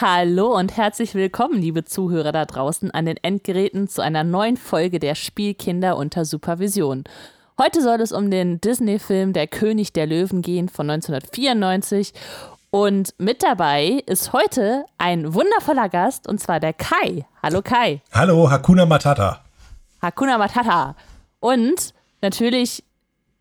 [0.00, 4.98] Hallo und herzlich willkommen, liebe Zuhörer da draußen an den Endgeräten zu einer neuen Folge
[4.98, 7.04] der Spielkinder unter Supervision.
[7.58, 12.14] Heute soll es um den Disney-Film Der König der Löwen gehen von 1994
[12.70, 17.26] und mit dabei ist heute ein wundervoller Gast und zwar der Kai.
[17.42, 18.00] Hallo Kai.
[18.10, 19.44] Hallo, Hakuna Matata.
[20.00, 20.96] Hakuna Matata.
[21.40, 22.84] Und natürlich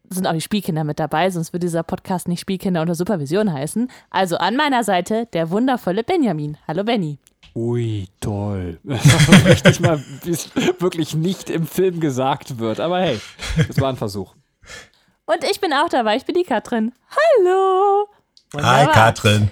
[0.10, 3.90] sind auch die Spielkinder mit dabei, sonst würde dieser Podcast nicht Spielkinder unter Supervision heißen.
[4.10, 6.58] Also an meiner Seite der wundervolle Benjamin.
[6.68, 7.20] Hallo Benny.
[7.56, 8.80] Ui, toll.
[8.84, 10.50] Das richtig mal, wie es
[10.80, 12.80] wirklich nicht im Film gesagt wird.
[12.80, 13.20] Aber hey,
[13.68, 14.36] das war ein Versuch.
[15.26, 16.94] Und ich bin auch dabei, ich bin die Katrin.
[17.10, 18.08] Hallo.
[18.52, 18.88] Wunderbar.
[18.88, 19.52] Hi Katrin.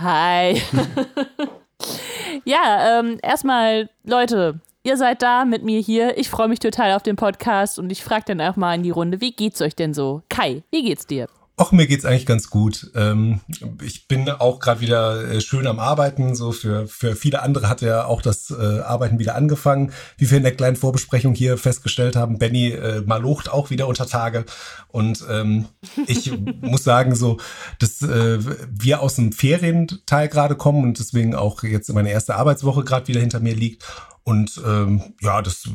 [0.00, 0.62] Hi.
[2.44, 6.16] ja, ähm, erstmal, Leute, ihr seid da mit mir hier.
[6.18, 8.90] Ich freue mich total auf den Podcast und ich frage dann auch mal in die
[8.90, 10.22] Runde, wie geht's euch denn so?
[10.28, 11.28] Kai, wie geht's dir?
[11.56, 12.90] Ach, mir geht's eigentlich ganz gut.
[12.96, 13.40] Ähm,
[13.80, 16.34] ich bin auch gerade wieder äh, schön am Arbeiten.
[16.34, 19.92] So für, für viele andere hat ja auch das äh, Arbeiten wieder angefangen.
[20.18, 24.08] Wie wir in der kleinen Vorbesprechung hier festgestellt haben, Benny äh, malocht auch wieder unter
[24.08, 24.46] Tage.
[24.88, 25.66] Und ähm,
[26.08, 27.38] ich muss sagen, so,
[27.78, 28.38] dass äh,
[28.68, 33.20] wir aus dem Ferienteil gerade kommen und deswegen auch jetzt meine erste Arbeitswoche gerade wieder
[33.20, 33.84] hinter mir liegt.
[34.24, 35.68] Und ähm, ja, das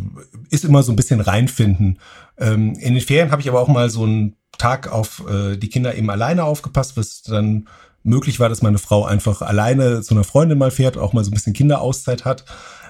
[0.50, 2.00] ist immer so ein bisschen reinfinden.
[2.38, 5.70] Ähm, in den Ferien habe ich aber auch mal so einen Tag auf äh, die
[5.70, 7.68] Kinder eben alleine aufgepasst, was dann
[8.04, 11.32] möglich war, dass meine Frau einfach alleine zu einer Freundin mal fährt, auch mal so
[11.32, 12.46] ein bisschen Kinderauszeit hat,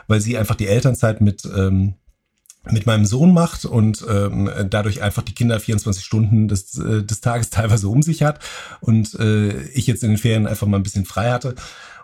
[0.07, 1.95] weil sie einfach die Elternzeit mit ähm,
[2.69, 7.21] mit meinem Sohn macht und ähm, dadurch einfach die Kinder 24 Stunden des, äh, des
[7.21, 8.39] Tages teilweise um sich hat
[8.81, 11.55] und äh, ich jetzt in den Ferien einfach mal ein bisschen frei hatte.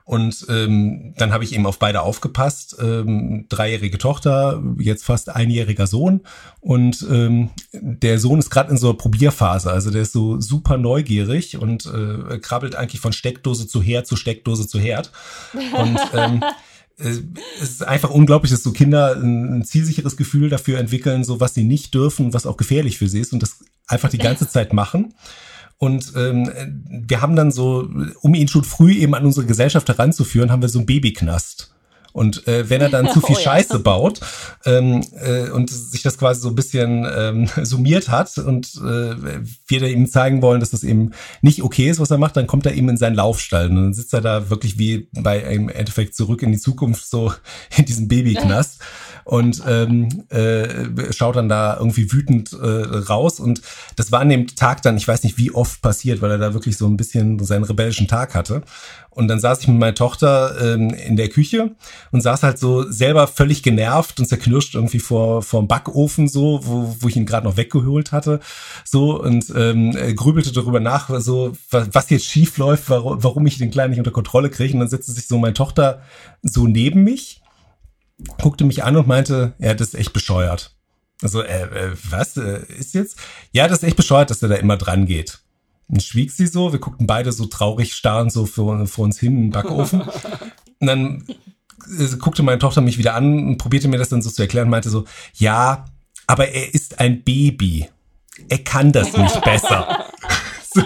[0.05, 2.77] Und ähm, dann habe ich eben auf beide aufgepasst.
[2.79, 6.21] Ähm, dreijährige Tochter, jetzt fast einjähriger Sohn.
[6.61, 9.71] Und ähm, der Sohn ist gerade in so einer Probierphase.
[9.71, 14.15] Also der ist so super neugierig und äh, krabbelt eigentlich von Steckdose zu Herd zu
[14.15, 15.11] Steckdose zu Herd.
[15.53, 16.43] Und ähm,
[16.97, 17.23] es
[17.59, 21.93] ist einfach unglaublich, dass so Kinder ein, zielsicheres Gefühl dafür entwickeln, so was sie nicht
[21.95, 23.57] dürfen, was auch gefährlich für sie ist und das
[23.87, 25.15] einfach die ganze Zeit machen.
[25.77, 26.49] Und ähm,
[26.89, 27.87] wir haben dann so,
[28.21, 31.75] um ihn schon früh eben an unsere Gesellschaft heranzuführen, haben wir so einen Babyknast.
[32.15, 33.79] Und äh, wenn er dann zu viel oh, Scheiße ja.
[33.79, 34.21] baut
[34.65, 39.79] ähm, äh, und sich das quasi so ein bisschen ähm, summiert hat und äh, wir
[39.81, 42.65] da ihm zeigen wollen, dass das eben nicht okay ist, was er macht, dann kommt
[42.65, 46.15] er eben in seinen Laufstall und dann sitzt er da wirklich wie bei einem Endeffekt
[46.15, 47.33] zurück in die Zukunft so
[47.77, 48.79] in diesem Babyknast
[49.25, 52.65] und ähm, äh, schaut dann da irgendwie wütend äh,
[53.09, 53.39] raus.
[53.39, 53.61] Und
[53.95, 56.53] das war an dem Tag dann, ich weiß nicht wie oft passiert, weil er da
[56.53, 58.61] wirklich so ein bisschen seinen rebellischen Tag hatte.
[59.09, 61.71] Und dann saß ich mit meiner Tochter ähm, in der Küche
[62.11, 66.95] und saß halt so selber völlig genervt und zerknirscht irgendwie vor vor Backofen so, wo,
[66.99, 68.41] wo ich ihn gerade noch weggeholt hatte,
[68.83, 73.71] so und ähm, grübelte darüber nach, so was jetzt schief läuft, warum, warum ich den
[73.71, 74.73] Kleinen nicht unter Kontrolle kriege.
[74.73, 76.01] Und dann setzte sich so meine Tochter
[76.43, 77.41] so neben mich
[78.41, 80.75] guckte mich an und meinte, ja, das ist echt bescheuert.
[81.21, 83.17] Also, äh, äh, was äh, ist jetzt?
[83.51, 85.39] Ja, das ist echt bescheuert, dass er da immer dran geht.
[85.87, 89.37] Dann schwieg sie so, wir guckten beide so traurig starrend so vor, vor uns hin
[89.37, 90.01] im Backofen.
[90.79, 91.23] Und dann
[91.99, 94.65] äh, guckte meine Tochter mich wieder an und probierte mir das dann so zu erklären
[94.65, 95.05] und meinte so,
[95.35, 95.85] ja,
[96.27, 97.87] aber er ist ein Baby.
[98.49, 100.05] Er kann das nicht besser.
[100.73, 100.81] so.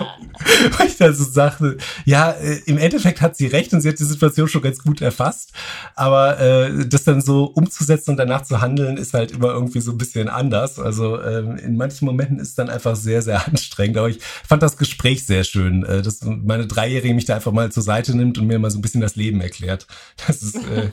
[0.78, 4.00] Weil ich dann so sagte, ja, äh, im Endeffekt hat sie recht und sie hat
[4.00, 5.54] die Situation schon ganz gut erfasst.
[5.96, 9.92] Aber äh, das dann so umzusetzen und danach zu handeln, ist halt immer irgendwie so
[9.92, 10.80] ein bisschen anders.
[10.80, 13.98] Also ähm, in manchen Momenten ist es dann einfach sehr, sehr anstrengend.
[13.98, 17.72] Aber ich fand das Gespräch sehr schön, äh, dass meine Dreijährige mich da einfach mal
[17.72, 19.88] zur Seite nimmt und mir mal so ein bisschen das Leben erklärt.
[20.28, 20.90] Das ist äh,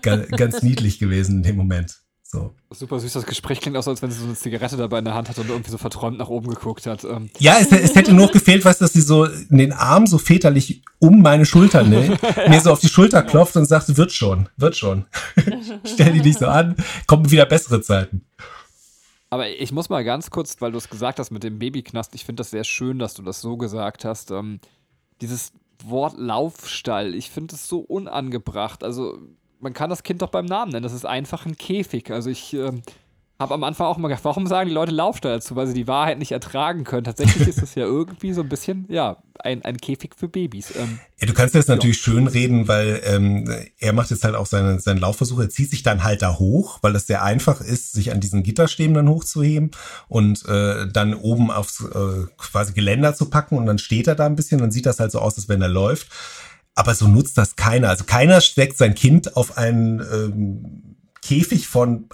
[0.36, 2.05] ganz niedlich gewesen in dem Moment.
[2.28, 2.52] So.
[2.70, 5.04] Super süß, das Gespräch klingt auch so, als wenn sie so eine Zigarette dabei in
[5.04, 7.04] der Hand hat und irgendwie so verträumt nach oben geguckt hat.
[7.04, 7.30] Ähm.
[7.38, 11.22] Ja, es, es hätte nur gefehlt, weißt dass sie so den Arm so väterlich um
[11.22, 12.48] meine Schulter nimmt, ja.
[12.48, 15.06] mir so auf die Schulter klopft und sagt, wird schon, wird schon.
[15.84, 16.74] Stell dich nicht so an,
[17.06, 18.26] kommen wieder bessere Zeiten.
[19.30, 22.24] Aber ich muss mal ganz kurz, weil du es gesagt hast mit dem Babyknast, ich
[22.24, 24.32] finde das sehr schön, dass du das so gesagt hast.
[24.32, 24.58] Ähm,
[25.20, 25.52] dieses
[25.84, 28.82] Wort Laufstall, ich finde es so unangebracht.
[28.82, 29.18] Also
[29.60, 30.82] man kann das Kind doch beim Namen nennen.
[30.82, 32.10] Das ist einfach ein Käfig.
[32.10, 32.72] Also ich äh,
[33.38, 35.86] habe am Anfang auch mal gedacht, warum sagen die Leute Laufstall dazu, weil sie die
[35.86, 37.04] Wahrheit nicht ertragen können.
[37.04, 40.74] Tatsächlich ist das ja irgendwie so ein bisschen, ja, ein, ein Käfig für Babys.
[40.74, 42.04] Ähm, ja, du kannst das natürlich ja.
[42.04, 45.38] schön reden, weil ähm, er macht jetzt halt auch seine, seinen Laufversuch.
[45.38, 48.42] Er zieht sich dann halt da hoch, weil es sehr einfach ist, sich an diesen
[48.42, 49.72] Gitterstäben dann hochzuheben
[50.08, 54.24] und äh, dann oben aufs äh, quasi Geländer zu packen und dann steht er da
[54.24, 54.60] ein bisschen.
[54.60, 56.08] Dann sieht das halt so aus, als wenn er läuft.
[56.76, 57.88] Aber so nutzt das keiner.
[57.88, 62.08] Also keiner steckt sein Kind auf einen ähm, Käfig von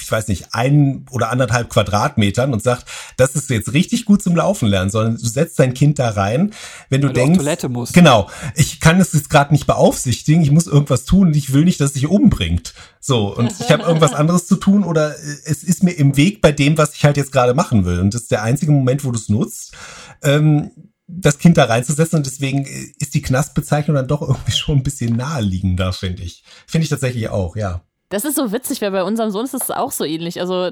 [0.00, 2.86] ich weiß nicht, ein oder anderthalb Quadratmetern und sagt,
[3.16, 6.52] das ist jetzt richtig gut zum Laufen lernen, sondern du setzt dein Kind da rein,
[6.88, 7.94] wenn du Weil denkst, du Toilette musst.
[7.94, 11.64] genau, ich kann es jetzt gerade nicht beaufsichtigen, ich muss irgendwas tun und ich will
[11.64, 12.74] nicht, dass es sich umbringt.
[13.00, 16.40] So, und ich habe irgendwas anderes zu tun oder äh, es ist mir im Weg
[16.40, 18.00] bei dem, was ich halt jetzt gerade machen will.
[18.00, 19.74] Und das ist der einzige Moment, wo du es nutzt.
[20.22, 20.70] Ähm,
[21.10, 24.82] das Kind da reinzusetzen und deswegen äh, ist die Knastbezeichnung dann doch irgendwie schon ein
[24.82, 26.44] bisschen naheliegender, finde ich.
[26.66, 27.80] Finde ich tatsächlich auch, ja.
[28.10, 30.40] Das ist so witzig, weil bei unserem Sohn ist es auch so ähnlich.
[30.40, 30.70] Also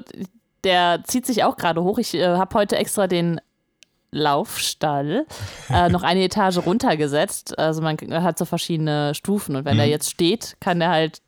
[0.63, 1.97] der zieht sich auch gerade hoch.
[1.97, 3.39] Ich äh, habe heute extra den
[4.11, 5.25] Laufstall
[5.69, 7.57] äh, noch eine Etage runtergesetzt.
[7.59, 9.81] Also man hat so verschiedene Stufen und wenn Mhm.
[9.81, 11.21] er jetzt steht, kann er halt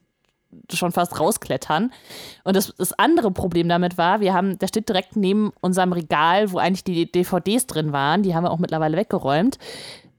[0.73, 1.91] schon fast rausklettern.
[2.43, 6.51] Und das, das andere Problem damit war, wir haben, der steht direkt neben unserem Regal,
[6.51, 8.23] wo eigentlich die DVDs drin waren.
[8.23, 9.57] Die haben wir auch mittlerweile weggeräumt.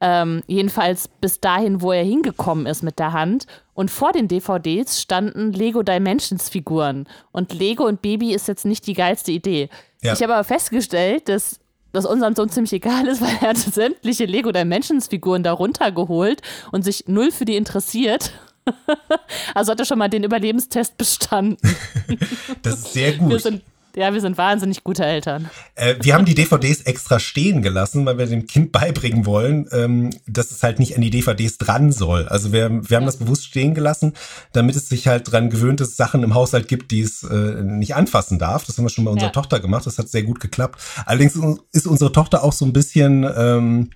[0.03, 3.47] Ähm, jedenfalls bis dahin, wo er hingekommen ist mit der Hand.
[3.75, 7.07] Und vor den DVDs standen Lego Dimensions Figuren.
[7.33, 9.69] Und Lego und Baby ist jetzt nicht die geilste Idee.
[10.03, 10.15] Ja.
[10.15, 11.61] Ich habe aber festgestellt, dass
[11.93, 16.41] das unserem Sohn ziemlich egal ist, weil er hat sämtliche Lego Dimensions Figuren da runtergeholt
[16.73, 18.33] und sich null für die interessiert.
[19.55, 21.57] also hat er schon mal den Überlebenstest bestanden.
[22.63, 23.41] Das ist sehr Wir gut.
[23.43, 23.63] sind,
[23.97, 25.49] ja, wir sind wahnsinnig gute Eltern.
[25.75, 30.11] Äh, wir haben die DVDs extra stehen gelassen, weil wir dem Kind beibringen wollen, ähm,
[30.27, 32.29] dass es halt nicht an die DVDs dran soll.
[32.29, 34.13] Also wir, wir haben das bewusst stehen gelassen,
[34.53, 37.63] damit es sich halt dran gewöhnt, dass es Sachen im Haushalt gibt, die es äh,
[37.63, 38.65] nicht anfassen darf.
[38.65, 39.33] Das haben wir schon bei unserer Ja.
[39.33, 39.87] Tochter gemacht.
[39.87, 40.81] Das hat sehr gut geklappt.
[41.07, 41.39] Allerdings
[41.73, 43.25] ist unsere Tochter auch so ein bisschen...
[43.37, 43.91] Ähm,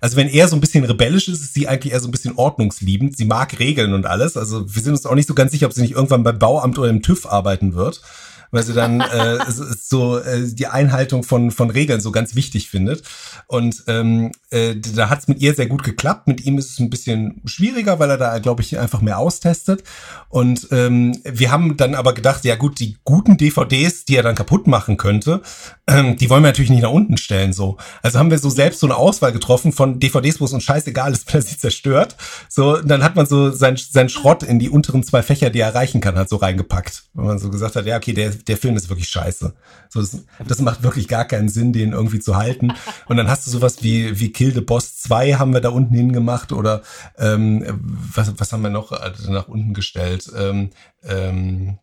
[0.00, 2.36] also wenn er so ein bisschen rebellisch ist, ist sie eigentlich eher so ein bisschen
[2.36, 3.16] ordnungsliebend.
[3.16, 4.36] Sie mag Regeln und alles.
[4.36, 6.78] Also wir sind uns auch nicht so ganz sicher, ob sie nicht irgendwann beim Bauamt
[6.78, 8.00] oder im TÜV arbeiten wird,
[8.54, 13.02] weil sie dann äh, so äh, die Einhaltung von von Regeln so ganz wichtig findet.
[13.46, 16.28] Und ähm, äh, da hat es mit ihr sehr gut geklappt.
[16.28, 19.82] Mit ihm ist es ein bisschen schwieriger, weil er da, glaube ich, einfach mehr austestet.
[20.28, 24.36] Und ähm, wir haben dann aber gedacht, ja gut, die guten DVDs, die er dann
[24.36, 25.42] kaputt machen könnte,
[25.86, 27.52] ähm, die wollen wir natürlich nicht nach unten stellen.
[27.52, 30.62] So, also haben wir so selbst so eine Auswahl getroffen von DVDs, wo es uns
[30.62, 32.16] scheißegal ist, wenn er sie zerstört.
[32.48, 35.68] So, dann hat man so sein, sein Schrott in die unteren zwei Fächer, die er
[35.68, 37.04] erreichen kann, halt so reingepackt.
[37.14, 39.54] Wenn man so gesagt hat, ja okay, der der Film ist wirklich scheiße.
[39.88, 42.72] So, das, das macht wirklich gar keinen Sinn, den irgendwie zu halten.
[43.06, 45.94] Und dann hast du sowas wie wie Kill the Boss 2 haben wir da unten
[45.94, 46.82] hingemacht oder
[47.18, 47.64] ähm,
[48.14, 50.30] was was haben wir noch äh, nach unten gestellt?
[50.36, 50.70] Ähm,
[51.02, 51.78] ähm,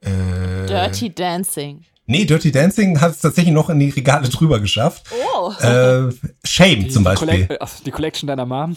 [0.00, 1.84] äh, Dirty Dancing.
[2.06, 5.04] Nee, Dirty Dancing hat es tatsächlich noch in die Regale drüber geschafft.
[5.32, 5.52] Oh.
[5.62, 6.12] Äh,
[6.44, 7.28] Shame Die, zum die, Beispiel.
[7.28, 8.76] Collect, ach, die Collection deiner Mom.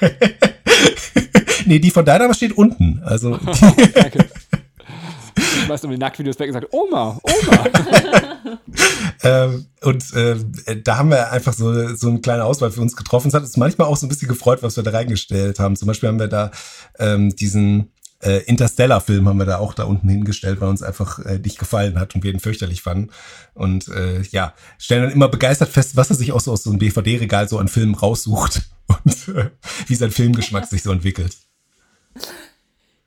[1.66, 3.02] nee, die von deiner steht unten.
[3.04, 3.36] Also
[3.94, 4.30] Danke.
[5.62, 8.58] Ich weiß um die Nacktvideos weg und gesagt, Oma, Oma.
[9.22, 10.36] ähm, und äh,
[10.82, 13.28] da haben wir einfach so, so eine kleine Auswahl für uns getroffen.
[13.28, 15.76] Es hat uns manchmal auch so ein bisschen gefreut, was wir da reingestellt haben.
[15.76, 16.50] Zum Beispiel haben wir da
[16.98, 17.92] ähm, diesen
[18.22, 21.98] äh, Interstellar-Film haben wir da auch da unten hingestellt, weil uns einfach äh, nicht gefallen
[21.98, 23.10] hat und wir ihn fürchterlich fanden.
[23.54, 26.70] Und äh, ja, stellen dann immer begeistert fest, was er sich auch so aus so
[26.70, 29.50] einem DVD-Regal so an Filmen raussucht und äh,
[29.86, 31.36] wie sein Filmgeschmack sich so entwickelt.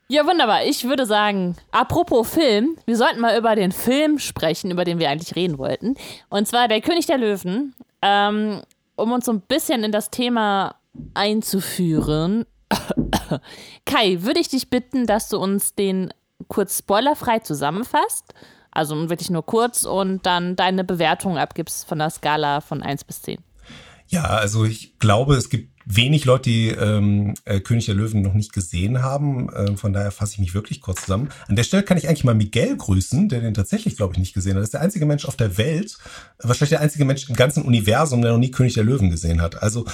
[0.08, 0.64] Ja, wunderbar.
[0.64, 5.08] Ich würde sagen, apropos Film, wir sollten mal über den Film sprechen, über den wir
[5.08, 5.94] eigentlich reden wollten.
[6.28, 7.74] Und zwar Der König der Löwen.
[8.02, 8.60] Ähm,
[8.96, 10.76] um uns so ein bisschen in das Thema
[11.14, 12.44] einzuführen.
[13.86, 16.12] Kai, würde ich dich bitten, dass du uns den
[16.48, 18.34] kurz spoilerfrei zusammenfasst.
[18.70, 23.22] Also wirklich nur kurz und dann deine Bewertung abgibst von der Skala von 1 bis
[23.22, 23.38] 10.
[24.08, 28.34] Ja, also ich glaube, es gibt wenig Leute, die ähm, äh, König der Löwen noch
[28.34, 29.48] nicht gesehen haben.
[29.50, 31.28] Äh, von daher fasse ich mich wirklich kurz zusammen.
[31.48, 34.34] An der Stelle kann ich eigentlich mal Miguel grüßen, der den tatsächlich, glaube ich, nicht
[34.34, 34.60] gesehen hat.
[34.60, 35.98] Das ist der einzige Mensch auf der Welt,
[36.38, 39.62] wahrscheinlich der einzige Mensch im ganzen Universum, der noch nie König der Löwen gesehen hat.
[39.62, 39.84] Also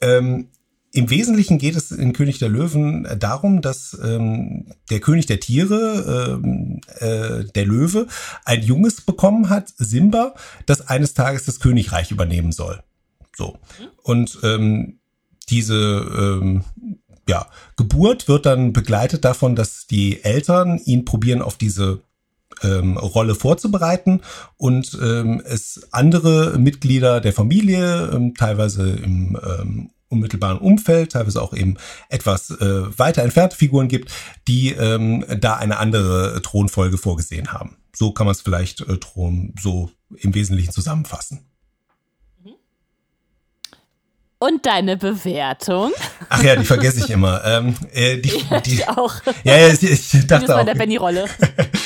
[0.00, 0.48] ähm,
[0.94, 6.40] im Wesentlichen geht es in König der Löwen darum, dass ähm, der König der Tiere,
[6.44, 8.06] ähm, äh, der Löwe,
[8.44, 10.34] ein Junges bekommen hat, Simba,
[10.66, 12.82] das eines Tages das Königreich übernehmen soll.
[13.34, 13.58] So.
[14.02, 14.98] Und ähm,
[15.52, 16.64] diese ähm,
[17.28, 22.02] ja, Geburt wird dann begleitet davon, dass die Eltern ihn probieren auf diese
[22.62, 24.22] ähm, Rolle vorzubereiten
[24.56, 31.54] und ähm, es andere Mitglieder der Familie, ähm, teilweise im ähm, unmittelbaren Umfeld, teilweise auch
[31.54, 31.76] eben
[32.08, 34.10] etwas äh, weiter entfernte Figuren gibt,
[34.48, 37.76] die ähm, da eine andere Thronfolge vorgesehen haben.
[37.94, 41.51] So kann man es vielleicht äh, Thron so im Wesentlichen zusammenfassen.
[44.42, 45.92] Und deine Bewertung?
[46.28, 47.44] Ach ja, die vergesse ich immer.
[47.44, 48.32] Ähm, äh, die,
[48.66, 49.14] die, Ich auch.
[49.44, 50.64] ja, ja, ich, ich Das dachte war auch.
[50.64, 51.26] der Benny-Rolle.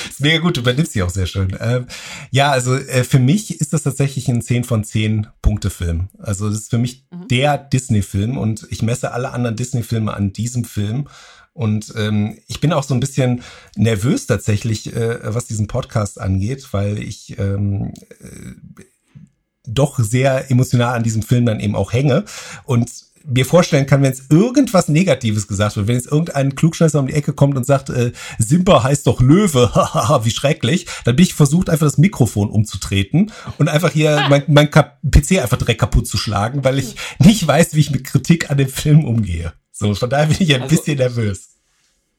[0.08, 1.54] ist mega gut, du übernimmst sie auch sehr schön.
[1.60, 1.86] Ähm,
[2.30, 6.08] ja, also äh, für mich ist das tatsächlich ein 10 von 10 Punkte Film.
[6.18, 10.64] Also das ist für mich der Disney-Film und ich messe alle anderen Disney-Filme an diesem
[10.64, 11.08] Film.
[11.52, 13.42] Und ähm, ich bin auch so ein bisschen
[13.76, 18.82] nervös tatsächlich, äh, was diesen Podcast angeht, weil ich ähm, äh,
[19.66, 22.24] doch sehr emotional an diesem Film dann eben auch hänge.
[22.64, 22.90] Und
[23.28, 27.14] mir vorstellen kann, wenn es irgendwas Negatives gesagt wird, wenn jetzt irgendein Klugscheißer um die
[27.14, 31.34] Ecke kommt und sagt, äh, Simba heißt doch Löwe, haha, wie schrecklich, dann bin ich
[31.34, 36.16] versucht, einfach das Mikrofon umzutreten und einfach hier mein, mein PC einfach direkt kaputt zu
[36.16, 39.52] schlagen, weil ich nicht weiß, wie ich mit Kritik an dem Film umgehe.
[39.72, 41.55] So, von daher bin ich ein also, bisschen nervös.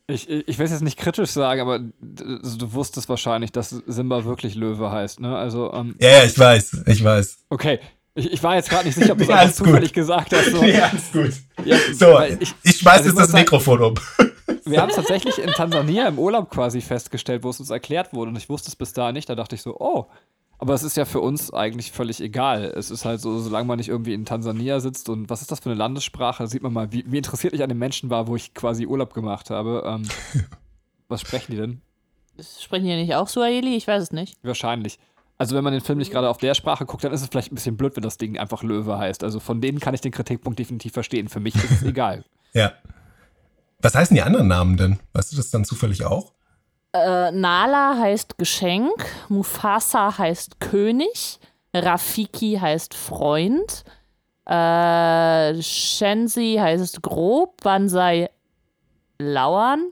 [0.10, 4.56] Ich, ich will es jetzt nicht kritisch sagen, aber du wusstest wahrscheinlich, dass Simba wirklich
[4.56, 5.38] Löwe heißt, ne?
[5.38, 7.46] Also, ähm, ja, ja, ich weiß, ich weiß.
[7.50, 7.80] Okay,
[8.18, 10.52] ich, ich war jetzt gerade nicht sicher, ob du es zufällig gesagt hast.
[10.52, 10.64] So.
[10.64, 11.34] Ja, alles gut.
[11.66, 13.96] Ja, so, ich, ich schmeiß also jetzt das sagen, Mikrofon um.
[14.66, 18.30] Wir haben es tatsächlich in Tansania im Urlaub quasi festgestellt, wo es uns erklärt wurde.
[18.32, 19.30] Und ich wusste es bis dahin nicht.
[19.30, 20.08] Da dachte ich so, oh.
[20.60, 22.66] Aber es ist ja für uns eigentlich völlig egal.
[22.76, 25.60] Es ist halt so, solange man nicht irgendwie in Tansania sitzt und was ist das
[25.60, 28.28] für eine Landessprache, da sieht man mal, wie, wie interessiert ich an den Menschen war,
[28.28, 29.84] wo ich quasi Urlaub gemacht habe.
[29.86, 30.08] Ähm,
[31.08, 31.82] was sprechen die denn?
[32.60, 33.76] Sprechen die nicht auch Swahili?
[33.76, 34.38] Ich weiß es nicht.
[34.42, 35.00] Wahrscheinlich.
[35.38, 37.52] Also wenn man den Film nicht gerade auf der Sprache guckt, dann ist es vielleicht
[37.52, 39.24] ein bisschen blöd, wenn das Ding einfach Löwe heißt.
[39.24, 41.28] Also von denen kann ich den Kritikpunkt definitiv verstehen.
[41.28, 42.26] Für mich ist es egal.
[42.54, 42.74] Ja.
[43.80, 45.00] Was heißen die anderen Namen denn?
[45.14, 46.34] Weißt du das dann zufällig auch?
[47.04, 51.40] Äh, Nala heißt Geschenk, Mufasa heißt König,
[51.74, 53.84] Rafiki heißt Freund,
[54.46, 58.30] äh, Shenzi heißt grob, Bansai
[59.20, 59.92] lauern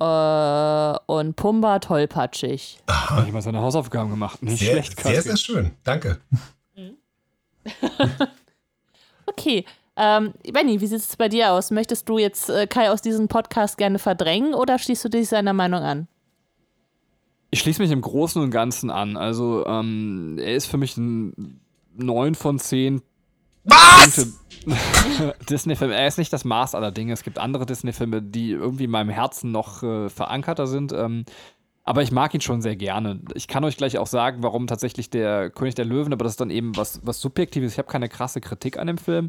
[0.00, 2.78] äh, und Pumba tollpatschig.
[2.86, 3.16] Aha.
[3.16, 4.42] Hat jemand seine Hausaufgaben gemacht.
[4.42, 5.00] Nicht sehr, schlecht.
[5.00, 5.72] Sehr, sehr schön.
[5.84, 6.20] Danke.
[9.26, 9.64] okay.
[10.02, 11.70] Ähm, Benny, wie sieht es bei dir aus?
[11.70, 15.52] Möchtest du jetzt äh, Kai aus diesem Podcast gerne verdrängen oder schließt du dich seiner
[15.52, 16.08] Meinung an?
[17.50, 19.18] Ich schließe mich im Großen und Ganzen an.
[19.18, 21.60] Also, ähm, er ist für mich ein
[21.96, 23.02] 9 von 10
[23.64, 24.38] was?
[25.50, 25.90] Disney-Film.
[25.90, 27.12] Er ist nicht das Maß aller Dinge.
[27.12, 30.92] Es gibt andere Disney-Filme, die irgendwie in meinem Herzen noch äh, verankerter sind.
[30.92, 31.26] Ähm,
[31.84, 33.20] aber ich mag ihn schon sehr gerne.
[33.34, 36.40] Ich kann euch gleich auch sagen, warum tatsächlich der König der Löwen, aber das ist
[36.40, 37.72] dann eben was, was Subjektives.
[37.72, 39.28] Ich habe keine krasse Kritik an dem Film,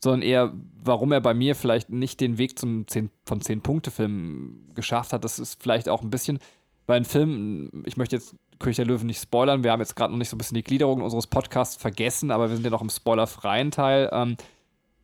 [0.00, 0.52] sondern eher,
[0.82, 5.24] warum er bei mir vielleicht nicht den Weg zum 10 von 10 Punkte-Film geschafft hat.
[5.24, 6.38] Das ist vielleicht auch ein bisschen,
[6.86, 9.62] weil ein Film, ich möchte jetzt König der Löwen nicht spoilern.
[9.62, 12.48] Wir haben jetzt gerade noch nicht so ein bisschen die Gliederung unseres Podcasts vergessen, aber
[12.48, 14.08] wir sind ja noch im spoilerfreien Teil.
[14.12, 14.36] Ähm,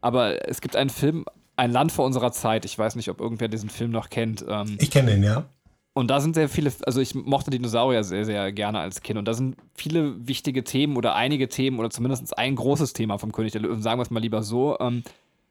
[0.00, 1.24] aber es gibt einen Film,
[1.56, 2.64] Ein Land vor unserer Zeit.
[2.64, 4.44] Ich weiß nicht, ob irgendwer diesen Film noch kennt.
[4.48, 5.44] Ähm, ich kenne den, ja.
[5.94, 9.16] Und da sind sehr viele, also ich mochte Dinosaurier sehr, sehr gerne als Kind.
[9.16, 13.30] Und da sind viele wichtige Themen oder einige Themen oder zumindest ein großes Thema vom
[13.30, 15.04] König der Löwen, sagen wir es mal lieber so, ähm,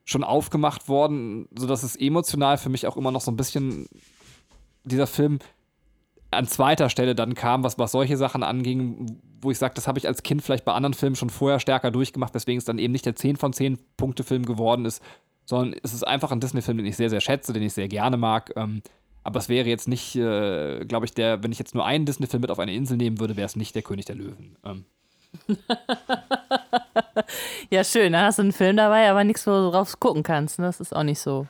[0.04, 3.88] schon aufgemacht worden, sodass es emotional für mich auch immer noch so ein bisschen
[4.84, 5.40] dieser Film
[6.32, 10.00] an zweiter Stelle dann kam, was, was solche Sachen anging, wo ich sage, das habe
[10.00, 12.92] ich als Kind vielleicht bei anderen Filmen schon vorher stärker durchgemacht, weswegen es dann eben
[12.92, 15.02] nicht der 10 von 10 Punkte Film geworden ist,
[15.46, 18.18] sondern es ist einfach ein Disney-Film, den ich sehr, sehr schätze, den ich sehr gerne
[18.18, 18.52] mag.
[18.58, 18.82] Ähm,
[19.24, 22.42] aber es wäre jetzt nicht, äh, glaube ich, der, wenn ich jetzt nur einen Disney-Film
[22.42, 24.58] mit auf eine Insel nehmen würde, wäre es nicht der König der Löwen.
[24.63, 24.86] Ähm.
[27.70, 28.13] ja, schön.
[28.13, 30.60] Da hast du einen Film dabei, aber nichts, wo du drauf gucken kannst.
[30.60, 30.65] Ne?
[30.65, 31.48] Das ist auch nicht so.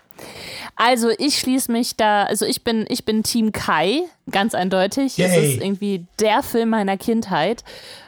[0.76, 5.18] Also ich schließe mich da, also ich bin, ich bin Team Kai, ganz eindeutig.
[5.18, 5.28] Yay.
[5.28, 7.64] Es ist irgendwie der Film meiner Kindheit,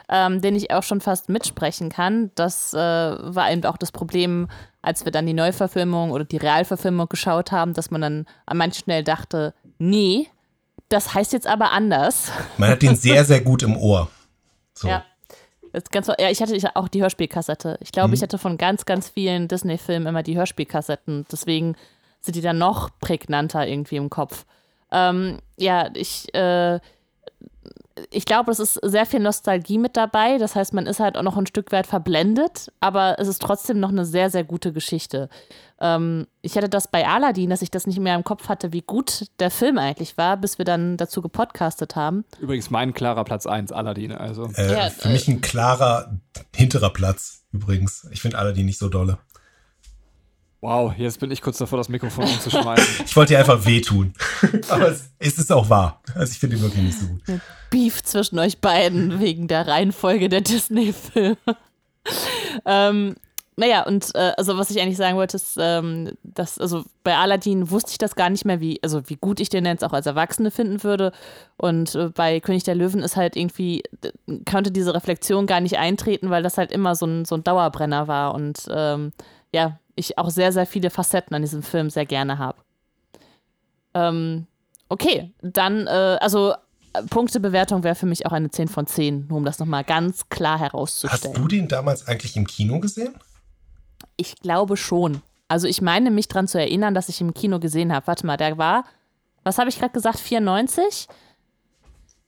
[0.08, 2.30] ähm, den ich auch schon fast mitsprechen kann.
[2.34, 4.48] Das äh, war eben auch das Problem,
[4.82, 8.84] als wir dann die Neuverfilmung oder die Realverfilmung geschaut haben, dass man dann an manchen
[8.84, 10.28] schnell dachte, nee,
[10.88, 12.30] das heißt jetzt aber anders.
[12.56, 14.08] Man hat den sehr, sehr gut im Ohr.
[14.74, 14.88] So.
[14.88, 15.04] Ja.
[15.90, 17.78] Ganz, ja, ich hatte auch die Hörspielkassette.
[17.80, 18.14] Ich glaube, mhm.
[18.14, 21.26] ich hatte von ganz, ganz vielen Disney-Filmen immer die Hörspielkassetten.
[21.30, 21.76] Deswegen
[22.20, 24.46] sind die dann noch prägnanter irgendwie im Kopf.
[24.90, 26.80] Ähm, ja, ich, äh,
[28.10, 30.38] ich glaube, es ist sehr viel Nostalgie mit dabei.
[30.38, 33.80] Das heißt, man ist halt auch noch ein Stück weit verblendet, aber es ist trotzdem
[33.80, 35.28] noch eine sehr, sehr gute Geschichte.
[35.80, 38.82] Ähm, ich hatte das bei Aladdin, dass ich das nicht mehr im Kopf hatte, wie
[38.82, 42.24] gut der Film eigentlich war, bis wir dann dazu gepodcastet haben.
[42.38, 44.12] Übrigens mein klarer Platz 1, Aladdin.
[44.12, 44.50] Also.
[44.54, 46.18] Äh, ja, für äh, mich ein klarer
[46.54, 48.06] hinterer Platz, übrigens.
[48.10, 49.18] Ich finde Aladdin nicht so dolle.
[50.60, 53.04] Wow, jetzt bin ich kurz davor, das Mikrofon umzuschmeißen.
[53.06, 54.14] ich wollte dir einfach wehtun.
[54.68, 56.00] Aber es, es ist auch wahr.
[56.14, 57.22] Also ich finde ihn wirklich nicht so gut.
[57.70, 61.36] Beef zwischen euch beiden wegen der Reihenfolge der Disney-Filme.
[62.64, 63.14] ähm,
[63.58, 67.70] naja, und äh, also was ich eigentlich sagen wollte, ist, ähm, dass, also bei Aladdin
[67.70, 70.06] wusste ich das gar nicht mehr, wie, also wie gut ich den jetzt auch als
[70.06, 71.12] Erwachsene finden würde.
[71.56, 73.82] Und äh, bei König der Löwen ist halt irgendwie,
[74.50, 78.08] konnte diese Reflexion gar nicht eintreten, weil das halt immer so ein, so ein Dauerbrenner
[78.08, 78.34] war.
[78.34, 79.12] Und ähm,
[79.52, 82.58] ja, ich auch sehr, sehr viele Facetten an diesem Film sehr gerne habe.
[83.94, 84.46] Ähm,
[84.88, 86.54] okay, dann, äh, also
[87.10, 90.58] Punktebewertung wäre für mich auch eine 10 von 10, nur um das nochmal ganz klar
[90.58, 91.34] herauszustellen.
[91.34, 93.14] Hast du den damals eigentlich im Kino gesehen?
[94.16, 95.22] Ich glaube schon.
[95.48, 98.06] Also ich meine mich daran zu erinnern, dass ich im Kino gesehen habe.
[98.06, 98.84] Warte mal, der war,
[99.44, 101.08] was habe ich gerade gesagt, 94?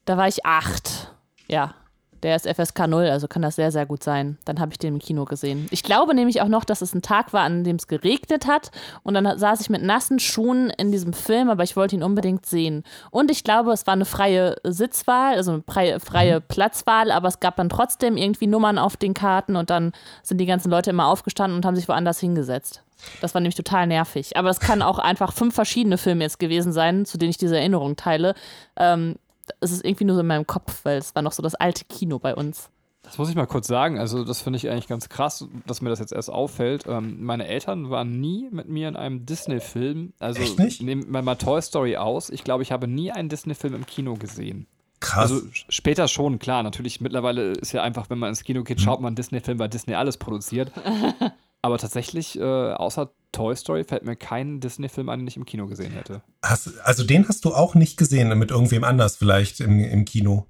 [0.05, 1.13] Da war ich acht.
[1.47, 1.75] Ja,
[2.23, 4.37] der ist FSK 0, also kann das sehr, sehr gut sein.
[4.45, 5.67] Dann habe ich den im Kino gesehen.
[5.71, 8.71] Ich glaube nämlich auch noch, dass es ein Tag war, an dem es geregnet hat.
[9.03, 12.45] Und dann saß ich mit nassen Schuhen in diesem Film, aber ich wollte ihn unbedingt
[12.45, 12.83] sehen.
[13.11, 16.43] Und ich glaube, es war eine freie Sitzwahl, also eine freie, freie mhm.
[16.47, 20.45] Platzwahl, aber es gab dann trotzdem irgendwie Nummern auf den Karten und dann sind die
[20.45, 22.83] ganzen Leute immer aufgestanden und haben sich woanders hingesetzt.
[23.21, 24.37] Das war nämlich total nervig.
[24.37, 27.57] Aber es kann auch einfach fünf verschiedene Filme jetzt gewesen sein, zu denen ich diese
[27.57, 28.35] Erinnerung teile.
[28.75, 29.15] Ähm,
[29.59, 31.85] es ist irgendwie nur so in meinem Kopf, weil es war noch so das alte
[31.85, 32.69] Kino bei uns.
[33.01, 33.97] Das muss ich mal kurz sagen.
[33.97, 36.85] Also, das finde ich eigentlich ganz krass, dass mir das jetzt erst auffällt.
[36.87, 40.13] Ähm, meine Eltern waren nie mit mir in einem Disney-Film.
[40.19, 40.41] Also,
[40.81, 42.29] nehmen wir mal Toy Story aus.
[42.29, 44.67] Ich glaube, ich habe nie einen Disney-Film im Kino gesehen.
[44.99, 45.31] Krass.
[45.31, 46.61] Also später schon, klar.
[46.61, 49.95] Natürlich, mittlerweile ist ja einfach, wenn man ins Kino geht, schaut man Disney-Film, weil Disney
[49.95, 50.71] alles produziert.
[51.61, 55.67] Aber tatsächlich, äh, außer Toy Story fällt mir kein Disney-Film an, den ich im Kino
[55.67, 56.21] gesehen hätte.
[56.41, 60.47] Hast, also den hast du auch nicht gesehen, mit irgendwem anders vielleicht im, im Kino?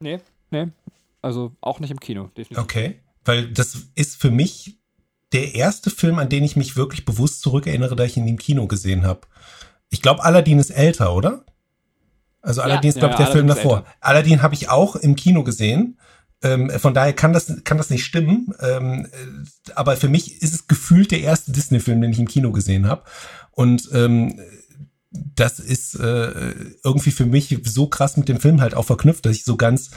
[0.00, 0.68] Nee, nee.
[1.22, 2.58] Also auch nicht im Kino, definitiv.
[2.58, 4.78] Okay, weil das ist für mich
[5.32, 8.66] der erste Film, an den ich mich wirklich bewusst zurückerinnere, da ich ihn im Kino
[8.66, 9.20] gesehen habe.
[9.90, 11.44] Ich glaube, Aladdin ist älter, oder?
[12.40, 13.84] Also Aladdin ja, ist, glaube ich, ja, der Film davor.
[14.00, 15.98] Aladdin habe ich auch im Kino gesehen.
[16.42, 18.54] Ähm, von daher kann das, kann das nicht stimmen.
[18.60, 22.52] Ähm, äh, aber für mich ist es gefühlt der erste Disney-Film, den ich im Kino
[22.52, 23.02] gesehen habe.
[23.50, 24.40] Und ähm,
[25.10, 26.54] das ist äh,
[26.84, 29.90] irgendwie für mich so krass mit dem Film halt auch verknüpft, dass ich so ganz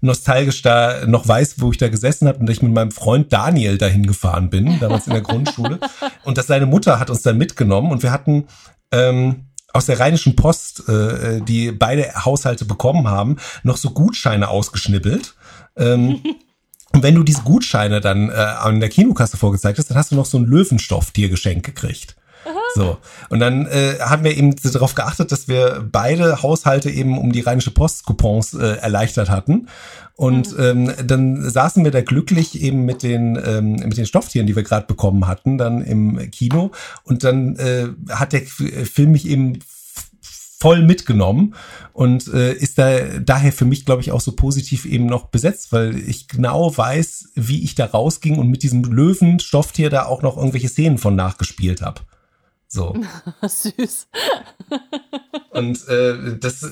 [0.00, 3.32] nostalgisch da noch weiß, wo ich da gesessen habe und dass ich mit meinem Freund
[3.32, 5.80] Daniel dahin gefahren bin, damals in der Grundschule.
[6.24, 8.46] Und dass seine Mutter hat uns dann mitgenommen und wir hatten
[8.92, 15.34] ähm, aus der Rheinischen Post, äh, die beide Haushalte bekommen haben, noch so Gutscheine ausgeschnibbelt
[15.78, 16.20] ähm,
[16.92, 20.16] und wenn du diese Gutscheine dann äh, an der Kinokasse vorgezeigt hast, dann hast du
[20.16, 22.16] noch so ein Löwenstoff-Tier geschenkt gekriegt.
[22.74, 22.98] So.
[23.28, 27.40] Und dann äh, haben wir eben darauf geachtet, dass wir beide Haushalte eben um die
[27.40, 29.68] Rheinische Post-Coupons äh, erleichtert hatten.
[30.14, 30.64] Und mhm.
[30.64, 34.64] ähm, dann saßen wir da glücklich eben mit den, ähm, mit den Stofftieren, die wir
[34.64, 36.72] gerade bekommen hatten, dann im Kino.
[37.04, 39.60] Und dann äh, hat der Film mich eben
[40.60, 41.54] voll mitgenommen
[41.92, 45.72] und äh, ist da daher für mich, glaube ich, auch so positiv eben noch besetzt,
[45.72, 50.36] weil ich genau weiß, wie ich da rausging und mit diesem Löwenstofftier da auch noch
[50.36, 52.00] irgendwelche Szenen von nachgespielt habe.
[52.66, 52.94] So.
[53.42, 54.08] Süß.
[55.50, 56.66] Und äh, das,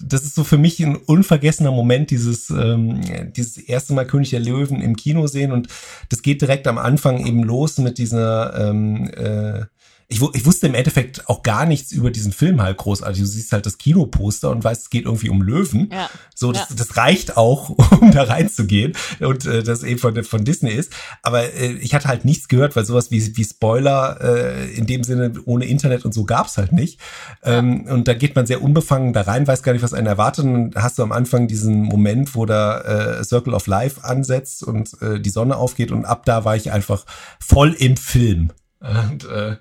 [0.00, 3.00] das ist so für mich ein unvergessener Moment, dieses, ähm,
[3.36, 5.52] dieses erste Mal König der Löwen im Kino sehen.
[5.52, 5.68] Und
[6.08, 9.66] das geht direkt am Anfang eben los mit dieser ähm, äh,
[10.12, 13.20] ich, ich wusste im Endeffekt auch gar nichts über diesen Film halt großartig.
[13.20, 15.88] Du siehst halt das Kinoposter und weißt, es geht irgendwie um Löwen.
[15.92, 16.10] Ja.
[16.34, 16.76] So, das, ja.
[16.76, 17.70] das reicht auch,
[18.00, 20.92] um da reinzugehen und äh, das eben von, von Disney ist.
[21.22, 25.04] Aber äh, ich hatte halt nichts gehört, weil sowas wie, wie Spoiler äh, in dem
[25.04, 26.98] Sinne ohne Internet und so gab's halt nicht.
[27.44, 30.44] Ähm, Und da geht man sehr unbefangen da rein, weiß gar nicht, was einen erwartet.
[30.44, 34.64] Und dann hast du am Anfang diesen Moment, wo da äh, Circle of Life ansetzt
[34.64, 37.06] und äh, die Sonne aufgeht und ab da war ich einfach
[37.38, 38.50] voll im Film.
[38.80, 39.56] Und äh,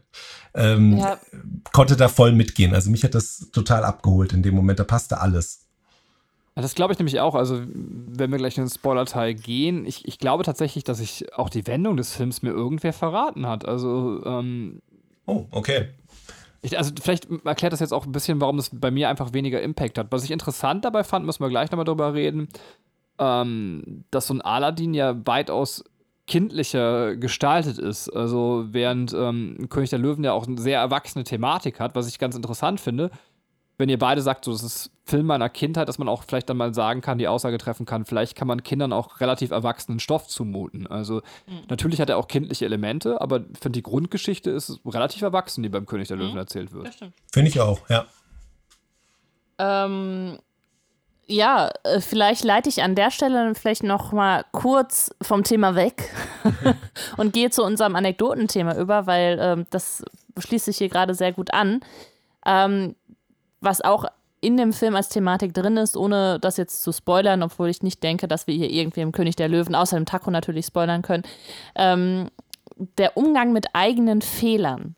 [0.59, 1.19] ähm, ja.
[1.71, 2.73] konnte da voll mitgehen.
[2.73, 4.79] Also mich hat das total abgeholt in dem Moment.
[4.79, 5.65] Da passte alles.
[6.55, 7.35] Das glaube ich nämlich auch.
[7.35, 11.49] Also, wenn wir gleich in den Spoiler-Teil gehen, ich, ich glaube tatsächlich, dass ich auch
[11.49, 13.65] die Wendung des Films mir irgendwer verraten hat.
[13.65, 14.81] Also, ähm,
[15.29, 15.89] Oh, okay.
[16.61, 19.61] Ich, also vielleicht erklärt das jetzt auch ein bisschen, warum das bei mir einfach weniger
[19.61, 20.07] Impact hat.
[20.09, 22.49] Was ich interessant dabei fand, müssen wir gleich nochmal drüber reden,
[23.19, 25.83] ähm, dass so ein Aladdin ja weitaus
[26.29, 28.07] kindlicher gestaltet ist.
[28.09, 32.19] Also während ähm, König der Löwen ja auch eine sehr erwachsene Thematik hat, was ich
[32.19, 33.09] ganz interessant finde.
[33.79, 36.57] Wenn ihr beide sagt, so das ist Film meiner Kindheit, dass man auch vielleicht dann
[36.57, 40.27] mal sagen kann, die Aussage treffen kann, vielleicht kann man Kindern auch relativ erwachsenen Stoff
[40.27, 40.85] zumuten.
[40.85, 41.61] Also mhm.
[41.67, 45.69] natürlich hat er auch kindliche Elemente, aber ich finde die Grundgeschichte ist relativ erwachsen, die
[45.69, 46.37] beim König der Löwen mhm.
[46.37, 46.89] erzählt wird.
[47.31, 48.05] Finde ich auch, ja.
[49.57, 50.37] Ähm,
[51.29, 56.09] ja, äh, vielleicht leite ich an der Stelle vielleicht noch mal kurz vom Thema weg
[57.17, 60.03] und gehe zu unserem Anekdotenthema über, weil ähm, das
[60.37, 61.81] schließt sich hier gerade sehr gut an.
[62.45, 62.95] Ähm,
[63.61, 64.05] was auch
[64.41, 68.01] in dem Film als Thematik drin ist, ohne das jetzt zu spoilern, obwohl ich nicht
[68.01, 71.23] denke, dass wir hier irgendwie im König der Löwen, außer dem Taco natürlich spoilern können.
[71.75, 72.29] Ähm,
[72.97, 74.95] der Umgang mit eigenen Fehlern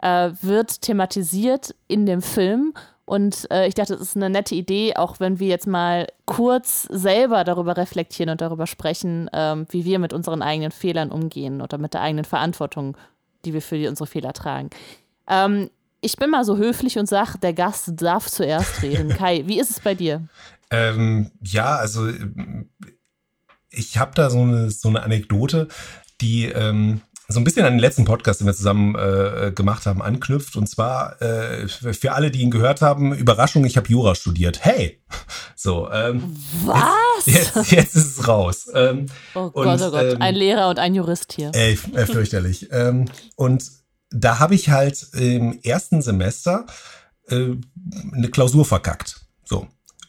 [0.00, 2.72] äh, wird thematisiert in dem Film
[3.06, 6.82] und äh, ich dachte, das ist eine nette Idee, auch wenn wir jetzt mal kurz
[6.90, 11.76] selber darüber reflektieren und darüber sprechen, ähm, wie wir mit unseren eigenen Fehlern umgehen oder
[11.76, 12.96] mit der eigenen Verantwortung,
[13.44, 14.70] die wir für die, unsere Fehler tragen.
[15.28, 19.08] Ähm, ich bin mal so höflich und sage, der Gast darf zuerst reden.
[19.16, 20.26] Kai, wie ist es bei dir?
[20.70, 22.08] Ähm, ja, also
[23.68, 25.68] ich habe da so eine, so eine Anekdote,
[26.20, 30.02] die ähm, so ein bisschen an den letzten Podcast, den wir zusammen äh, gemacht haben,
[30.02, 30.56] anknüpft.
[30.56, 34.64] Und zwar äh, für alle, die ihn gehört haben, Überraschung, ich habe Jura studiert.
[34.64, 35.00] Hey!
[35.56, 37.24] So, ähm, Was?
[37.24, 38.66] Jetzt, jetzt, jetzt ist es raus.
[38.74, 41.52] Ähm, oh Gott, und, oh Gott, ähm, ein Lehrer und ein Jurist hier.
[41.54, 42.68] Ey, äh, fürchterlich.
[42.72, 43.06] ähm,
[43.36, 43.70] und
[44.10, 46.66] da habe ich halt im ersten Semester
[47.28, 47.52] äh,
[48.12, 49.23] eine Klausur verkackt.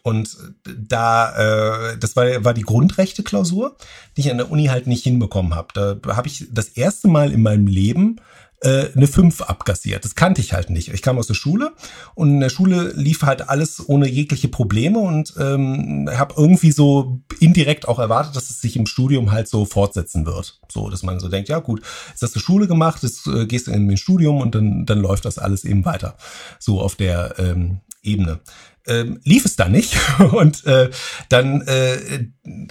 [0.06, 3.76] Und da, äh, das war, war die Grundrechte-Klausur,
[4.15, 5.70] die ich an der Uni halt nicht hinbekommen habe.
[5.74, 8.18] Da habe ich das erste Mal in meinem Leben
[8.62, 10.06] äh, eine 5 abkassiert.
[10.06, 10.94] Das kannte ich halt nicht.
[10.94, 11.72] Ich kam aus der Schule
[12.13, 17.22] und in der Schule lief halt alles ohne jegliche Probleme und ähm, habe irgendwie so
[17.39, 20.60] indirekt auch erwartet, dass es sich im Studium halt so fortsetzen wird.
[20.72, 23.65] So, dass man so denkt, ja gut, jetzt hast du Schule gemacht, jetzt äh, gehst
[23.65, 26.15] du in den Studium und dann, dann läuft das alles eben weiter.
[26.60, 28.39] So auf der ähm, Ebene
[28.88, 29.98] ähm, lief es da nicht.
[30.32, 30.89] Und äh,
[31.30, 32.28] dann äh,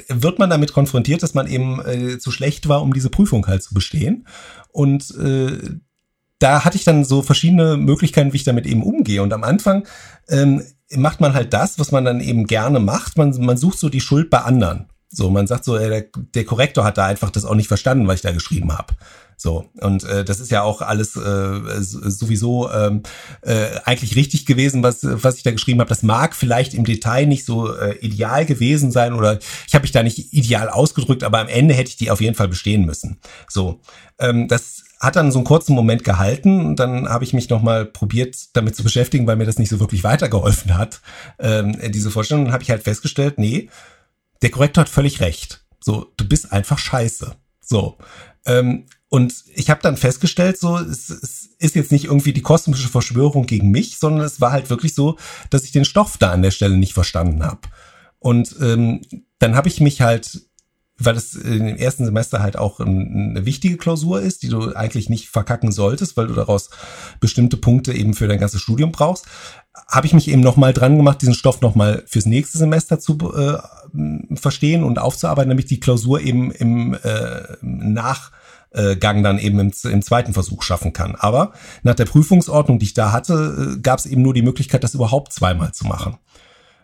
[0.09, 3.63] wird man damit konfrontiert, dass man eben äh, zu schlecht war, um diese Prüfung halt
[3.63, 4.27] zu bestehen.
[4.73, 5.59] Und äh,
[6.39, 9.23] da hatte ich dann so verschiedene Möglichkeiten, wie ich damit eben umgehe.
[9.23, 9.87] Und am Anfang
[10.29, 10.63] ähm,
[10.95, 13.17] macht man halt das, was man dann eben gerne macht.
[13.17, 14.87] Man, man sucht so die Schuld bei anderen.
[15.09, 18.07] So, man sagt so, äh, der, der Korrektor hat da einfach das auch nicht verstanden,
[18.07, 18.95] was ich da geschrieben habe.
[19.37, 23.03] So, und äh, das ist ja auch alles äh, sowieso ähm,
[23.43, 25.89] äh, eigentlich richtig gewesen, was, was ich da geschrieben habe.
[25.89, 29.93] Das mag vielleicht im Detail nicht so äh, ideal gewesen sein oder ich habe mich
[29.93, 33.19] da nicht ideal ausgedrückt, aber am Ende hätte ich die auf jeden Fall bestehen müssen.
[33.49, 33.81] So,
[34.19, 37.85] ähm, das hat dann so einen kurzen Moment gehalten und dann habe ich mich nochmal
[37.85, 41.01] probiert, damit zu beschäftigen, weil mir das nicht so wirklich weitergeholfen hat,
[41.39, 42.45] ähm, diese Vorstellung.
[42.47, 43.69] Dann habe ich halt festgestellt, nee,
[44.43, 45.65] der Korrektor hat völlig recht.
[45.81, 47.35] So, du bist einfach scheiße.
[47.61, 47.99] So.
[48.47, 52.89] Ähm, und ich habe dann festgestellt, so, es, es ist jetzt nicht irgendwie die kosmische
[52.89, 55.19] Verschwörung gegen mich, sondern es war halt wirklich so,
[55.51, 57.61] dass ich den Stoff da an der Stelle nicht verstanden habe.
[58.19, 59.03] Und ähm,
[59.39, 60.49] dann habe ich mich halt,
[60.99, 65.29] weil es im ersten Semester halt auch eine wichtige Klausur ist, die du eigentlich nicht
[65.29, 66.71] verkacken solltest, weil du daraus
[67.21, 69.27] bestimmte Punkte eben für dein ganzes Studium brauchst,
[69.87, 73.59] habe ich mich eben nochmal dran gemacht, diesen Stoff nochmal fürs nächste Semester zu äh,
[74.35, 78.33] verstehen und aufzuarbeiten, damit die Klausur eben im äh, Nach
[78.75, 81.15] äh, Gang dann eben im, im zweiten Versuch schaffen kann.
[81.15, 84.85] Aber nach der Prüfungsordnung, die ich da hatte, äh, gab es eben nur die Möglichkeit,
[84.85, 86.19] das überhaupt zweimal zu machen.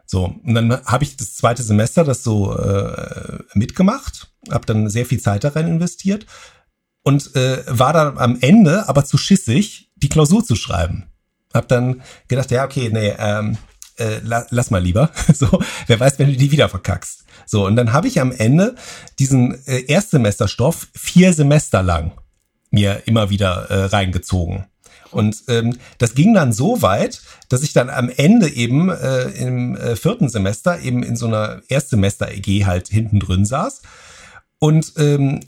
[0.07, 5.07] So, und dann habe ich das zweite Semester das so äh, mitgemacht, habe dann sehr
[5.07, 6.26] viel Zeit darin investiert
[7.05, 11.07] und äh, war dann am Ende aber zu schissig, die Klausur zu schreiben.
[11.55, 13.57] Hab dann gedacht, ja, okay, nee, ähm,
[14.00, 15.10] äh, lass mal lieber.
[15.34, 17.24] So, wer weiß, wenn du die wieder verkackst.
[17.46, 18.74] So, und dann habe ich am Ende
[19.18, 22.12] diesen äh, Erstsemesterstoff vier Semester lang
[22.70, 24.66] mir immer wieder äh, reingezogen.
[25.10, 29.76] Und ähm, das ging dann so weit, dass ich dann am Ende eben äh, im
[29.76, 33.82] äh, vierten Semester eben in so einer Erstsemester-EG halt hinten drin saß
[34.58, 35.40] und ähm,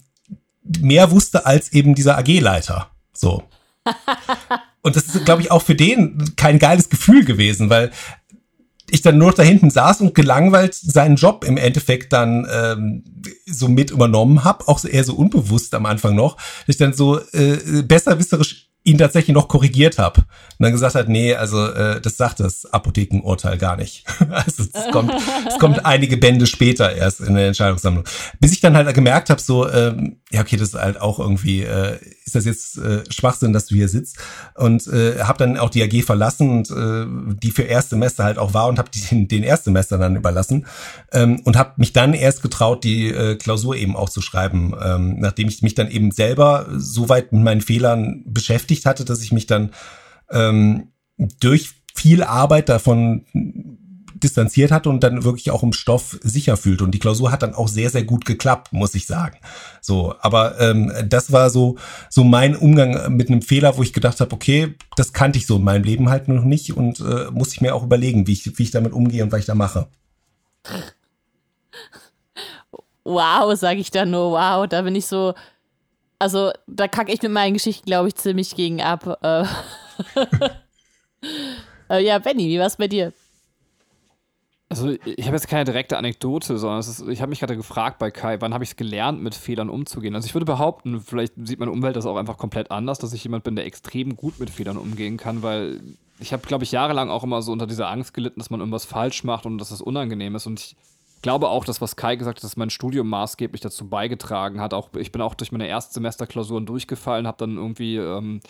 [0.62, 2.91] mehr wusste als eben dieser AG-Leiter.
[3.12, 3.45] So.
[4.85, 7.93] Und das ist, glaube ich, auch für den kein geiles Gefühl gewesen, weil
[8.93, 13.05] ich dann nur da hinten saß und gelangweilt seinen Job im Endeffekt dann ähm,
[13.47, 17.19] so mit übernommen habe, auch eher so unbewusst am Anfang noch, dass ich dann so
[17.33, 20.27] äh, besserwisserisch ihn tatsächlich noch korrigiert habe und
[20.59, 24.05] dann gesagt hat, nee, also äh, das sagt das Apothekenurteil gar nicht.
[24.31, 25.12] also es kommt,
[25.49, 28.05] es kommt einige Bände später erst in der Entscheidungssammlung.
[28.40, 31.62] Bis ich dann halt gemerkt habe, so, ähm, ja, okay, das ist halt auch irgendwie,
[31.62, 34.18] äh, ist das jetzt äh, Schwachsinn, dass du hier sitzt?
[34.55, 38.55] Und äh, habe dann auch die AG verlassen und äh, die für Erstsemester halt auch
[38.55, 40.66] war und habe den, den Erstsemester dann überlassen
[41.12, 45.21] ähm, und habe mich dann erst getraut, die äh, Klausur eben auch zu schreiben, ähm,
[45.21, 49.33] nachdem ich mich dann eben selber so weit mit meinen Fehlern beschäftigt hatte, dass ich
[49.33, 49.73] mich dann
[50.31, 50.89] ähm,
[51.41, 53.27] durch viel Arbeit davon
[54.23, 56.85] distanziert hatte und dann wirklich auch im Stoff sicher fühlte.
[56.85, 59.39] Und die Klausur hat dann auch sehr, sehr gut geklappt, muss ich sagen.
[59.81, 61.77] So, aber ähm, das war so,
[62.09, 65.57] so mein Umgang mit einem Fehler, wo ich gedacht habe, okay, das kannte ich so
[65.57, 68.59] in meinem Leben halt noch nicht und äh, muss ich mir auch überlegen, wie ich,
[68.59, 69.89] wie ich damit umgehe und was ich da mache.
[73.05, 75.35] Wow, sage ich da nur, wow, da bin ich so,
[76.23, 79.19] also da kacke ich mit meinen Geschichten, glaube ich, ziemlich gegen ab.
[79.23, 79.45] Äh.
[81.91, 83.13] äh, ja, Benny, wie war's bei dir?
[84.69, 88.13] Also ich habe jetzt keine direkte Anekdote, sondern ist, ich habe mich gerade gefragt bei
[88.13, 90.15] Kai, wann habe ich es gelernt, mit Fehlern umzugehen?
[90.15, 93.25] Also ich würde behaupten, vielleicht sieht meine Umwelt das auch einfach komplett anders, dass ich
[93.25, 95.81] jemand bin, der extrem gut mit Fehlern umgehen kann, weil
[96.21, 98.85] ich habe, glaube ich, jahrelang auch immer so unter dieser Angst gelitten, dass man irgendwas
[98.85, 100.47] falsch macht und dass das unangenehm ist.
[100.47, 100.77] Und ich
[101.23, 104.75] glaube auch, dass was Kai gesagt hat, dass mein Studium maßgeblich dazu beigetragen hat.
[104.75, 108.41] Auch ich bin auch durch meine Erstsemesterklausuren durchgefallen, habe dann irgendwie ähm,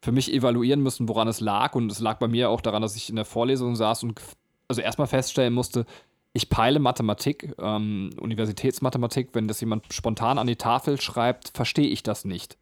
[0.00, 1.74] für mich evaluieren müssen, woran es lag.
[1.74, 4.20] Und es lag bei mir auch daran, dass ich in der Vorlesung saß und
[4.68, 5.84] also erstmal feststellen musste,
[6.32, 12.02] ich peile Mathematik, ähm, Universitätsmathematik, wenn das jemand spontan an die Tafel schreibt, verstehe ich
[12.02, 12.58] das nicht.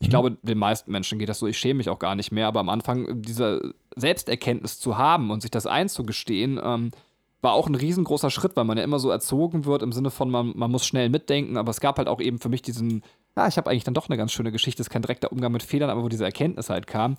[0.00, 0.10] Ich mhm.
[0.10, 1.46] glaube, den meisten Menschen geht das so.
[1.46, 2.46] Ich schäme mich auch gar nicht mehr.
[2.46, 6.90] Aber am Anfang diese Selbsterkenntnis zu haben und sich das einzugestehen, ähm,
[7.42, 10.30] war auch ein riesengroßer Schritt, weil man ja immer so erzogen wird im Sinne von,
[10.30, 11.56] man, man muss schnell mitdenken.
[11.56, 13.02] Aber es gab halt auch eben für mich diesen,
[13.36, 14.82] ja, ich habe eigentlich dann doch eine ganz schöne Geschichte.
[14.82, 17.16] Es ist kein direkter Umgang mit Fehlern, aber wo diese Erkenntnis halt kam.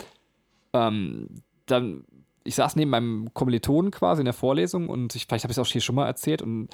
[0.73, 1.27] Ähm,
[1.65, 2.03] dann,
[2.43, 5.61] ich saß neben meinem Kommilitonen quasi in der Vorlesung und ich, vielleicht habe ich es
[5.65, 6.69] auch hier schon mal erzählt und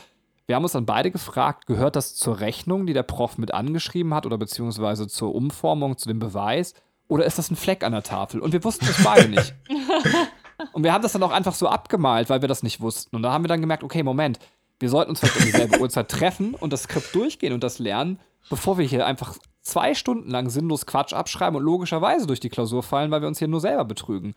[0.45, 4.13] wir haben uns dann beide gefragt, gehört das zur Rechnung, die der Prof mit angeschrieben
[4.13, 6.73] hat oder beziehungsweise zur Umformung, zu dem Beweis?
[7.07, 8.41] Oder ist das ein Fleck an der Tafel?
[8.41, 9.55] Und wir wussten es beide nicht.
[10.71, 13.15] Und wir haben das dann auch einfach so abgemalt, weil wir das nicht wussten.
[13.15, 14.39] Und da haben wir dann gemerkt, okay, Moment,
[14.79, 18.19] wir sollten uns vielleicht um dieselbe Uhrzeit treffen und das Skript durchgehen und das lernen,
[18.49, 22.83] bevor wir hier einfach zwei Stunden lang sinnlos Quatsch abschreiben und logischerweise durch die Klausur
[22.83, 24.35] fallen, weil wir uns hier nur selber betrügen.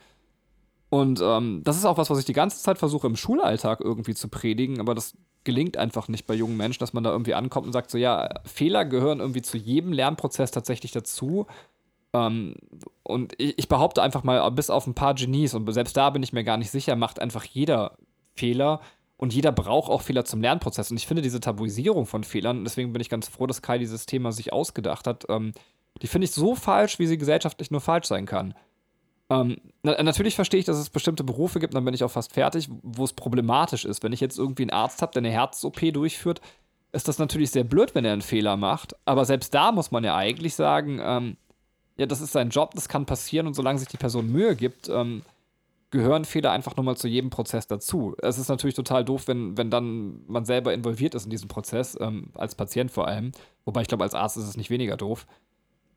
[0.88, 4.14] Und ähm, das ist auch was, was ich die ganze Zeit versuche im Schulalltag irgendwie
[4.14, 7.66] zu predigen, aber das gelingt einfach nicht bei jungen Menschen, dass man da irgendwie ankommt
[7.66, 11.46] und sagt so, ja, Fehler gehören irgendwie zu jedem Lernprozess tatsächlich dazu.
[12.16, 12.55] Ähm,
[13.02, 16.22] und ich, ich, behaupte einfach mal, bis auf ein paar Genies, und selbst da bin
[16.22, 17.96] ich mir gar nicht sicher, macht einfach jeder
[18.35, 18.81] Fehler
[19.16, 20.90] und jeder braucht auch Fehler zum Lernprozess.
[20.90, 24.07] Und ich finde diese Tabuisierung von Fehlern, deswegen bin ich ganz froh, dass Kai dieses
[24.07, 25.52] Thema sich ausgedacht hat, ähm,
[26.02, 28.55] die finde ich so falsch, wie sie gesellschaftlich nur falsch sein kann.
[29.31, 32.35] Ähm, na, natürlich verstehe ich, dass es bestimmte Berufe gibt, dann bin ich auch fast
[32.35, 34.02] fertig, wo es problematisch ist.
[34.02, 36.40] Wenn ich jetzt irgendwie einen Arzt habe, der eine Herz-OP durchführt,
[36.92, 38.94] ist das natürlich sehr blöd, wenn er einen Fehler macht.
[39.07, 41.37] Aber selbst da muss man ja eigentlich sagen, ähm,
[41.97, 44.89] ja, das ist sein Job, das kann passieren und solange sich die Person Mühe gibt,
[44.89, 45.23] ähm,
[45.91, 48.17] gehören Fehler einfach nochmal zu jedem Prozess dazu.
[48.21, 51.97] Es ist natürlich total doof, wenn, wenn dann man selber involviert ist in diesem Prozess,
[52.01, 53.33] ähm, als Patient vor allem.
[53.65, 55.27] Wobei ich glaube, als Arzt ist es nicht weniger doof.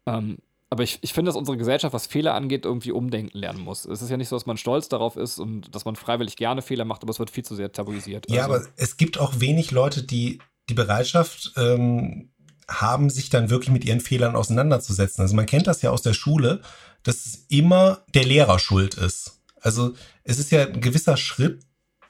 [0.05, 0.37] Ähm,
[0.69, 3.85] aber ich, ich finde, dass unsere Gesellschaft, was Fehler angeht, irgendwie umdenken lernen muss.
[3.85, 6.61] Es ist ja nicht so, dass man stolz darauf ist und dass man freiwillig gerne
[6.61, 8.29] Fehler macht, aber es wird viel zu sehr tabuisiert.
[8.29, 8.55] Ja, also.
[8.55, 12.29] aber es gibt auch wenig Leute, die die Bereitschaft ähm,
[12.69, 15.21] haben, sich dann wirklich mit ihren Fehlern auseinanderzusetzen.
[15.21, 16.61] Also man kennt das ja aus der Schule,
[17.03, 19.41] dass immer der Lehrer schuld ist.
[19.61, 21.63] Also es ist ja ein gewisser Schritt,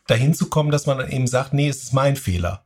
[0.07, 2.65] dahin zu kommen, dass man dann eben sagt, nee, es ist mein Fehler.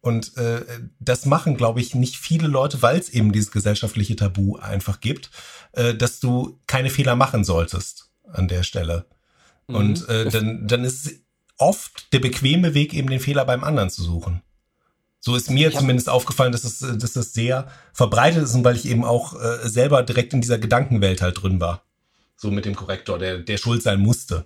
[0.00, 0.62] Und äh,
[1.00, 5.30] das machen, glaube ich, nicht viele Leute, weil es eben dieses gesellschaftliche Tabu einfach gibt,
[5.72, 9.06] äh, dass du keine Fehler machen solltest an der Stelle.
[9.66, 9.74] Mhm.
[9.74, 11.14] Und äh, dann, dann ist es
[11.56, 14.42] oft der bequeme Weg, eben den Fehler beim anderen zu suchen.
[15.24, 18.86] So ist mir zumindest aufgefallen, dass es, dass das sehr verbreitet ist und weil ich
[18.86, 21.80] eben auch äh, selber direkt in dieser Gedankenwelt halt drin war.
[22.36, 24.44] So mit dem Korrektor, der, der schuld sein musste.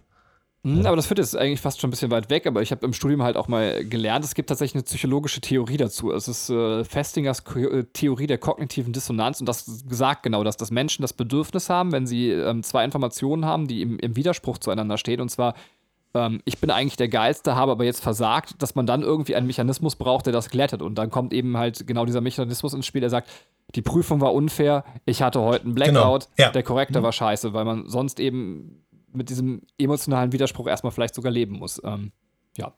[0.63, 2.87] Mhm, aber das führt jetzt eigentlich fast schon ein bisschen weit weg, aber ich habe
[2.87, 6.13] im Studium halt auch mal gelernt, es gibt tatsächlich eine psychologische Theorie dazu.
[6.13, 10.71] Es ist äh, Festingers Ko Theorie der kognitiven Dissonanz und das sagt genau das, dass
[10.71, 14.97] Menschen das Bedürfnis haben, wenn sie ähm, zwei Informationen haben, die im, im Widerspruch zueinander
[14.97, 15.55] stehen, und zwar
[16.19, 19.47] ähm, ich bin eigentlich der Geilste, habe aber jetzt versagt, dass man dann irgendwie einen
[19.47, 20.83] Mechanismus braucht, der das glättet.
[20.83, 23.31] Und dann kommt eben halt genau dieser Mechanismus ins Spiel, der sagt,
[23.75, 26.47] die Prüfung war unfair, ich hatte heute einen Blackout, genau.
[26.49, 26.51] ja.
[26.51, 27.05] der Korrektor mhm.
[27.05, 31.81] war scheiße, weil man sonst eben mit diesem emotionalen Widerspruch erstmal vielleicht sogar leben muss.
[31.85, 32.13] Ähm,
[32.57, 32.73] ja.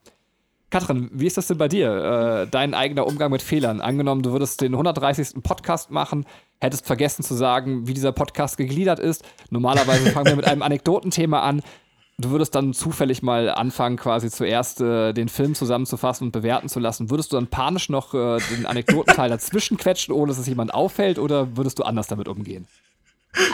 [0.70, 2.44] Katrin, wie ist das denn bei dir?
[2.44, 3.80] Äh, dein eigener Umgang mit Fehlern.
[3.80, 5.42] Angenommen, du würdest den 130.
[5.42, 6.24] Podcast machen,
[6.60, 9.24] hättest vergessen zu sagen, wie dieser Podcast gegliedert ist.
[9.50, 11.62] Normalerweise fangen wir mit einem Anekdotenthema an.
[12.20, 16.78] Du würdest dann zufällig mal anfangen, quasi zuerst äh, den Film zusammenzufassen und bewerten zu
[16.78, 17.10] lassen.
[17.10, 21.18] Würdest du dann panisch noch äh, den Anekdotenteil dazwischen quetschen, ohne dass es jemand auffällt,
[21.18, 22.66] oder würdest du anders damit umgehen?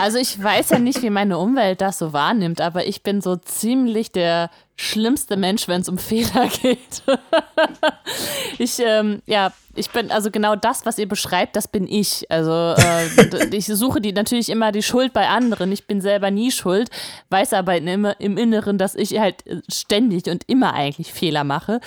[0.00, 3.36] Also ich weiß ja nicht, wie meine Umwelt das so wahrnimmt, aber ich bin so
[3.36, 7.02] ziemlich der schlimmste Mensch, wenn es um Fehler geht.
[8.58, 12.30] ich, ähm, ja, ich bin, also genau das, was ihr beschreibt, das bin ich.
[12.30, 15.70] Also äh, ich suche die natürlich immer die Schuld bei anderen.
[15.70, 16.88] Ich bin selber nie schuld,
[17.28, 21.80] weiß aber im, im Inneren, dass ich halt ständig und immer eigentlich Fehler mache.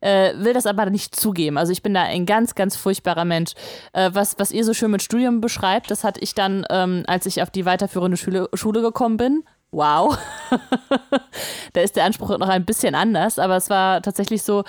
[0.00, 1.56] Äh, will das aber nicht zugeben.
[1.56, 3.52] Also ich bin da ein ganz, ganz furchtbarer Mensch.
[3.92, 7.26] Äh, was, was ihr so schön mit Studium beschreibt, das hatte ich dann, ähm, als
[7.26, 10.18] ich auf die weiterführende Schule, Schule gekommen bin, wow.
[11.72, 14.64] da ist der Anspruch noch ein bisschen anders, aber es war tatsächlich so,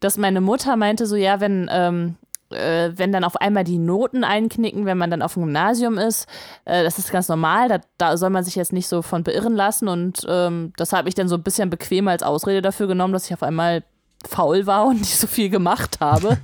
[0.00, 2.16] dass meine Mutter meinte so, ja, wenn, ähm,
[2.50, 6.26] äh, wenn dann auf einmal die Noten einknicken, wenn man dann auf dem Gymnasium ist,
[6.64, 9.54] äh, das ist ganz normal, da, da, soll man sich jetzt nicht so von beirren
[9.54, 13.12] lassen und ähm, das habe ich dann so ein bisschen bequem als Ausrede dafür genommen,
[13.12, 13.82] dass ich auf einmal
[14.28, 16.38] faul war und nicht so viel gemacht habe.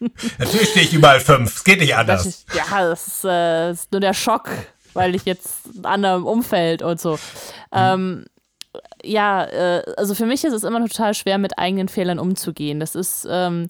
[0.38, 2.44] Natürlich stehe ich überall fünf, es geht nicht anders.
[2.54, 4.48] Ja, das ist, äh, das ist nur der Schock
[4.94, 7.18] weil ich jetzt in anderem Umfeld und so.
[7.72, 8.24] Ähm,
[9.04, 12.80] ja, äh, also für mich ist es immer total schwer, mit eigenen Fehlern umzugehen.
[12.80, 13.68] Das ist, ähm,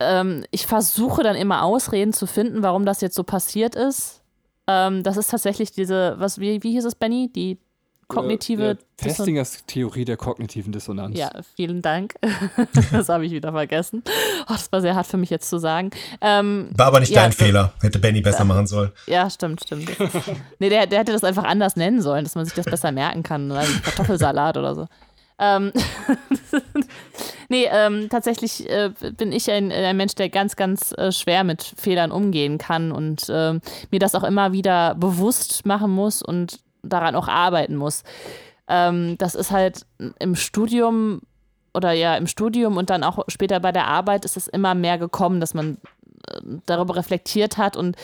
[0.00, 4.22] ähm, ich versuche dann immer Ausreden zu finden, warum das jetzt so passiert ist.
[4.66, 7.30] Ähm, das ist tatsächlich diese, was, wie, wie hieß es, Benny?
[7.34, 7.58] Die
[8.08, 11.18] kognitive äh, Festingers Theorie der kognitiven Dissonanz.
[11.18, 12.14] Ja, vielen Dank.
[12.92, 14.02] das habe ich wieder vergessen.
[14.42, 15.90] Oh, das war sehr hart für mich jetzt zu sagen.
[16.20, 17.72] Ähm, war aber nicht ja, dein Fehler.
[17.80, 18.92] Hätte Benny besser ja, machen sollen.
[19.06, 19.90] Ja, stimmt, stimmt.
[20.58, 23.22] nee, der, der hätte das einfach anders nennen sollen, dass man sich das besser merken
[23.22, 23.50] kann.
[23.50, 24.86] Also Kartoffelsalat oder so.
[25.38, 25.72] Ähm
[27.48, 31.62] nee, ähm, tatsächlich äh, bin ich ein, ein, Mensch, der ganz, ganz äh, schwer mit
[31.76, 33.54] Fehlern umgehen kann und äh,
[33.90, 38.02] mir das auch immer wieder bewusst machen muss und daran auch arbeiten muss.
[38.68, 39.86] Ähm, das ist halt
[40.18, 41.20] im Studium
[41.74, 44.96] oder ja im Studium und dann auch später bei der Arbeit ist es immer mehr
[44.96, 45.78] gekommen, dass man
[46.28, 47.96] äh, darüber reflektiert hat und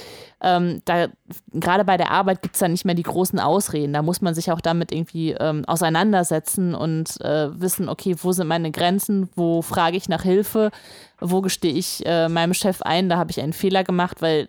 [0.42, 1.06] ähm, da
[1.52, 3.92] gerade bei der Arbeit gibt es dann nicht mehr die großen Ausreden.
[3.92, 8.48] Da muss man sich auch damit irgendwie ähm, auseinandersetzen und äh, wissen, okay, wo sind
[8.48, 10.70] meine Grenzen, wo frage ich nach Hilfe,
[11.20, 14.48] wo gestehe ich äh, meinem Chef ein, da habe ich einen Fehler gemacht, weil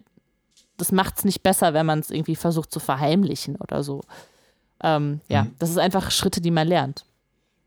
[0.82, 4.02] das macht es nicht besser, wenn man es irgendwie versucht zu verheimlichen oder so.
[4.84, 5.56] Ähm, ja, mhm.
[5.60, 7.06] das ist einfach Schritte, die man lernt.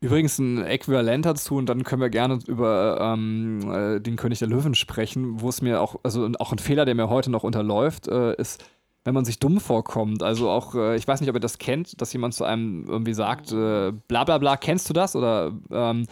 [0.01, 4.49] Übrigens ein Äquivalent dazu und dann können wir gerne über ähm, äh, den König der
[4.49, 8.09] Löwen sprechen, wo es mir auch, also auch ein Fehler, der mir heute noch unterläuft,
[8.09, 8.63] äh, ist,
[9.05, 10.21] wenn man sich dumm vorkommt.
[10.21, 13.13] Also auch, äh, ich weiß nicht, ob ihr das kennt, dass jemand zu einem irgendwie
[13.13, 15.15] sagt, äh, bla bla bla, kennst du das?
[15.15, 16.05] Oder ähm,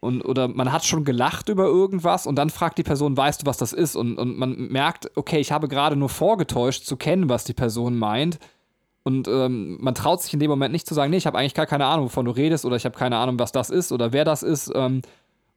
[0.00, 3.46] und, oder man hat schon gelacht über irgendwas und dann fragt die Person, weißt du,
[3.46, 3.96] was das ist?
[3.96, 7.98] Und, und man merkt, okay, ich habe gerade nur vorgetäuscht zu kennen, was die Person
[7.98, 8.38] meint.
[9.02, 11.54] Und ähm, man traut sich in dem Moment nicht zu sagen, nee, ich habe eigentlich
[11.54, 14.12] gar keine Ahnung, wovon du redest, oder ich habe keine Ahnung, was das ist oder
[14.12, 14.70] wer das ist.
[14.74, 15.02] Ähm,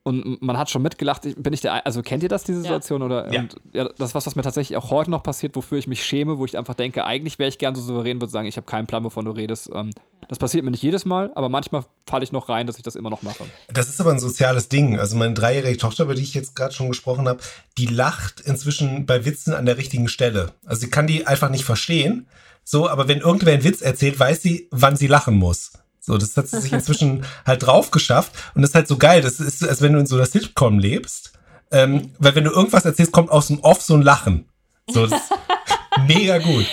[0.04, 3.02] und man hat schon mitgelacht, bin ich der, also kennt ihr das, diese Situation?
[3.02, 3.06] Ja.
[3.06, 3.42] Oder, ja.
[3.42, 6.04] Und, ja, das ist was, was mir tatsächlich auch heute noch passiert, wofür ich mich
[6.04, 8.66] schäme, wo ich einfach denke, eigentlich wäre ich gern so souverän, würde sagen, ich habe
[8.66, 9.70] keinen Plan, wovon du redest.
[9.74, 9.92] Ähm,
[10.28, 12.96] das passiert mir nicht jedes Mal, aber manchmal falle ich noch rein, dass ich das
[12.96, 13.44] immer noch mache.
[13.72, 14.98] Das ist aber ein soziales Ding.
[14.98, 17.40] Also meine dreijährige Tochter, über die ich jetzt gerade schon gesprochen habe,
[17.78, 20.54] die lacht inzwischen bei Witzen an der richtigen Stelle.
[20.66, 22.28] Also sie kann die einfach nicht verstehen.
[22.64, 25.74] So, aber wenn irgendwer einen Witz erzählt, weiß sie, wann sie lachen muss.
[26.04, 28.34] So, das hat sie sich inzwischen halt drauf geschafft.
[28.56, 29.22] Und das ist halt so geil.
[29.22, 31.34] Das ist, als wenn du in so einer Sitcom lebst.
[31.72, 34.50] Ähm, weil wenn du irgendwas erzählst, kommt aus dem Off so ein Lachen.
[34.90, 35.32] So, das ist
[36.08, 36.66] mega gut.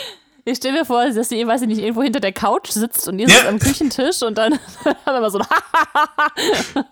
[0.47, 3.19] Ich stelle mir vor, dass sie, weiß ich nicht, irgendwo hinter der Couch sitzt und
[3.19, 3.35] ihr ja.
[3.35, 4.55] sitzt am Küchentisch und dann
[5.07, 5.47] haben wir so ein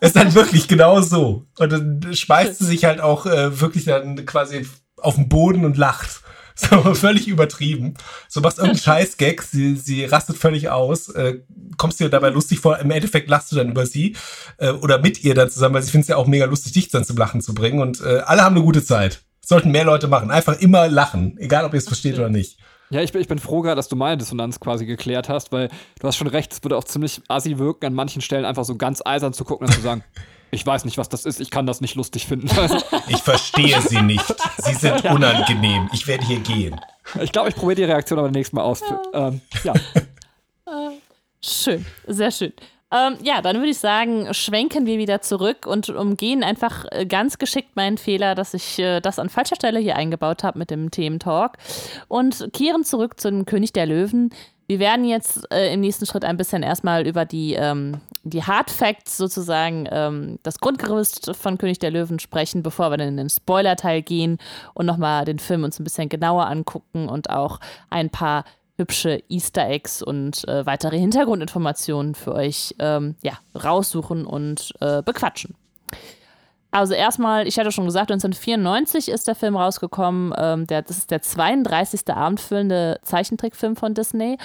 [0.01, 1.46] Es ist dann wirklich genau so.
[1.59, 4.68] Und dann schmeißt sie sich halt auch äh, wirklich dann quasi
[4.99, 6.20] auf den Boden und lacht.
[6.71, 7.95] So völlig übertrieben.
[8.29, 11.40] So machst irgendeinen Scheiß-Gag, sie, sie rastet völlig aus, äh,
[11.77, 14.16] kommst dir dabei lustig vor, im Endeffekt lachst du dann über sie
[14.57, 16.88] äh, oder mit ihr dann zusammen, weil sie findet es ja auch mega lustig, dich
[16.88, 19.23] dann zum Lachen zu bringen und äh, alle haben eine gute Zeit.
[19.45, 20.31] Sollten mehr Leute machen.
[20.33, 22.59] Einfach immer lachen, egal ob ihr es versteht oder nicht.
[22.90, 25.69] Ja, ich bin, ich bin froh gerade, dass du meine Dissonanz quasi geklärt hast, weil
[26.01, 28.77] du hast schon recht, es würde auch ziemlich assi wirken, an manchen Stellen einfach so
[28.77, 30.05] ganz eisern zu gucken und zu sagen,
[30.50, 32.48] ich weiß nicht, was das ist, ich kann das nicht lustig finden.
[33.09, 34.35] ich verstehe sie nicht.
[34.59, 35.12] Sie sind ja.
[35.12, 35.88] unangenehm.
[35.92, 36.80] Ich werde hier gehen.
[37.20, 38.80] Ich glaube, ich probiere die Reaktion aber nächstes Mal aus.
[38.80, 39.28] Ja.
[39.28, 39.74] Ähm, ja.
[41.40, 42.52] Schön, sehr schön.
[42.92, 47.38] Ähm, ja, dann würde ich sagen, schwenken wir wieder zurück und umgehen einfach äh, ganz
[47.38, 50.90] geschickt meinen Fehler, dass ich äh, das an falscher Stelle hier eingebaut habe mit dem
[50.90, 51.59] Thementalk
[52.09, 54.30] und kehren zurück zu dem König der Löwen.
[54.68, 58.70] Wir werden jetzt äh, im nächsten Schritt ein bisschen erstmal über die, ähm, die Hard
[58.70, 63.31] Facts sozusagen, ähm, das Grundgerüst von König der Löwen sprechen, bevor wir dann in den
[63.31, 64.38] Spoiler-Teil gehen
[64.74, 68.44] und nochmal den Film uns ein bisschen genauer angucken und auch ein paar
[68.76, 75.55] hübsche Easter Eggs und äh, weitere Hintergrundinformationen für euch ähm, ja, raussuchen und äh, bequatschen.
[76.77, 80.35] Also erstmal, ich hatte schon gesagt, 1994 ist der Film rausgekommen.
[80.37, 82.15] Ähm, der, das ist der 32.
[82.15, 84.37] abendfüllende Zeichentrickfilm von Disney.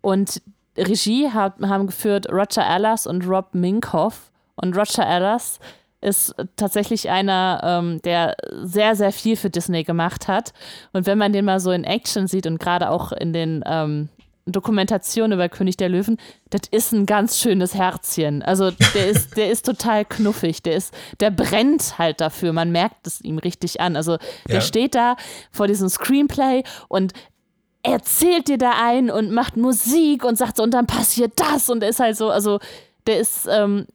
[0.00, 0.42] Und
[0.78, 4.30] Regie hat, haben geführt Roger Allers und Rob Minkoff.
[4.54, 5.58] Und Roger Allers
[6.00, 10.52] ist tatsächlich einer, ähm, der sehr, sehr viel für Disney gemacht hat.
[10.92, 14.08] Und wenn man den mal so in Action sieht und gerade auch in den ähm,
[14.46, 16.18] Dokumentationen über König der Löwen,
[16.50, 18.42] das ist ein ganz schönes Herzchen.
[18.42, 22.52] Also der ist, der ist total knuffig, der ist, der brennt halt dafür.
[22.52, 23.96] Man merkt es ihm richtig an.
[23.96, 24.60] Also der ja.
[24.60, 25.16] steht da
[25.52, 27.12] vor diesem Screenplay und
[27.84, 31.82] erzählt dir da ein und macht Musik und sagt so, und dann passiert das und
[31.82, 32.58] ist halt so, also
[33.06, 33.86] der ist, ähm,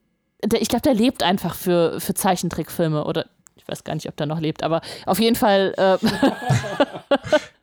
[0.44, 4.16] der, ich glaube, der lebt einfach für, für Zeichentrickfilme oder ich weiß gar nicht, ob
[4.16, 5.74] der noch lebt, aber auf jeden Fall.
[5.78, 5.98] Äh,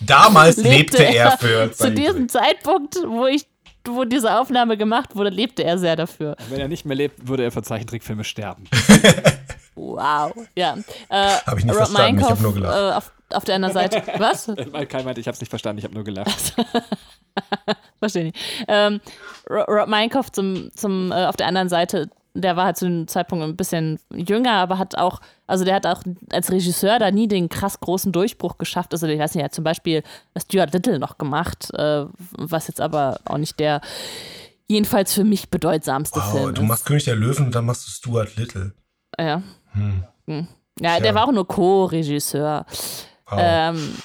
[0.00, 1.72] Damals lebte, lebte er für.
[1.72, 3.46] Zu diesem Zeitpunkt, wo ich
[3.88, 6.36] wo diese Aufnahme gemacht wurde, lebte er sehr dafür.
[6.48, 8.64] Wenn er nicht mehr lebt, würde er für Zeichentrickfilme sterben.
[9.76, 10.34] wow.
[10.56, 10.76] Ja.
[11.08, 12.76] Äh, habe ich nicht Rob verstanden, Minkoff, ich habe nur gelacht.
[12.76, 14.02] Äh, auf, auf, der anderen Seite.
[14.18, 14.50] Was?
[14.88, 16.54] Kein meinte, ich habe es nicht verstanden, ich habe nur gelacht.
[18.00, 18.38] Verstehe nicht.
[18.66, 19.00] Ähm,
[19.48, 22.10] Rob Minkoff zum, zum, äh, auf der anderen Seite
[22.40, 25.86] der war halt zu dem Zeitpunkt ein bisschen jünger, aber hat auch, also der hat
[25.86, 28.92] auch als Regisseur da nie den krass großen Durchbruch geschafft.
[28.92, 30.02] Also ich weiß nicht, er hat zum Beispiel
[30.36, 32.06] Stuart Little noch gemacht, äh,
[32.38, 33.80] was jetzt aber auch nicht der
[34.68, 36.68] jedenfalls für mich bedeutsamste wow, Film du ist.
[36.68, 38.72] machst König der Löwen und dann machst du Stuart Little.
[39.18, 39.42] Ja.
[39.72, 40.04] Hm.
[40.26, 40.48] Hm.
[40.80, 41.00] Ja, Tja.
[41.00, 42.66] der war auch nur Co-Regisseur.
[43.28, 43.38] Wow.
[43.40, 43.96] Ähm,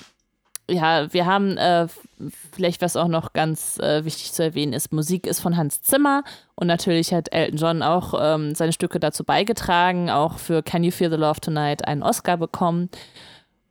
[0.72, 1.88] ja, wir haben äh,
[2.52, 6.24] vielleicht, was auch noch ganz äh, wichtig zu erwähnen ist, Musik ist von Hans Zimmer
[6.56, 10.92] und natürlich hat Elton John auch ähm, seine Stücke dazu beigetragen, auch für Can You
[10.92, 12.90] Feel the Love Tonight einen Oscar bekommen.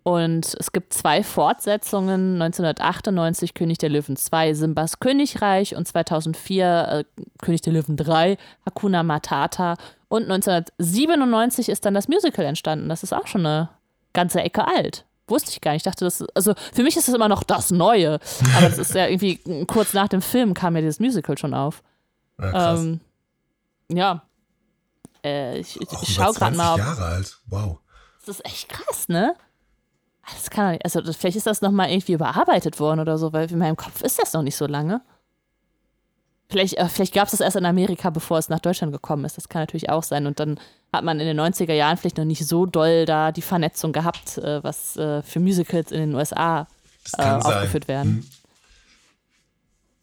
[0.02, 7.22] Und es gibt zwei Fortsetzungen, 1998 König der Löwen 2, Simbas Königreich und 2004 äh,
[7.42, 9.76] König der Löwen 3, Hakuna Matata.
[10.08, 12.88] Und 1997 ist dann das Musical entstanden.
[12.88, 13.68] Das ist auch schon eine
[14.14, 15.04] ganze Ecke alt.
[15.30, 15.86] Wusste ich gar nicht.
[15.86, 18.18] Ich dachte, das, also für mich ist das immer noch das Neue.
[18.56, 21.82] Aber das ist ja irgendwie kurz nach dem Film kam ja dieses Musical schon auf.
[22.40, 22.74] ja.
[22.74, 23.00] Ähm,
[23.88, 24.22] ja.
[25.24, 27.38] Äh, ich ich, Auch ich über schau gerade 20 mal, ob, Jahre alt.
[27.46, 27.78] Wow.
[28.20, 29.34] das ist echt krass, ne?
[30.22, 33.32] Das kann doch nicht, also das, vielleicht ist das nochmal irgendwie überarbeitet worden oder so,
[33.32, 35.02] weil in meinem Kopf ist das noch nicht so lange.
[36.48, 39.36] Vielleicht, äh, vielleicht gab es das erst in Amerika, bevor es nach Deutschland gekommen ist.
[39.36, 40.26] Das kann natürlich auch sein.
[40.26, 40.58] Und dann
[40.92, 44.38] hat man in den 90er Jahren vielleicht noch nicht so doll da die Vernetzung gehabt,
[44.38, 46.66] äh, was äh, für Musicals in den USA äh,
[47.04, 47.42] sein.
[47.42, 48.26] aufgeführt werden.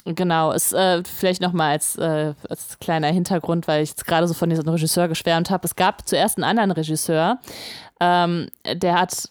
[0.05, 0.15] Hm.
[0.15, 4.33] Genau, ist äh, vielleicht nochmal als, äh, als kleiner Hintergrund, weil ich jetzt gerade so
[4.33, 5.65] von diesem Regisseur geschwärmt habe.
[5.65, 7.39] Es gab zuerst einen anderen Regisseur,
[7.99, 9.29] ähm, der hat,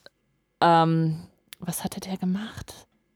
[0.61, 1.23] ähm,
[1.61, 2.75] was hatte der gemacht?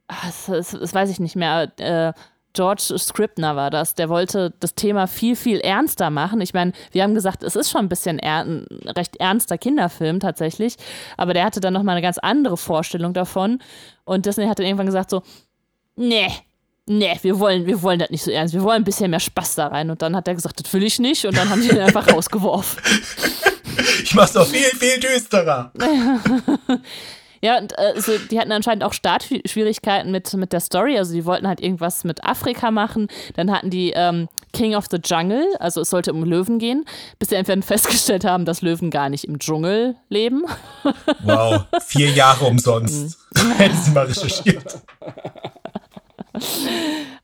[0.09, 1.71] Ah, das, das, das weiß ich nicht mehr.
[1.79, 2.15] Äh,
[2.53, 3.95] George Scribner war das.
[3.95, 6.41] Der wollte das Thema viel, viel ernster machen.
[6.41, 10.21] Ich meine, wir haben gesagt, es ist schon ein bisschen er ein recht ernster Kinderfilm
[10.21, 10.77] tatsächlich,
[11.17, 13.61] aber der hatte dann nochmal eine ganz andere Vorstellung davon.
[14.05, 15.23] Und Disney hat dann irgendwann gesagt so,
[15.97, 16.31] nee,
[16.87, 19.55] nee, wir wollen, wir wollen das nicht so ernst, wir wollen ein bisschen mehr Spaß
[19.55, 19.91] da rein.
[19.91, 21.25] Und dann hat er gesagt, das will ich nicht.
[21.25, 22.83] Und dann haben die ihn einfach rausgeworfen.
[24.03, 25.73] Ich mach's doch viel, viel düsterer.
[27.43, 30.99] Ja, und äh, so, die hatten anscheinend auch Startschwierigkeiten mit, mit der Story.
[30.99, 33.09] Also die wollten halt irgendwas mit Afrika machen.
[33.35, 36.85] Dann hatten die ähm, King of the Jungle, also es sollte um Löwen gehen,
[37.19, 40.45] bis sie irgendwann festgestellt haben, dass Löwen gar nicht im Dschungel leben.
[41.23, 41.65] Wow.
[41.87, 43.19] Vier Jahre umsonst.
[43.57, 44.81] Hätten sie mal recherchiert.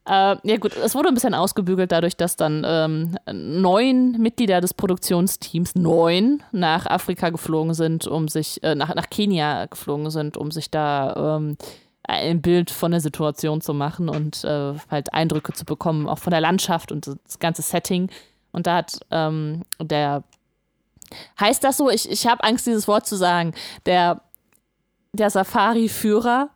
[0.09, 4.73] Äh, ja gut, es wurde ein bisschen ausgebügelt dadurch, dass dann ähm, neun Mitglieder des
[4.73, 10.53] Produktionsteams, neun, nach Afrika geflogen sind, um sich, äh, nach, nach Kenia geflogen sind, um
[10.53, 11.57] sich da ähm,
[12.05, 16.31] ein Bild von der Situation zu machen und äh, halt Eindrücke zu bekommen, auch von
[16.31, 18.09] der Landschaft und das ganze Setting.
[18.53, 20.23] Und da hat ähm, der,
[21.41, 23.55] heißt das so, ich, ich habe Angst, dieses Wort zu sagen,
[23.87, 24.21] der,
[25.13, 26.51] der Safari-Führer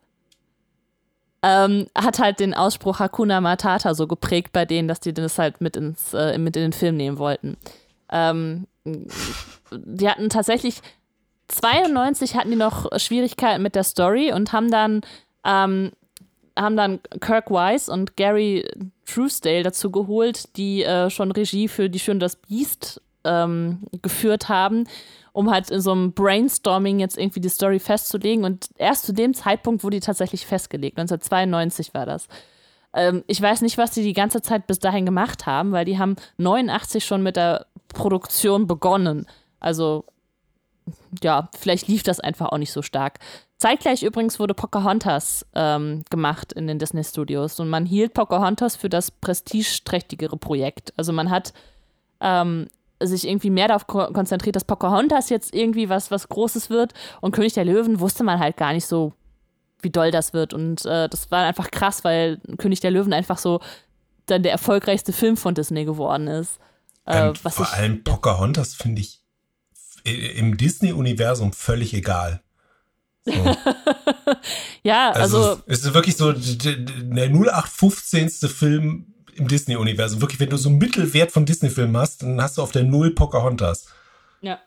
[1.42, 5.60] ähm, hat halt den Ausspruch Hakuna Matata so geprägt bei denen, dass die das halt
[5.60, 7.56] mit, ins, äh, mit in den Film nehmen wollten.
[8.10, 10.80] Ähm, die hatten tatsächlich
[11.48, 15.00] 92 hatten die noch Schwierigkeiten mit der Story und haben dann
[15.44, 15.92] ähm,
[16.58, 18.68] haben dann Kirk Wise und Gary
[19.06, 24.48] Truesdale dazu geholt, die äh, schon Regie für Die Schöne und das Biest ähm, geführt
[24.48, 24.84] haben,
[25.40, 28.44] um halt in so einem Brainstorming jetzt irgendwie die Story festzulegen.
[28.44, 30.98] Und erst zu dem Zeitpunkt wurde die tatsächlich festgelegt.
[30.98, 32.28] 1992 war das.
[32.92, 35.98] Ähm, ich weiß nicht, was die die ganze Zeit bis dahin gemacht haben, weil die
[35.98, 39.26] haben 89 schon mit der Produktion begonnen.
[39.60, 40.04] Also
[41.22, 43.18] ja, vielleicht lief das einfach auch nicht so stark.
[43.56, 48.90] Zeitgleich übrigens wurde Pocahontas ähm, gemacht in den Disney Studios und man hielt Pocahontas für
[48.90, 50.92] das prestigeträchtigere Projekt.
[50.96, 51.54] Also man hat
[52.20, 52.68] ähm,
[53.00, 57.32] sich irgendwie mehr darauf ko konzentriert, dass Pocahontas jetzt irgendwie was, was Großes wird und
[57.32, 59.12] König der Löwen wusste man halt gar nicht so,
[59.82, 60.52] wie doll das wird.
[60.52, 63.60] Und äh, das war einfach krass, weil König der Löwen einfach so
[64.26, 66.58] dann der erfolgreichste Film von Disney geworden ist.
[67.06, 69.20] Äh, Ähm, was vor ich, allem Pocahontas finde ich
[70.04, 72.42] im Disney-Universum völlig egal.
[73.24, 73.32] So.
[74.82, 78.30] ja, Also, also es ist wirklich so der 0815.
[78.48, 80.20] Film im Disney-Universum.
[80.20, 83.10] Wirklich, wenn du so einen Mittelwert von Disney-Filmen hast, dann hast du auf der Null
[83.14, 83.86] Pocahontas.
[84.40, 84.58] ja.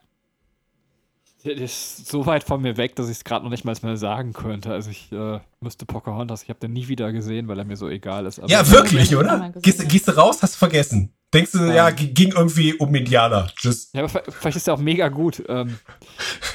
[1.45, 3.97] Der ist so weit von mir weg, dass ich es gerade noch nicht mal mehr
[3.97, 4.71] sagen könnte.
[4.71, 7.89] Also ich äh, müsste Pocahontas, ich habe den nie wieder gesehen, weil er mir so
[7.89, 8.39] egal ist.
[8.39, 9.51] Aber Ja, wirklich, oder?
[9.61, 9.85] Gehst, ja.
[9.85, 11.13] gehst du raus, hast du vergessen.
[11.33, 13.49] Denkst du, ja, g- ging irgendwie um Indianer.
[13.57, 13.89] Tschüss.
[13.91, 15.43] Ja, aber vielleicht ist er auch mega gut.
[15.49, 15.77] Ähm,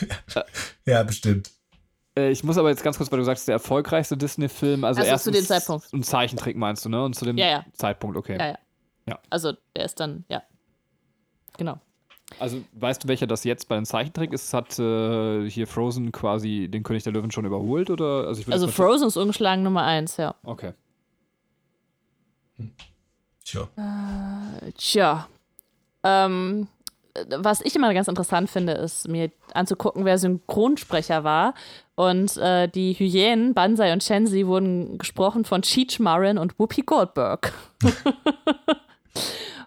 [0.86, 1.50] Ja, bestimmt.
[2.18, 5.10] Äh, ich muss aber jetzt ganz kurz, weil du sagst, der erfolgreichste Disney-Film, also, Also
[5.10, 5.92] erst zu dem Zeitpunkt.
[5.92, 7.04] Ein Zeichentrick meinst du, ne?
[7.04, 7.64] Und zu dem Ja, ja.
[7.72, 8.36] Zeitpunkt, okay.
[8.38, 8.58] Ja, ja.
[9.06, 9.18] Ja.
[9.30, 10.42] Also der ist dann, ja.
[11.56, 11.80] Genau.
[12.38, 14.52] Also weißt du, welcher das jetzt bei den Zeichentrick ist?
[14.52, 17.88] Hat äh, hier Frozen quasi den König der Löwen schon überholt?
[17.88, 18.26] Oder?
[18.26, 20.34] Also, Also Frozen ist ungeschlagen Nummer eins, ja.
[20.42, 20.74] Okay.
[23.44, 23.68] Tja.
[24.76, 25.28] Tja.
[26.02, 26.68] Ähm,
[27.28, 31.54] was ich immer ganz interessant finde, ist mir anzugucken, wer Synchronsprecher war.
[31.94, 37.52] Und äh, die Hyänen, Banzai und Shenzi, wurden gesprochen von Cheech Marin und Whoopi Goldberg.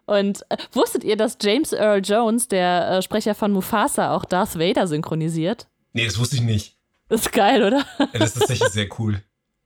[0.05, 4.59] Und äh, wusstet ihr, dass James Earl Jones, der äh, Sprecher von Mufasa, auch Darth
[4.59, 5.67] Vader synchronisiert?
[5.93, 6.75] Nee, das wusste ich nicht.
[7.07, 7.85] Das ist geil, oder?
[7.97, 9.21] Ja, das ist tatsächlich sehr cool.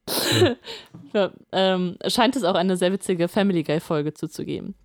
[1.14, 4.76] Ja, ähm, scheint es auch eine sehr witzige Family Guy-Folge zuzugeben.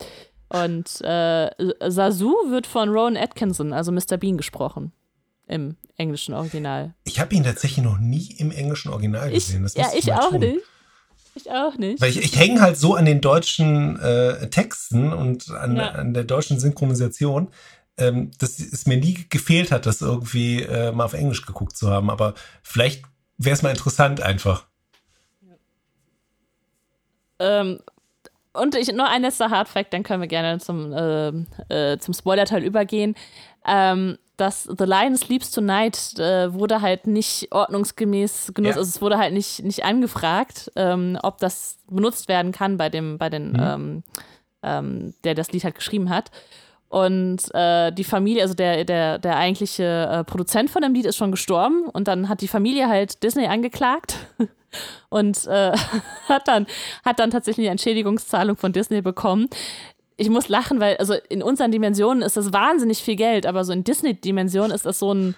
[0.51, 1.51] Und äh,
[1.89, 4.17] Sasu wird von Rowan Atkinson, also Mr.
[4.19, 4.93] Bean, gesprochen.
[5.47, 6.95] Im englischen Original.
[7.05, 9.65] Ich habe ihn tatsächlich noch nie im englischen Original gesehen.
[9.67, 10.41] Ich, ja, ich auch tun.
[10.41, 10.61] nicht.
[11.35, 12.01] Ich auch nicht.
[12.01, 15.91] Weil ich, ich hänge halt so an den deutschen äh, Texten und an, ja.
[15.91, 17.49] an der deutschen Synchronisation,
[17.97, 21.91] ähm, dass es mir nie gefehlt hat, das irgendwie äh, mal auf Englisch geguckt zu
[21.91, 22.11] haben.
[22.11, 23.05] Aber vielleicht
[23.39, 24.67] wäre es mal interessant einfach.
[27.39, 27.81] Ähm,
[28.53, 31.29] und ich, nur ein letzter Hardfact, dann können wir gerne zum, äh,
[31.69, 33.15] äh, zum Spoiler-Teil übergehen.
[33.67, 38.81] Ähm, das The Lion Sleeps Tonight äh, wurde halt nicht ordnungsgemäß genutzt, ja.
[38.81, 43.19] also es wurde halt nicht, nicht angefragt, ähm, ob das benutzt werden kann bei dem,
[43.19, 43.61] bei den, mhm.
[43.61, 44.03] ähm,
[44.63, 46.31] ähm der das Lied halt geschrieben hat.
[46.89, 51.17] Und äh, die Familie, also der, der, der eigentliche äh, Produzent von dem Lied ist
[51.17, 54.17] schon gestorben und dann hat die Familie halt Disney angeklagt
[55.09, 55.73] und äh,
[56.29, 56.67] hat, dann,
[57.05, 59.49] hat dann tatsächlich eine Entschädigungszahlung von Disney bekommen.
[60.17, 63.73] Ich muss lachen, weil also in unseren Dimensionen ist das wahnsinnig viel Geld, aber so
[63.73, 65.35] in Disney-Dimensionen ist das so ein,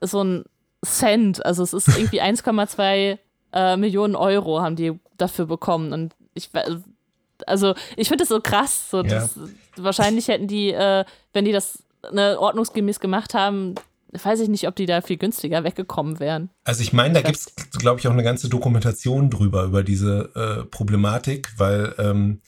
[0.00, 0.44] so ein
[0.84, 1.44] Cent.
[1.44, 3.18] Also es ist irgendwie 1,2
[3.52, 5.92] äh, Millionen Euro haben die dafür bekommen.
[5.92, 6.50] Und ich
[7.46, 8.90] also ich finde das so krass.
[8.90, 9.28] So, ja.
[9.76, 13.74] wahrscheinlich hätten die, äh, wenn die das ne, ordnungsgemäß gemacht haben,
[14.22, 16.50] weiß ich nicht, ob die da viel günstiger weggekommen wären.
[16.64, 20.30] Also ich meine, da gibt es, glaube ich, auch eine ganze Dokumentation drüber, über diese
[20.34, 22.40] äh, Problematik, weil ähm,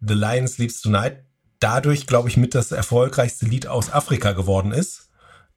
[0.00, 1.24] The Lion Sleeps Tonight
[1.60, 5.08] dadurch, glaube ich, mit das erfolgreichste Lied aus Afrika geworden ist.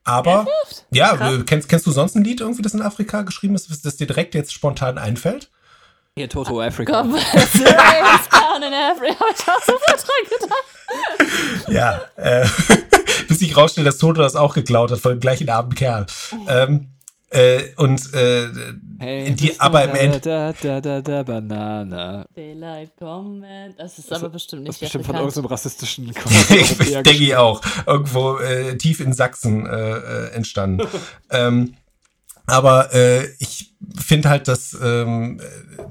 [0.04, 0.46] Aber,
[0.90, 3.96] ja, äh, kennst, kennst du sonst ein Lied irgendwie, das in Afrika geschrieben ist, das
[3.96, 5.50] dir direkt jetzt spontan einfällt?
[6.16, 7.02] Hier, Toto Africa.
[7.02, 9.24] Gott, down in Africa.
[9.32, 11.68] Ich habe sofort dran gedacht.
[11.68, 12.46] Ja, äh,
[13.28, 16.06] bis ich rausstelle, dass Toto das auch geklaut hat von dem gleichen armen Kerl.
[16.48, 16.88] Ähm,
[17.32, 18.48] äh, und äh,
[18.98, 20.18] hey, die aber im Ende.
[20.18, 22.26] Da, da, da, da, Banana.
[22.34, 23.78] Daylight Comment.
[23.78, 24.70] Das ist aber bestimmt nicht.
[24.70, 26.08] Das ist bestimmt von irgendeinem rassistischen
[26.50, 27.62] ich denke ich auch.
[27.86, 30.88] Irgendwo äh, tief in Sachsen äh, äh entstanden.
[31.30, 31.76] ähm,
[32.50, 35.40] aber äh, ich finde halt, dass ähm,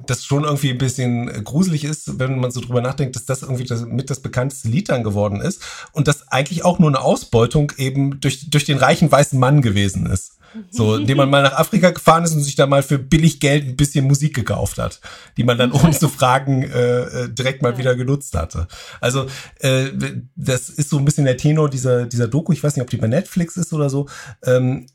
[0.05, 3.63] das schon irgendwie ein bisschen gruselig ist, wenn man so drüber nachdenkt, dass das irgendwie
[3.63, 5.61] das, mit das bekannteste Lied dann geworden ist
[5.93, 10.05] und das eigentlich auch nur eine Ausbeutung eben durch, durch den reichen weißen Mann gewesen
[10.05, 10.33] ist.
[10.69, 13.65] So, indem man mal nach Afrika gefahren ist und sich da mal für billig Geld
[13.65, 14.99] ein bisschen Musik gekauft hat,
[15.37, 18.67] die man dann ohne zu fragen äh, äh, direkt mal wieder genutzt hatte.
[18.99, 19.27] Also
[19.59, 19.89] äh,
[20.35, 22.51] das ist so ein bisschen der Tenor dieser dieser Doku.
[22.51, 24.07] Ich weiß nicht, ob die bei Netflix ist oder so.
[24.43, 24.87] Ähm,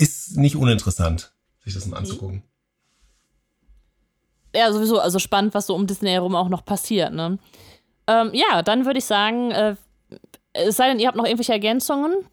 [0.00, 1.32] ist nicht uninteressant,
[1.62, 2.42] sich das mal anzugucken.
[4.54, 7.38] Ja, sowieso, also spannend, was so um Disney herum auch noch passiert, ne?
[8.06, 9.76] Ähm, ja, dann würde ich sagen, äh,
[10.52, 12.24] es sei denn, ihr habt noch irgendwelche Ergänzungen.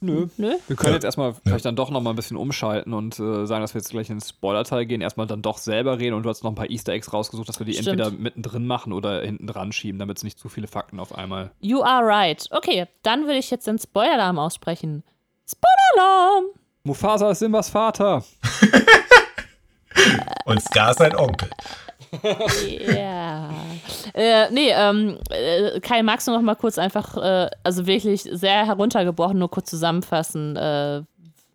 [0.00, 0.26] Nö.
[0.36, 0.54] Nö.
[0.66, 0.94] Wir können ja.
[0.94, 3.80] jetzt erstmal vielleicht dann doch noch mal ein bisschen umschalten und äh, sagen, dass wir
[3.80, 6.56] jetzt gleich ins Spoiler-Teil gehen, erstmal dann doch selber reden und du hast noch ein
[6.56, 8.00] paar Easter Eggs rausgesucht, dass wir die Stimmt.
[8.00, 11.52] entweder mittendrin machen oder hinten dran schieben, damit es nicht zu viele Fakten auf einmal.
[11.60, 12.48] You are right.
[12.50, 15.04] Okay, dann würde ich jetzt den Spoiler-Alarm aussprechen.
[15.52, 16.44] Spoiler-Alarm!
[16.84, 18.24] Mufasa ist Simbas Vater.
[20.44, 21.50] Und Scar ist sein Onkel.
[22.94, 23.50] Ja.
[24.14, 28.66] Äh, nee, ähm, äh, Kai, magst du noch mal kurz einfach, äh, also wirklich sehr
[28.66, 31.02] heruntergebrochen, nur kurz zusammenfassen, äh,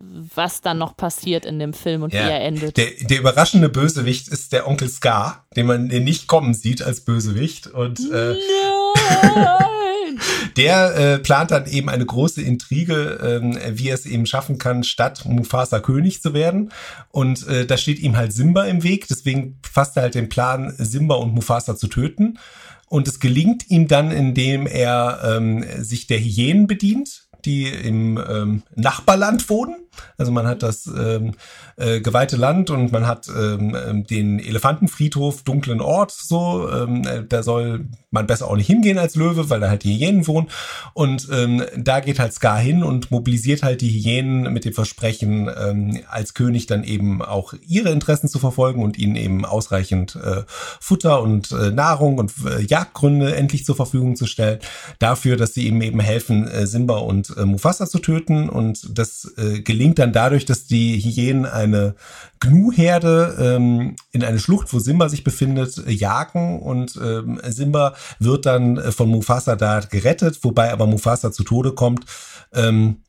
[0.00, 2.24] was dann noch passiert in dem Film und ja.
[2.24, 2.76] wie er endet?
[2.76, 7.68] Der, der, überraschende Bösewicht ist der Onkel Scar, den man nicht kommen sieht als Bösewicht.
[7.68, 8.36] Und äh,
[10.56, 14.84] der äh, plant dann eben eine große Intrige, ähm, wie er es eben schaffen kann,
[14.84, 16.70] statt Mufasa König zu werden.
[17.10, 19.06] Und äh, da steht ihm halt Simba im Weg.
[19.08, 22.38] Deswegen fasst er halt den Plan, Simba und Mufasa zu töten.
[22.88, 28.62] Und es gelingt ihm dann, indem er ähm, sich der Hyänen bedient, die im ähm,
[28.74, 29.76] Nachbarland wohnen
[30.16, 31.32] also man hat das ähm,
[31.76, 36.68] äh, geweihte Land und man hat ähm, ähm, den Elefantenfriedhof, dunklen Ort, so.
[36.70, 39.98] Ähm, äh, da soll man besser auch nicht hingehen als Löwe, weil da halt die
[39.98, 40.48] Hyänen wohnen.
[40.94, 45.50] Und ähm, da geht halt Scar hin und mobilisiert halt die Hyänen mit dem Versprechen,
[45.56, 50.42] ähm, als König dann eben auch ihre Interessen zu verfolgen und ihnen eben ausreichend äh,
[50.80, 54.58] Futter und äh, Nahrung und äh, Jagdgründe endlich zur Verfügung zu stellen.
[54.98, 58.48] Dafür, dass sie ihm eben helfen, äh, Simba und äh, Mufasa zu töten.
[58.48, 61.94] Und das äh, gelingt gelingt dann dadurch, dass die Hyänen eine
[62.40, 68.44] Gnu-Herde ähm, in eine Schlucht, wo Simba sich befindet, äh, jagen und ähm, Simba wird
[68.44, 72.04] dann äh, von Mufasa da gerettet, wobei aber Mufasa zu Tode kommt.
[72.52, 73.02] Ähm,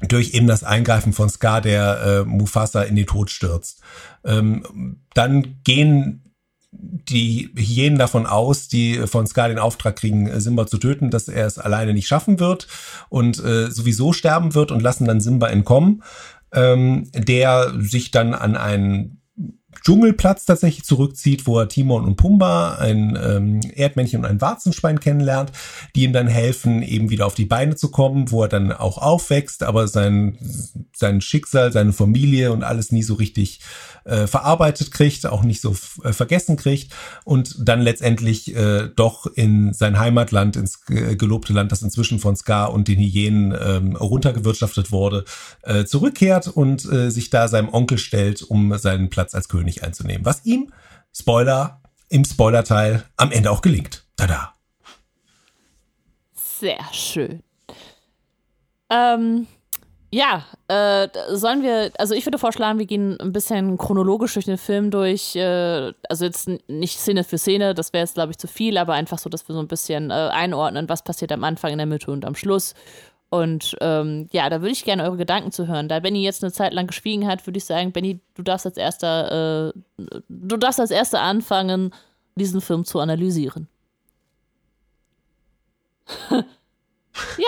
[0.00, 3.80] durch eben das Eingreifen von Scar, der äh, Mufasa in den Tod stürzt.
[4.24, 6.27] Ähm, dann gehen
[6.70, 11.46] die Hyänen davon aus, die von Scar den Auftrag kriegen, Simba zu töten, dass er
[11.46, 12.68] es alleine nicht schaffen wird
[13.08, 16.02] und äh, sowieso sterben wird und lassen dann Simba entkommen,
[16.52, 19.18] ähm, der sich dann an einen
[19.84, 25.52] Dschungelplatz tatsächlich zurückzieht, wo er Timon und Pumba, ein ähm, Erdmännchen und ein Warzenschwein kennenlernt,
[25.94, 28.98] die ihm dann helfen, eben wieder auf die Beine zu kommen, wo er dann auch
[28.98, 30.38] aufwächst, aber sein,
[30.94, 33.60] sein Schicksal, seine Familie und alles nie so richtig
[34.08, 36.92] äh, verarbeitet kriegt, auch nicht so äh, vergessen kriegt
[37.24, 42.72] und dann letztendlich äh, doch in sein Heimatland, ins gelobte Land, das inzwischen von Scar
[42.72, 45.24] und den Hyänen ähm, runtergewirtschaftet wurde,
[45.62, 50.24] äh, zurückkehrt und äh, sich da seinem Onkel stellt, um seinen Platz als König einzunehmen.
[50.24, 50.72] Was ihm,
[51.12, 54.04] Spoiler, im Spoilerteil am Ende auch gelingt.
[54.16, 54.54] Tada!
[56.34, 57.42] Sehr schön.
[58.90, 59.46] Ähm,
[60.10, 64.56] ja, äh, sollen wir, also ich würde vorschlagen, wir gehen ein bisschen chronologisch durch den
[64.56, 68.46] Film durch, äh, also jetzt nicht Szene für Szene, das wäre jetzt, glaube ich, zu
[68.46, 71.72] viel, aber einfach so, dass wir so ein bisschen äh, einordnen, was passiert am Anfang,
[71.72, 72.74] in der Mitte und am Schluss.
[73.30, 75.88] Und ähm, ja, da würde ich gerne eure Gedanken zu hören.
[75.88, 78.78] Da Benny jetzt eine Zeit lang geschwiegen hat, würde ich sagen, Benny, du darfst als
[78.78, 79.72] erster, äh,
[80.28, 81.92] du darfst als erster anfangen,
[82.36, 83.68] diesen Film zu analysieren.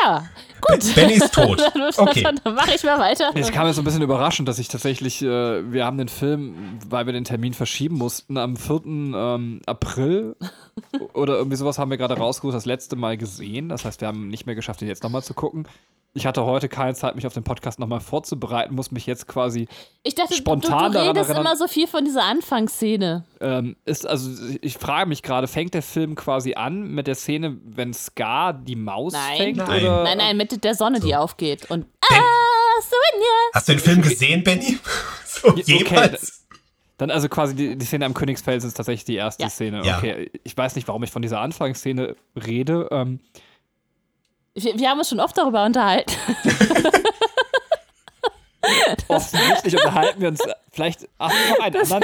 [0.03, 0.29] ja,
[0.61, 0.95] Gut.
[0.95, 1.61] Benny ist tot.
[1.97, 2.23] Okay.
[2.23, 3.31] Dann mache ich mal weiter.
[3.35, 6.79] Es kam mir so ein bisschen überraschend, dass ich tatsächlich, äh, wir haben den Film,
[6.89, 8.83] weil wir den Termin verschieben mussten, am 4.
[8.87, 10.37] Ähm, April
[11.15, 13.69] oder irgendwie sowas haben wir gerade rausgesucht, das letzte Mal gesehen.
[13.69, 15.67] Das heißt, wir haben nicht mehr geschafft, ihn jetzt nochmal zu gucken
[16.13, 19.69] ich hatte heute keine Zeit, mich auf den Podcast nochmal vorzubereiten, muss mich jetzt quasi
[20.03, 23.25] ich dachte, spontan du, du redest immer so viel von dieser Anfangsszene.
[23.41, 24.31] Ähm, ist, also
[24.61, 28.77] ich frage mich gerade, fängt der Film quasi an mit der Szene, wenn Scar die
[28.77, 29.37] Maus nein.
[29.37, 29.57] fängt?
[29.59, 29.83] Nein.
[29.83, 30.03] Oder?
[30.05, 31.07] nein, nein, mit der Sonne, so.
[31.07, 31.71] die aufgeht.
[31.71, 33.51] Und ben, ah, Sonja!
[33.55, 34.79] Hast du den Film gesehen, Benny?
[35.25, 36.45] so, jemals?
[36.51, 36.59] Okay.
[36.99, 39.49] Dann also quasi die, die, Szene am Königsfels ist tatsächlich die erste ja.
[39.49, 39.83] Szene.
[39.87, 39.99] Ja.
[39.99, 42.89] Okay, ich weiß nicht, warum ich von dieser Anfangsszene rede.
[42.91, 43.21] Ähm,
[44.63, 46.13] wir, wir haben uns schon oft darüber unterhalten.
[49.09, 50.41] Offensichtlich unterhalten wir uns
[50.71, 52.03] vielleicht ach, noch einen anderen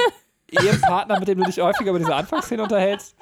[0.51, 3.15] Ehepartner, mit dem du dich häufiger über diese Anfangsszene unterhältst.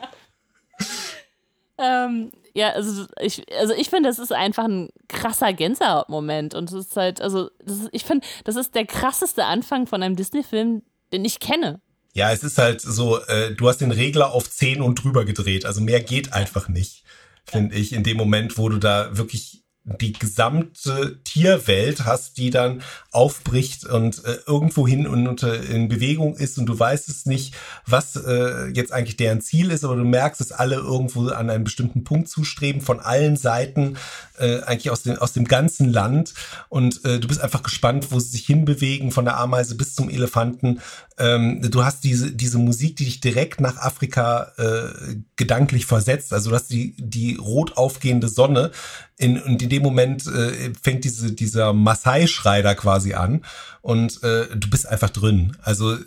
[1.79, 6.55] Ähm, ja, also ich, also ich finde, das ist einfach ein krasser Gänsehautmoment.
[6.55, 10.17] Und es ist halt, also ist, ich finde, das ist der krasseste Anfang von einem
[10.17, 10.83] Disney-Film,
[11.13, 11.81] den ich kenne.
[12.13, 15.67] Ja, es ist halt so, äh, du hast den Regler auf 10 und drüber gedreht.
[15.67, 17.03] Also mehr geht einfach nicht
[17.47, 22.83] finde ich, in dem Moment, wo du da wirklich die gesamte Tierwelt hast, die dann
[23.11, 27.55] aufbricht und äh, irgendwo hin und äh, in Bewegung ist und du weißt es nicht,
[27.87, 31.65] was äh, jetzt eigentlich deren Ziel ist, aber du merkst, dass alle irgendwo an einen
[31.65, 33.99] bestimmten Punkt zustreben, von allen Seiten,
[34.39, 36.33] äh, eigentlich aus, den, aus dem ganzen Land
[36.71, 40.09] und äh, du bist einfach gespannt, wo sie sich hinbewegen, von der Ameise bis zum
[40.09, 40.81] Elefanten.
[41.19, 46.51] Ähm, du hast diese, diese Musik, die dich direkt nach Afrika äh, gedanklich versetzt, also
[46.51, 48.73] du hast die, die rot aufgehende Sonne,
[49.17, 53.43] in, in dem Moment äh, fängt diese, dieser Maasai-Schrei da quasi an
[53.85, 55.59] und äh, du bist einfach drin.
[55.61, 55.99] Also, äh,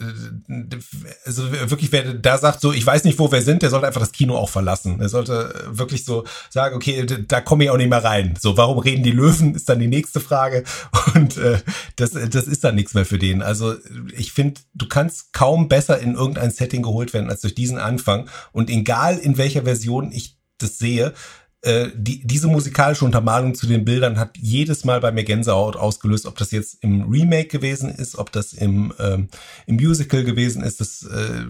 [1.25, 4.01] also wirklich, wer da sagt so, ich weiß nicht, wo wir sind, der sollte einfach
[4.01, 4.99] das Kino auch verlassen.
[4.99, 8.35] Er sollte wirklich so sagen, okay, da komme ich auch nicht mehr rein.
[8.41, 10.63] So, warum reden die Löwen, ist dann die nächste Frage.
[11.13, 11.59] Und äh,
[11.97, 13.43] das, das ist dann nichts mehr für den.
[13.43, 13.75] Also
[14.17, 18.27] ich finde, du kannst kaum besser in irgendein Setting geholt werden als durch diesen Anfang.
[18.53, 21.13] Und egal in welcher Version ich das sehe,
[21.61, 26.25] äh, die, diese musikalische Untermalung zu den Bildern hat jedes Mal bei mir Gänsehaut ausgelöst,
[26.25, 29.27] ob das jetzt im Remake gewesen ist, ob das im, ähm,
[29.65, 30.79] im Musical gewesen ist.
[30.79, 31.45] Das äh,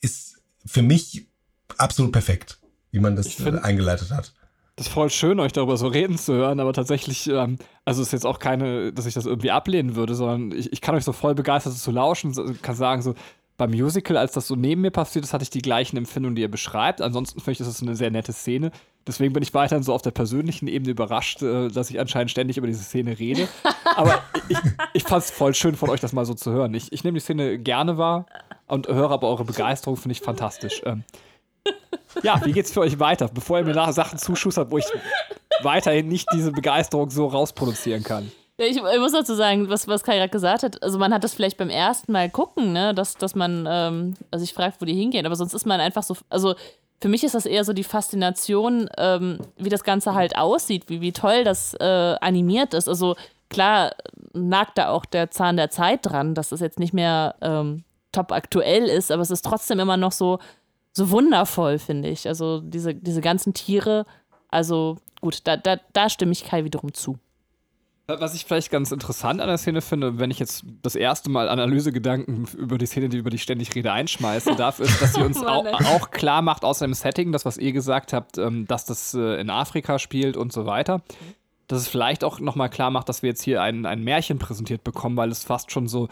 [0.00, 1.26] ist für mich
[1.76, 2.58] absolut perfekt,
[2.90, 4.32] wie man das find, äh, eingeleitet hat.
[4.76, 8.12] Das ist voll schön, euch darüber so reden zu hören, aber tatsächlich, ähm, also ist
[8.12, 11.12] jetzt auch keine, dass ich das irgendwie ablehnen würde, sondern ich, ich kann euch so
[11.12, 12.32] voll begeistert zu lauschen,
[12.62, 13.14] kann sagen so,
[13.58, 16.40] beim Musical, als das so neben mir passiert ist, hatte ich die gleichen Empfindungen, die
[16.40, 17.02] ihr beschreibt.
[17.02, 18.70] Ansonsten finde ich, das ist eine sehr nette Szene.
[19.06, 22.56] Deswegen bin ich weiterhin so auf der persönlichen Ebene überrascht, äh, dass ich anscheinend ständig
[22.58, 23.48] über diese Szene rede.
[23.96, 24.58] Aber ich,
[24.92, 26.74] ich fand es voll schön von euch, das mal so zu hören.
[26.74, 28.26] Ich, ich nehme die Szene gerne wahr
[28.66, 30.82] und höre aber eure Begeisterung, finde ich fantastisch.
[30.84, 31.04] Ähm,
[32.22, 34.86] ja, wie geht's für euch weiter, bevor ihr mir nachher Sachen zuschustert, wo ich
[35.62, 38.30] weiterhin nicht diese Begeisterung so rausproduzieren kann?
[38.56, 41.32] Ich, ich, muss dazu sagen, was, was Kai gerade gesagt hat, also man hat das
[41.32, 44.92] vielleicht beim ersten Mal gucken, ne, dass, dass man, ähm, also ich frage, wo die
[44.92, 46.54] hingehen, aber sonst ist man einfach so, also
[47.00, 51.00] für mich ist das eher so die Faszination, ähm, wie das Ganze halt aussieht, wie,
[51.00, 52.88] wie toll das äh, animiert ist.
[52.88, 53.16] Also
[53.48, 53.92] klar
[54.34, 58.32] nagt da auch der Zahn der Zeit dran, dass es jetzt nicht mehr ähm, top
[58.32, 60.38] aktuell ist, aber es ist trotzdem immer noch so,
[60.92, 62.28] so wundervoll, finde ich.
[62.28, 64.04] Also diese, diese ganzen Tiere,
[64.48, 67.18] also gut, da, da, da stimme ich Kai wiederum zu.
[68.18, 71.48] Was ich vielleicht ganz interessant an der Szene finde, wenn ich jetzt das erste Mal
[71.48, 75.22] Analysegedanken über die Szene, die über die ich ständig rede, einschmeißen darf, ist, dass sie
[75.24, 78.84] uns auch, auch, klar macht aus dem Setting, das, was ihr gesagt habt, ähm, dass
[78.84, 81.02] das äh, in Afrika spielt und so weiter.
[81.68, 84.82] Dass es vielleicht auch nochmal klar macht, dass wir jetzt hier ein, ein Märchen präsentiert
[84.82, 86.08] bekommen, weil es fast schon so,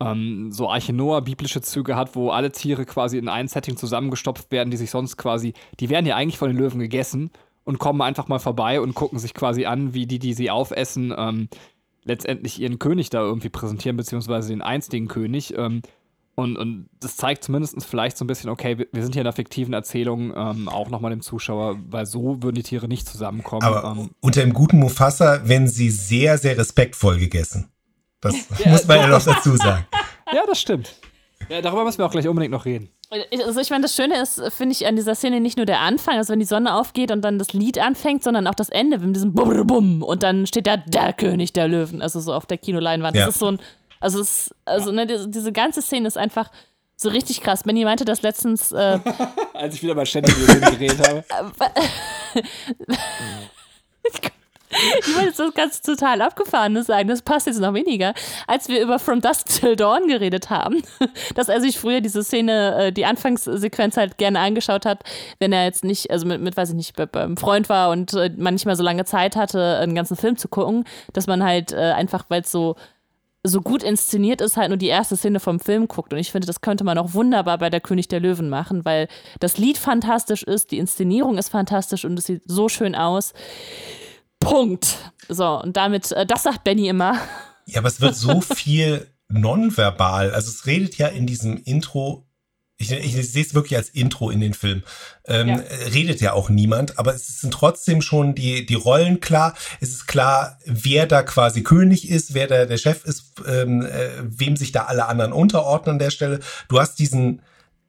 [0.00, 4.50] ähm, so Arche Noah biblische Züge hat, wo alle Tiere quasi in ein Setting zusammengestopft
[4.50, 7.30] werden, die sich sonst quasi, die werden ja eigentlich von den Löwen gegessen
[7.66, 11.12] und kommen einfach mal vorbei und gucken sich quasi an, wie die, die sie aufessen,
[11.16, 11.48] ähm,
[12.04, 15.52] letztendlich ihren König da irgendwie präsentieren, beziehungsweise den einstigen König.
[15.58, 15.82] Ähm,
[16.36, 19.34] und, und das zeigt zumindest vielleicht so ein bisschen, okay, wir sind hier in einer
[19.34, 23.64] fiktiven Erzählung ähm, auch nochmal dem Zuschauer, weil so würden die Tiere nicht zusammenkommen.
[23.64, 27.68] Aber ähm, unter dem guten Mufasa werden sie sehr, sehr respektvoll gegessen.
[28.20, 29.84] Das ja, muss man ja noch dazu sagen.
[30.34, 30.92] Ja, das stimmt.
[31.48, 32.88] Ja, darüber müssen wir auch gleich unbedingt noch reden.
[33.10, 36.16] Also ich meine, das Schöne ist, finde ich, an dieser Szene nicht nur der Anfang,
[36.16, 39.14] also wenn die Sonne aufgeht und dann das Lied anfängt, sondern auch das Ende mit
[39.14, 42.58] diesem Bum, Bum und dann steht da der König der Löwen, also so auf der
[42.58, 43.16] Kinoleinwand.
[43.16, 43.26] Ja.
[43.26, 43.60] Das ist so ein,
[44.00, 46.50] also es, also ne, diese, diese ganze Szene ist einfach
[46.96, 47.62] so richtig krass.
[47.62, 48.72] Benny meinte das letztens.
[48.72, 48.98] Äh,
[49.54, 51.24] Als ich wieder mal ständig gedreht habe.
[54.70, 58.14] Ich wollte jetzt das ganz total Abgefahrenes sagen, das passt jetzt noch weniger,
[58.46, 60.82] als wir über From Dusk Till Dawn geredet haben.
[61.34, 65.04] Dass er sich früher diese Szene, äh, die Anfangssequenz halt gerne angeschaut hat,
[65.38, 68.30] wenn er jetzt nicht, also mit, mit weiß ich nicht, beim Freund war und äh,
[68.36, 71.72] man nicht mehr so lange Zeit hatte, einen ganzen Film zu gucken, dass man halt
[71.72, 72.76] äh, einfach, weil es so
[73.48, 76.12] so gut inszeniert ist, halt nur die erste Szene vom Film guckt.
[76.12, 79.08] Und ich finde, das könnte man auch wunderbar bei der König der Löwen machen, weil
[79.40, 83.32] das Lied fantastisch ist, die Inszenierung ist fantastisch und es sieht so schön aus.
[84.40, 85.12] Punkt.
[85.28, 87.18] So, und damit, äh, das sagt Benny immer.
[87.66, 90.32] Ja, aber es wird so viel nonverbal.
[90.32, 92.26] Also es redet ja in diesem Intro
[92.78, 94.82] ich, ich, ich sehe es wirklich als Intro in den Film.
[95.26, 95.56] Ähm, ja.
[95.92, 99.54] Redet ja auch niemand, aber es sind trotzdem schon die, die Rollen klar.
[99.80, 104.10] Es ist klar, wer da quasi König ist, wer da der Chef ist, ähm, äh,
[104.22, 106.40] wem sich da alle anderen unterordnen an der Stelle.
[106.68, 107.40] Du hast diesen,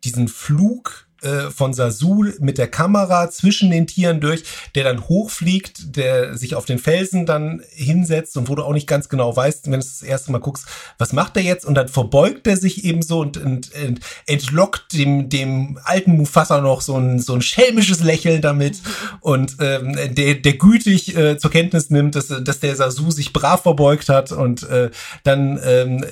[0.06, 4.43] diesen Flug äh, von Sasu mit der Kamera zwischen den Tieren durch,
[4.76, 8.88] der dann hochfliegt, der sich auf den Felsen dann hinsetzt und wo du auch nicht
[8.88, 10.65] ganz genau weißt, wenn du das erste Mal guckst,
[10.97, 11.65] was macht er jetzt?
[11.65, 16.61] Und dann verbeugt er sich eben so und, und, und entlockt dem, dem alten Mufasa
[16.61, 18.82] noch so ein, so ein schelmisches Lächeln damit
[19.22, 23.63] und ähm, der, der gütig äh, zur Kenntnis nimmt, dass, dass der Sasu sich brav
[23.63, 24.91] verbeugt hat und äh,
[25.24, 26.05] dann ähm,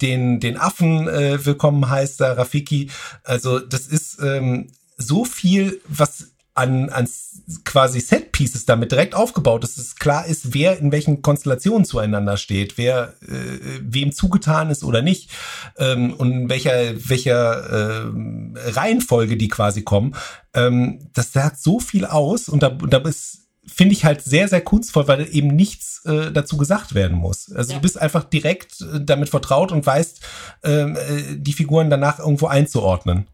[0.00, 2.90] den, den Affen äh, willkommen heißt, da Rafiki.
[3.24, 7.08] Also das ist äh, ähm, so viel, was an, an
[7.64, 12.36] quasi Set-Pieces damit direkt aufgebaut ist, dass es klar ist, wer in welchen Konstellationen zueinander
[12.36, 15.30] steht, wer äh, wem zugetan ist oder nicht
[15.78, 20.14] ähm, und in welcher, welcher äh, Reihenfolge die quasi kommen.
[20.52, 24.60] Ähm, das sagt so viel aus und da, da ist finde ich halt sehr, sehr
[24.60, 27.50] kunstvoll, weil eben nichts äh, dazu gesagt werden muss.
[27.52, 27.78] Also ja.
[27.78, 30.20] du bist einfach direkt äh, damit vertraut und weißt,
[30.64, 33.28] ähm, äh, die Figuren danach irgendwo einzuordnen.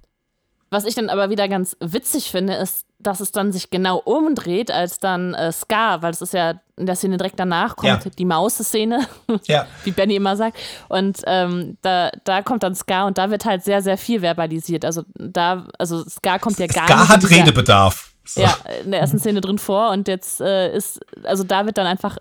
[0.71, 4.71] Was ich dann aber wieder ganz witzig finde, ist, dass es dann sich genau umdreht,
[4.71, 8.11] als dann äh, Scar, weil es ist ja in der Szene direkt danach kommt ja.
[8.11, 9.07] die Maus-Szene,
[9.47, 9.67] ja.
[9.85, 10.59] wie Benny immer sagt.
[10.89, 14.85] Und ähm, da, da kommt dann Scar und da wird halt sehr, sehr viel verbalisiert.
[14.85, 17.07] Also da, also Scar kommt ja gar Scar nicht.
[17.07, 18.13] Scar hat Redebedarf.
[18.25, 18.43] So.
[18.43, 21.87] Ja, in der ersten Szene drin vor und jetzt äh, ist, also da wird dann
[21.87, 22.19] einfach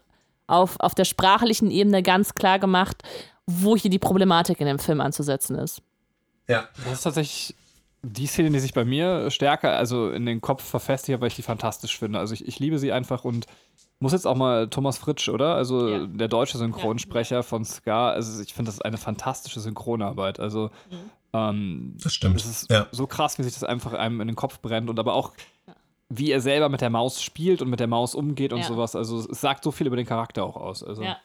[0.47, 3.03] auf, auf der sprachlichen Ebene ganz klar gemacht,
[3.45, 5.81] wo hier die Problematik in dem Film anzusetzen ist.
[6.47, 6.69] Ja.
[6.85, 7.55] Das ist tatsächlich
[8.03, 11.41] die Szene, die sich bei mir stärker, also in den Kopf verfestigt, weil ich die
[11.41, 12.19] fantastisch finde.
[12.19, 13.47] Also ich, ich liebe sie einfach und
[13.99, 15.55] muss jetzt auch mal Thomas Fritsch, oder?
[15.55, 16.05] Also ja.
[16.05, 17.43] der deutsche Synchronsprecher ja.
[17.43, 18.11] von Ska.
[18.11, 20.39] Also ich finde, das ist eine fantastische Synchronarbeit.
[20.39, 21.11] Also mhm.
[21.33, 22.35] ähm, das stimmt.
[22.35, 22.87] Es ist ja.
[22.91, 25.33] so krass, wie sich das einfach einem in den Kopf brennt und aber auch
[26.09, 28.95] wie er selber mit der Maus spielt und mit der Maus umgeht und sowas.
[28.95, 30.83] Also es sagt so viel über den Charakter auch aus.
[30.83, 31.03] Also.
[31.03, 31.17] Ja,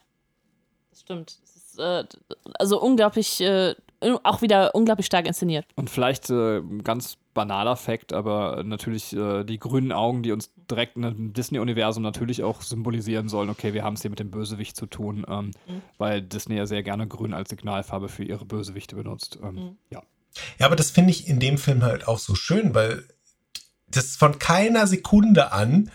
[0.89, 1.37] das stimmt.
[1.41, 2.03] Das ist, äh,
[2.59, 3.75] also unglaublich äh,
[4.23, 5.65] auch wieder unglaublich stark inszeniert.
[5.75, 10.95] Und vielleicht äh, ganz banaler Fakt, aber natürlich äh, die grünen Augen, die uns direkt
[10.97, 14.85] im Disney-Universum natürlich auch symbolisieren sollen, okay, wir haben es hier mit dem Bösewicht zu
[14.85, 15.81] tun, ähm, mhm.
[15.97, 19.39] weil Disney ja sehr gerne grün als Signalfarbe für ihre Bösewichte benutzt.
[19.41, 19.77] Ähm, mhm.
[19.89, 20.03] Ja.
[20.59, 23.07] Ja, aber das finde ich in dem Film halt auch so schön, weil
[23.87, 25.91] das von keiner Sekunde an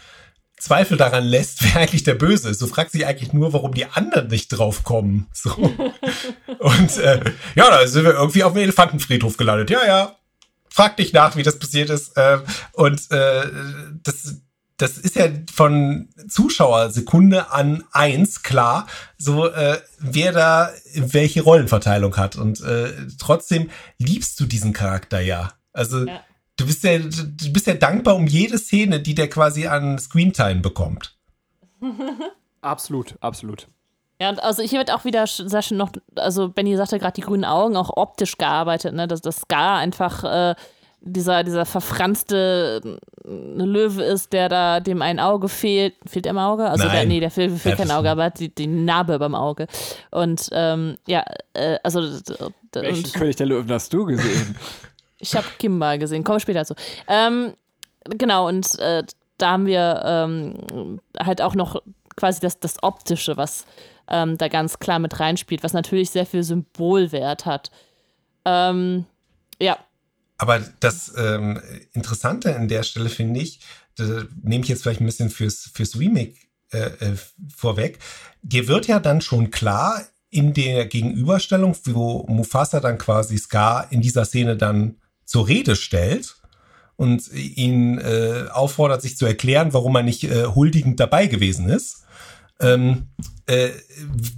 [0.61, 2.61] Zweifel daran lässt, wer eigentlich der Böse ist.
[2.61, 5.27] Du fragst dich eigentlich nur, warum die anderen nicht drauf kommen.
[5.33, 5.51] So.
[6.59, 7.21] Und äh,
[7.55, 9.71] ja, da sind wir irgendwie auf dem Elefantenfriedhof gelandet.
[9.71, 10.17] Ja, ja.
[10.69, 12.17] Frag dich nach, wie das passiert ist.
[12.17, 12.39] Äh,
[12.73, 13.47] und äh,
[14.05, 14.37] das,
[14.77, 18.87] das ist ja von Zuschauersekunde an eins klar,
[19.17, 22.37] so äh, wer da welche Rollenverteilung hat.
[22.37, 25.55] Und äh, trotzdem liebst du diesen Charakter ja.
[25.73, 26.21] Also ja
[26.59, 30.61] du bist ja, du bist ja dankbar um jede Szene, die der quasi an Screentime
[30.61, 31.17] bekommt.
[32.61, 33.69] absolut, absolut.
[34.21, 37.21] Ja, und also hier wird auch wieder sehr schön noch, also Benny sagte gerade die
[37.21, 39.07] grünen Augen, auch optisch gearbeitet, ne?
[39.07, 40.55] Dass das Scar einfach äh,
[41.01, 43.29] dieser, dieser verfranste äh,
[43.63, 45.95] Löwe ist, der da dem ein Auge fehlt.
[46.05, 46.69] Fehlt der im Auge?
[46.69, 46.97] Also Nein.
[46.97, 49.69] der, nee, der fehlt, fehlt kein Auge, aber hat die, die Narbe beim Auge.
[50.11, 52.01] Und ähm, ja, äh, also
[52.73, 54.57] Welchen und, König der Löwen hast du gesehen?
[55.19, 56.75] ich habe Kimba gesehen, komme später dazu.
[57.07, 57.55] Ähm,
[58.05, 59.03] genau, und äh,
[59.39, 61.83] da haben wir ähm, halt auch noch
[62.17, 63.65] quasi das, das Optische, was
[64.09, 67.71] ähm, da ganz klar mit reinspielt, was natürlich sehr viel Symbolwert hat.
[68.45, 69.05] Ähm,
[69.61, 69.79] ja,
[70.39, 71.61] Aber das ähm,
[71.93, 73.61] Interessante an der Stelle finde ich,
[74.43, 76.35] nehme ich jetzt vielleicht ein bisschen fürs, fürs Remake
[76.71, 77.17] äh, äh,
[77.55, 77.99] vorweg.
[78.43, 84.01] Dir wird ja dann schon klar in der Gegenüberstellung, wo Mufasa dann quasi Scar in
[84.01, 84.97] dieser Szene dann
[85.29, 86.37] zur Rede stellt
[86.97, 92.05] und ihn äh, auffordert, sich zu erklären, warum er nicht äh, huldigend dabei gewesen ist.
[92.61, 93.09] Ähm,
[93.47, 93.71] äh,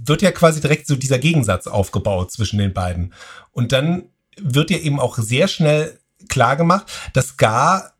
[0.05, 3.13] wird ja quasi direkt so dieser Gegensatz aufgebaut zwischen den beiden.
[3.51, 5.97] Und dann wird ja eben auch sehr schnell
[6.29, 7.93] klar gemacht, dass gar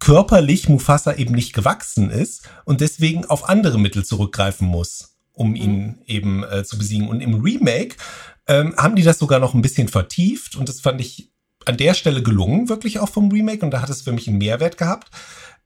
[0.00, 6.00] körperlich Mufasa eben nicht gewachsen ist und deswegen auf andere Mittel zurückgreifen muss, um ihn
[6.06, 7.08] eben äh, zu besiegen.
[7.08, 7.96] Und im Remake
[8.46, 11.30] ähm, haben die das sogar noch ein bisschen vertieft und das fand ich
[11.68, 14.38] an der Stelle gelungen, wirklich auch vom Remake und da hat es für mich einen
[14.38, 15.10] Mehrwert gehabt,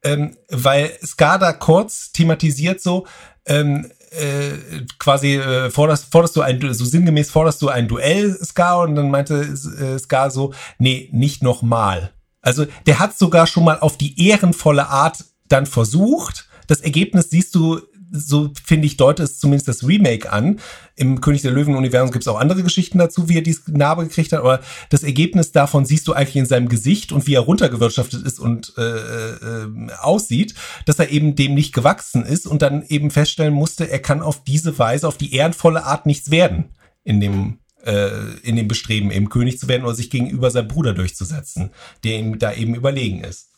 [0.03, 0.91] ähm, weil
[1.39, 3.07] da kurz thematisiert so,
[3.47, 8.81] ähm, äh, quasi äh, forderst, forderst du ein, so sinngemäß forderst du ein Duell, Scar,
[8.81, 12.11] und dann meinte äh, Scar so, nee, nicht nochmal.
[12.41, 16.49] Also der hat sogar schon mal auf die ehrenvolle Art dann versucht.
[16.67, 17.81] Das Ergebnis siehst du,
[18.13, 20.61] so finde ich, deutet es zumindest das Remake an.
[20.97, 24.33] Im König der Löwen-Universum gibt es auch andere Geschichten dazu, wie er die Narbe gekriegt
[24.33, 24.61] hat, aber
[24.91, 28.75] das Ergebnis davon siehst du eigentlich in seinem Gesicht und wie er runtergewirtschaftet ist und
[28.77, 30.55] äh, äh, aussieht,
[30.85, 34.45] dass er eben dem nicht gewachsen ist und dann eben feststellen musste, er kann auf
[34.45, 36.67] diese Weise, auf die ehrenvolle Art nichts werden
[37.05, 38.11] in dem äh,
[38.43, 41.71] in dem Bestreben, eben König zu werden oder sich gegenüber seinem Bruder durchzusetzen,
[42.05, 43.49] der ihm da eben überlegen ist.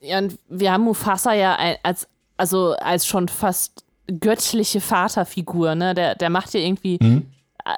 [0.00, 2.06] Ja, und wir haben Mufasa ja als,
[2.38, 5.94] also als schon fast göttliche Vaterfigur, ne?
[5.94, 6.98] Der, der macht ja irgendwie,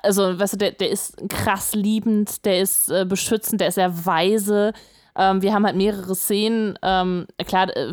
[0.02, 4.06] also, weißt du, der, der ist krass liebend, der ist äh, beschützend, der ist sehr
[4.06, 4.72] weise.
[5.16, 6.78] Ähm, wir haben halt mehrere Szenen.
[6.82, 7.92] Ähm, klar, äh,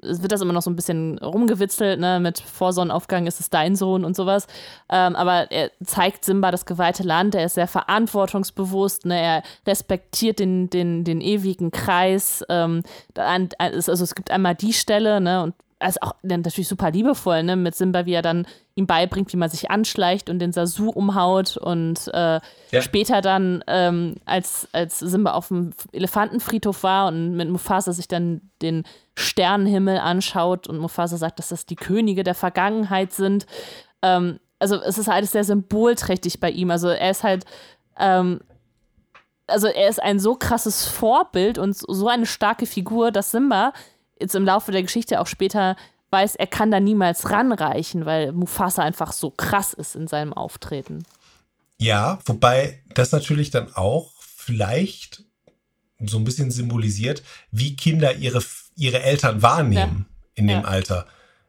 [0.00, 2.18] wird das immer noch so ein bisschen rumgewitzelt, ne?
[2.18, 4.48] Mit vor Sonnenaufgang ist es dein Sohn und sowas.
[4.90, 9.20] Ähm, aber er zeigt Simba das geweihte Land, er ist sehr verantwortungsbewusst, ne?
[9.20, 12.44] Er respektiert den, den, den ewigen Kreis.
[12.48, 12.82] Ähm,
[13.14, 15.44] also es gibt einmal die Stelle, ne?
[15.44, 17.54] Und also auch natürlich super liebevoll, ne?
[17.54, 18.46] Mit Simba, wie er dann
[18.76, 22.82] ihm beibringt, wie man sich anschleicht und den Sasu umhaut und äh, Ja.
[22.82, 28.40] später dann, ähm, als, als Simba auf dem Elefantenfriedhof war und mit Mufasa sich dann
[28.62, 28.84] den
[29.16, 33.46] Sternenhimmel anschaut und Mufasa sagt, dass das die Könige der Vergangenheit sind.
[34.02, 36.70] Ähm, also es ist alles sehr symbolträchtig bei ihm.
[36.70, 37.44] Also er ist halt,
[37.98, 38.40] ähm,
[39.46, 43.72] also er ist ein so krasses Vorbild und so eine starke Figur, dass Simba
[44.20, 45.76] jetzt im Laufe der Geschichte auch später
[46.10, 51.04] weiß, er kann da niemals ranreichen, weil Mufasa einfach so krass ist in seinem Auftreten.
[51.78, 55.24] Ja, wobei das natürlich dann auch vielleicht
[56.00, 58.42] so ein bisschen symbolisiert, wie Kinder ihre,
[58.76, 60.64] ihre Eltern wahrnehmen in dem Ja.
[60.64, 61.06] Alter.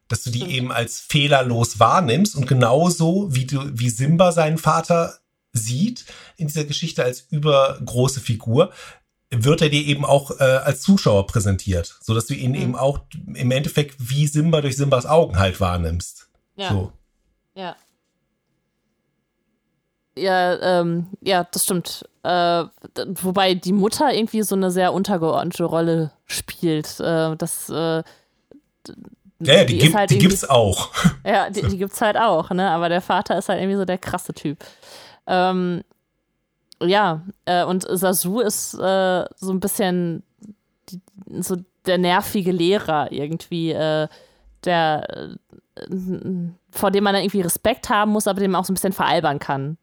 [0.07, 0.53] Dass du die Stimmt.
[0.53, 5.17] eben als fehlerlos wahrnimmst und genauso wie du, wie Simba seinen Vater
[5.51, 6.05] sieht
[6.37, 8.71] in dieser Geschichte als übergroße Figur,
[9.31, 12.61] wird er dir eben auch äh, als Zuschauer präsentiert, so dass du ihn Mhm.
[12.61, 12.99] eben auch
[13.35, 16.29] im Endeffekt wie Simba durch Simbas Augen halt wahrnimmst.
[16.55, 16.69] Ja.
[16.69, 16.91] So.
[17.55, 17.75] Ja.
[20.17, 22.03] Ja, ähm, ja, das stimmt.
[22.23, 22.63] Äh,
[23.21, 26.99] wobei die Mutter irgendwie so eine sehr untergeordnete Rolle spielt.
[26.99, 28.03] Äh, das, äh, Ja,
[29.39, 30.89] ja, die, ist gibt, halt die gibt's auch.
[31.23, 32.71] Ja, die, die gibt's halt auch, ne?
[32.71, 34.57] Aber der Vater ist halt irgendwie so der krasse Typ.
[35.27, 35.83] Ähm,
[36.81, 40.23] ja, äh, und Sasu ist äh, so ein bisschen
[40.89, 41.01] die,
[41.39, 44.07] so der nervige Lehrer irgendwie, äh,
[44.63, 45.37] der
[45.79, 45.89] äh,
[46.71, 48.93] vor dem man dann irgendwie Respekt haben muss, aber dem man auch so ein bisschen
[48.93, 49.77] veralbern kann.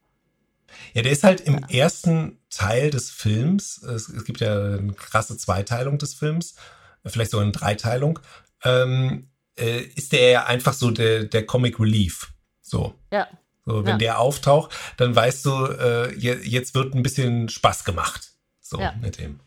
[0.92, 5.36] Ja, der ist halt im ersten Teil des Films, es, es gibt ja eine krasse
[5.36, 6.56] Zweiteilung des Films,
[7.04, 8.18] vielleicht sogar eine Dreiteilung,
[8.64, 12.32] ähm, äh, ist der ja einfach so der, der Comic Relief.
[12.60, 12.94] So.
[13.12, 13.28] Ja.
[13.66, 13.96] So, wenn Ja.
[13.98, 18.32] der auftaucht, dann weißt du, äh, je, jetzt wird ein bisschen Spaß gemacht.
[18.60, 18.92] So, Ja.
[19.00, 19.40] mit dem.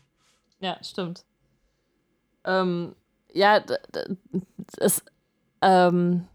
[0.60, 1.24] Ja, stimmt.
[2.44, 2.94] Ähm,
[3.32, 3.60] ja,
[4.78, 5.02] es,
[5.62, 6.26] ähm,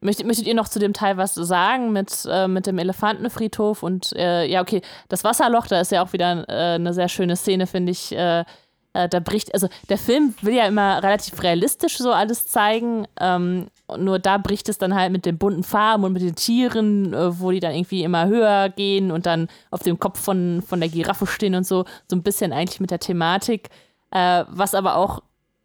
[0.00, 4.12] möchtet, möchtet ihr noch zu dem Teil was sagen mit, äh, mit dem Elefantenfriedhof und
[4.16, 7.66] äh, ja, okay, das Wasserloch, da ist ja auch wieder äh, eine sehr schöne Szene,
[7.66, 8.12] finde ich.
[8.12, 8.44] Äh,
[8.94, 13.68] äh, da bricht, also der Film will ja immer relativ realistisch so alles zeigen ähm,
[13.96, 17.40] nur da bricht es dann halt mit den bunten Farben und mit den Tieren, äh,
[17.40, 20.88] wo die dann irgendwie immer höher gehen und dann auf dem Kopf von, von der
[20.88, 23.70] Giraffe stehen und so, so ein bisschen eigentlich mit der Thematik,
[24.10, 25.22] äh, was aber auch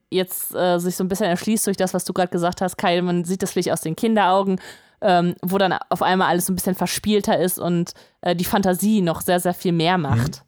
[0.09, 3.01] jetzt äh, sich so ein bisschen erschließt durch das, was du gerade gesagt hast, Kai,
[3.01, 4.59] man sieht das vielleicht aus den Kinderaugen,
[5.01, 9.01] ähm, wo dann auf einmal alles so ein bisschen verspielter ist und äh, die Fantasie
[9.01, 10.43] noch sehr, sehr viel mehr macht.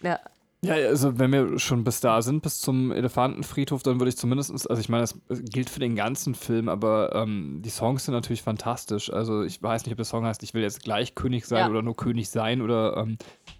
[0.00, 0.08] Mhm.
[0.08, 0.20] Ja.
[0.66, 4.50] Ja, also wenn wir schon bis da sind, bis zum Elefantenfriedhof, dann würde ich zumindest,
[4.68, 8.42] also ich meine, das gilt für den ganzen Film, aber ähm, die Songs sind natürlich
[8.42, 9.12] fantastisch.
[9.12, 11.70] Also ich weiß nicht, ob der Song heißt, ich will jetzt gleich König sein ja.
[11.70, 13.16] oder nur König sein oder ähm,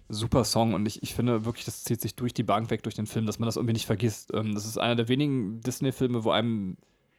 [0.09, 2.97] super Song und ich, ich finde wirklich, das zieht sich durch die Bank weg durch
[2.97, 4.33] den Film, dass man das irgendwie nicht vergisst.
[4.35, 6.77] Ähm, das ist einer der wenigen Disney-Filme, wo einem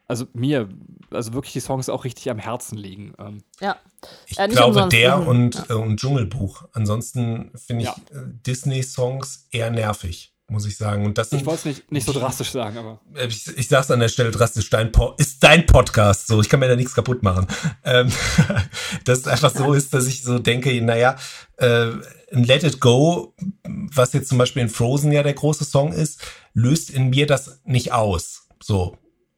[0.07, 0.69] also mir,
[1.11, 3.13] also wirklich die Songs auch richtig am Herzen liegen.
[3.19, 3.43] Ähm.
[3.59, 3.77] Ja.
[4.25, 4.95] Ich äh, glaube, umsonst.
[4.95, 5.27] der mhm.
[5.27, 5.65] und, ja.
[5.69, 6.63] äh, und Dschungelbuch.
[6.71, 8.17] Ansonsten finde ich ja.
[8.17, 11.05] Äh, Disney-Songs eher nervig, muss ich sagen.
[11.05, 13.01] Und das ich wollte es nicht, nicht so drastisch sagen, aber.
[13.15, 16.39] Äh, ich, ich sage es an der Stelle drastisch, dein ist dein Podcast so.
[16.39, 17.45] Ich kann mir da nichts kaputt machen.
[17.83, 18.09] Ähm,
[19.03, 21.17] dass es einfach so ist, dass ich so denke, naja,
[21.57, 21.91] äh,
[22.31, 23.33] ein Let It Go,
[23.65, 26.21] was jetzt zum Beispiel in Frozen ja der große Song ist,
[26.53, 28.47] löst in mir das nicht aus.
[28.61, 28.97] So.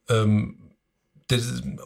[0.09, 0.59] Ähm,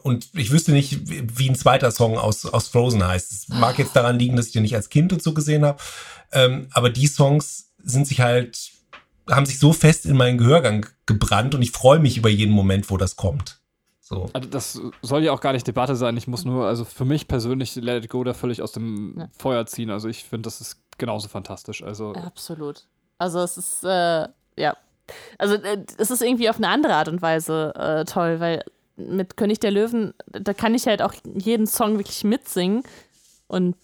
[0.02, 1.00] und ich wüsste nicht,
[1.38, 3.32] wie ein zweiter Song aus, aus Frozen heißt.
[3.32, 5.78] Es mag jetzt daran liegen, dass ich den nicht als Kind und so gesehen habe.
[6.32, 8.70] Ähm, aber die Songs sind sich halt,
[9.28, 12.90] haben sich so fest in meinen Gehörgang gebrannt und ich freue mich über jeden Moment,
[12.90, 13.60] wo das kommt.
[14.00, 14.28] So.
[14.32, 16.16] Also das soll ja auch gar nicht Debatte sein.
[16.16, 19.28] Ich muss nur, also für mich persönlich Let It Go da völlig aus dem ja.
[19.38, 19.90] Feuer ziehen.
[19.90, 21.82] Also ich finde, das ist genauso fantastisch.
[21.82, 22.86] Also absolut.
[23.18, 24.28] Also es ist äh,
[24.58, 24.76] ja,
[25.38, 28.64] also äh, es ist irgendwie auf eine andere Art und Weise äh, toll, weil
[28.96, 32.82] mit König der Löwen, da kann ich halt auch jeden Song wirklich mitsingen.
[33.48, 33.76] Und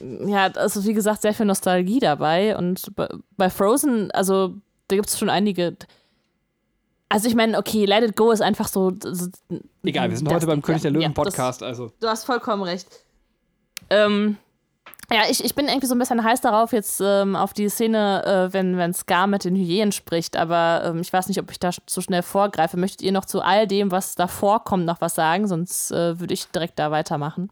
[0.00, 2.56] ja, also wie gesagt, sehr viel Nostalgie dabei.
[2.56, 2.92] Und
[3.36, 4.54] bei Frozen, also
[4.88, 5.76] da gibt es schon einige.
[7.08, 8.92] Also ich meine, okay, Let It Go ist einfach so.
[9.00, 9.28] so
[9.82, 11.92] Egal, wir sind heute beim König der Löwen Podcast, ja, das, also.
[12.00, 12.86] Du hast vollkommen recht.
[13.88, 14.36] Ähm,
[15.12, 18.24] ja, ich, ich bin irgendwie so ein bisschen heiß darauf, jetzt ähm, auf die Szene,
[18.24, 21.58] äh, wenn, wenn Scar mit den Hyänen spricht, aber ähm, ich weiß nicht, ob ich
[21.58, 22.76] da zu schnell vorgreife.
[22.76, 25.48] Möchtet ihr noch zu all dem, was davor kommt, noch was sagen?
[25.48, 27.50] Sonst äh, würde ich direkt da weitermachen.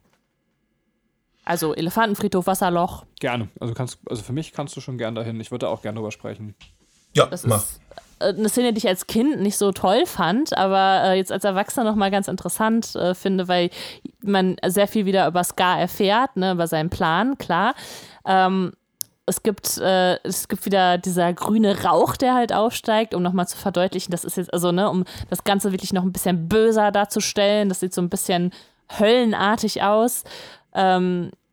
[1.44, 3.06] Also Elefantenfriedhof, Wasserloch.
[3.20, 3.48] Gerne.
[3.58, 5.40] Also kannst, also für mich kannst du schon gern dahin.
[5.40, 6.54] Ich würde auch gerne drüber sprechen.
[7.14, 7.62] Ja, das mach.
[7.62, 7.80] Ist,
[8.20, 11.84] eine Szene, die ich als Kind nicht so toll fand, aber äh, jetzt als Erwachsener
[11.84, 13.70] nochmal ganz interessant äh, finde, weil
[14.20, 17.74] man sehr viel wieder über Scar erfährt, ne, über seinen Plan, klar.
[18.26, 18.72] Ähm,
[19.28, 23.56] es gibt, äh, es gibt wieder dieser grüne Rauch, der halt aufsteigt, um nochmal zu
[23.56, 27.68] verdeutlichen, das ist jetzt, also, ne, um das Ganze wirklich noch ein bisschen böser darzustellen.
[27.68, 28.52] Das sieht so ein bisschen
[28.98, 30.24] höllenartig aus.
[30.74, 31.47] Ähm, äh,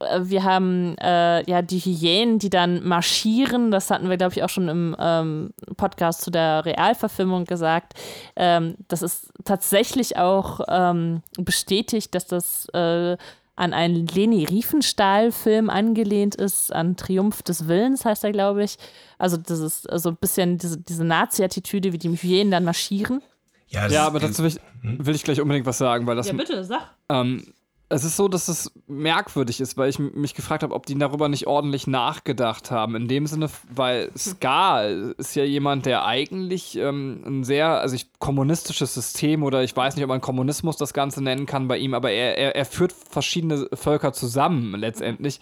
[0.00, 3.70] wir haben äh, ja die Hyänen, die dann marschieren.
[3.70, 7.94] Das hatten wir, glaube ich, auch schon im ähm, Podcast zu der Realverfilmung gesagt.
[8.36, 13.16] Ähm, das ist tatsächlich auch ähm, bestätigt, dass das äh,
[13.56, 18.76] an einen Leni Riefenstahl-Film angelehnt ist, an Triumph des Willens heißt er, glaube ich.
[19.18, 23.20] Also das ist so also ein bisschen diese, diese Nazi-Attitüde, wie die Hyänen dann marschieren.
[23.66, 25.04] Ja, ja aber dazu will ich, hm?
[25.04, 26.28] will ich, gleich unbedingt was sagen, weil das.
[26.28, 26.94] Ja, bitte, sag.
[27.08, 27.52] Ähm,
[27.90, 31.28] es ist so, dass es merkwürdig ist, weil ich mich gefragt habe, ob die darüber
[31.28, 32.94] nicht ordentlich nachgedacht haben.
[32.94, 38.10] In dem Sinne, weil Ska ist ja jemand, der eigentlich ähm, ein sehr, also ich,
[38.18, 41.94] kommunistisches System oder ich weiß nicht, ob man Kommunismus das Ganze nennen kann bei ihm,
[41.94, 45.40] aber er, er, er führt verschiedene Völker zusammen letztendlich.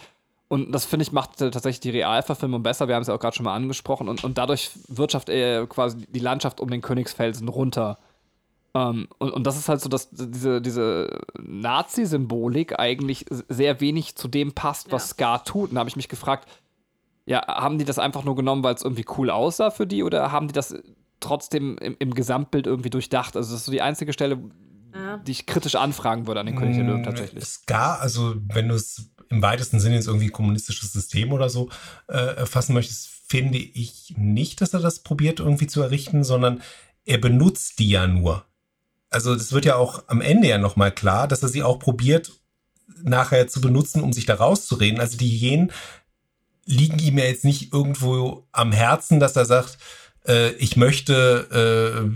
[0.48, 2.86] Und das finde ich macht tatsächlich die Realverfilmung besser.
[2.86, 4.08] Wir haben es ja auch gerade schon mal angesprochen.
[4.08, 7.98] Und, und dadurch wirtschaftet er quasi die Landschaft um den Königsfelsen runter.
[8.76, 11.08] Ähm, und, und das ist halt so, dass diese, diese
[11.40, 15.14] Nazi-Symbolik eigentlich sehr wenig zu dem passt, was ja.
[15.14, 15.70] Scar tut.
[15.70, 16.46] Und da habe ich mich gefragt,
[17.24, 20.30] ja, haben die das einfach nur genommen, weil es irgendwie cool aussah für die oder
[20.30, 20.74] haben die das
[21.20, 23.36] trotzdem im, im Gesamtbild irgendwie durchdacht?
[23.36, 24.38] Also das ist so die einzige Stelle,
[24.94, 25.16] ja.
[25.18, 27.44] die ich kritisch anfragen würde an den König der Löwen mm, tatsächlich.
[27.44, 31.70] Scar, also wenn du es im weitesten Sinne jetzt irgendwie kommunistisches System oder so
[32.08, 36.62] äh, fassen möchtest, finde ich nicht, dass er das probiert irgendwie zu errichten, sondern
[37.06, 38.44] er benutzt die ja nur
[39.10, 42.32] also das wird ja auch am Ende ja nochmal klar, dass er sie auch probiert
[43.02, 45.00] nachher zu benutzen, um sich da rauszureden.
[45.00, 45.72] Also die Hyänen
[46.64, 49.78] liegen ihm ja jetzt nicht irgendwo am Herzen, dass er sagt,
[50.26, 52.08] äh, ich möchte äh,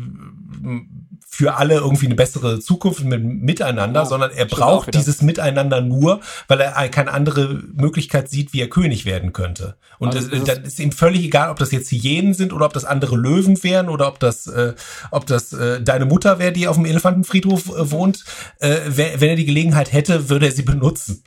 [1.33, 6.20] für alle irgendwie eine bessere Zukunft mit Miteinander, ja, sondern er braucht dieses Miteinander nur,
[6.49, 9.76] weil er keine andere Möglichkeit sieht, wie er König werden könnte.
[10.01, 12.72] Und also das, dann ist ihm völlig egal, ob das jetzt Hyänen sind oder ob
[12.72, 14.74] das andere Löwen wären oder ob das, äh,
[15.12, 18.24] ob das äh, deine Mutter wäre, die auf dem Elefantenfriedhof äh, wohnt.
[18.59, 21.22] Äh, wenn er die Gelegenheit hätte, würde er sie benutzen.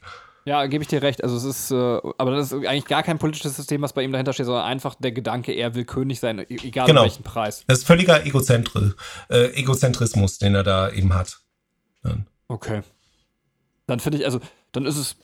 [0.46, 1.24] Ja, gebe ich dir recht.
[1.24, 1.76] Also es ist, äh,
[2.18, 4.96] aber das ist eigentlich gar kein politisches System, was bei ihm dahinter steht, sondern einfach
[4.96, 7.04] der Gedanke, er will König sein, e-, egal genau.
[7.04, 7.64] welchen Preis.
[7.68, 8.92] Das ist völliger Egozentri
[9.30, 11.40] äh, Egozentrismus, den er da eben hat.
[12.02, 12.28] Dann.
[12.48, 12.82] Okay.
[13.88, 14.40] Dann finde ich, also,
[14.74, 15.16] dann ist es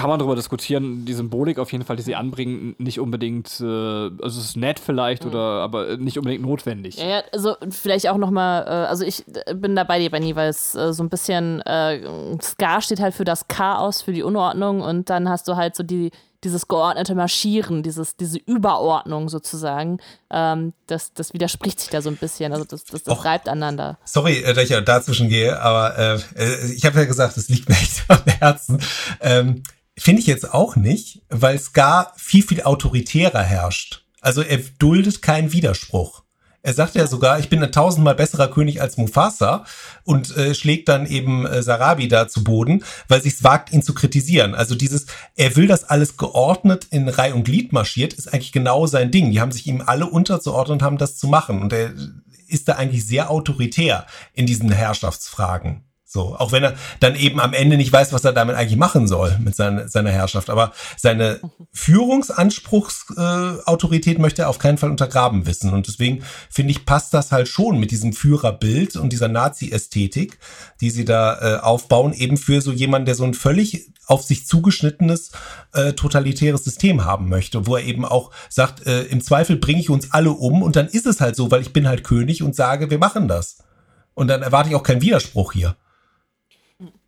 [0.00, 3.64] kann man darüber diskutieren, die Symbolik auf jeden Fall, die sie anbringen, nicht unbedingt, äh,
[3.64, 5.30] also es ist nett vielleicht mhm.
[5.30, 6.96] oder aber nicht unbedingt notwendig.
[6.96, 10.74] Ja, also vielleicht auch nochmal, äh, also ich bin da bei dir, Benny, weil es
[10.74, 12.00] äh, so ein bisschen, äh,
[12.40, 15.82] Ska steht halt für das Chaos, für die Unordnung und dann hast du halt so
[15.82, 16.10] die,
[16.44, 19.98] dieses geordnete Marschieren, dieses, diese Überordnung sozusagen,
[20.30, 22.54] ähm, das, das widerspricht sich da so ein bisschen.
[22.54, 23.98] Also das, das, das reibt aneinander.
[24.04, 27.68] Sorry, äh, dass ich dazwischen gehe, aber äh, äh ich habe ja gesagt, es liegt
[27.68, 28.80] mir echt am Herzen.
[29.20, 29.62] Ähm,
[30.02, 34.06] Finde ich jetzt auch nicht, weil Scar viel, viel autoritärer herrscht.
[34.22, 36.22] Also er duldet keinen Widerspruch.
[36.62, 39.66] Er sagt ja sogar, ich bin ein tausendmal besserer König als Mufasa
[40.04, 43.92] und äh, schlägt dann eben äh, Sarabi da zu Boden, weil sich's wagt, ihn zu
[43.92, 44.54] kritisieren.
[44.54, 45.04] Also dieses,
[45.36, 49.30] er will, dass alles geordnet in Reihe und Glied marschiert, ist eigentlich genau sein Ding.
[49.32, 51.60] Die haben sich ihm alle unterzuordnen und haben das zu machen.
[51.60, 51.92] Und er
[52.48, 55.84] ist da eigentlich sehr autoritär in diesen Herrschaftsfragen.
[56.12, 59.06] So, auch wenn er dann eben am Ende nicht weiß, was er damit eigentlich machen
[59.06, 60.50] soll mit seiner, seiner Herrschaft.
[60.50, 61.38] Aber seine
[61.72, 65.72] Führungsanspruchsautorität äh, möchte er auf keinen Fall untergraben wissen.
[65.72, 70.40] Und deswegen finde ich, passt das halt schon mit diesem Führerbild und dieser Nazi-Ästhetik,
[70.80, 74.48] die sie da äh, aufbauen, eben für so jemanden, der so ein völlig auf sich
[74.48, 75.30] zugeschnittenes
[75.74, 79.90] äh, totalitäres System haben möchte, wo er eben auch sagt, äh, im Zweifel bringe ich
[79.90, 82.56] uns alle um und dann ist es halt so, weil ich bin halt König und
[82.56, 83.58] sage, wir machen das.
[84.14, 85.76] Und dann erwarte ich auch keinen Widerspruch hier.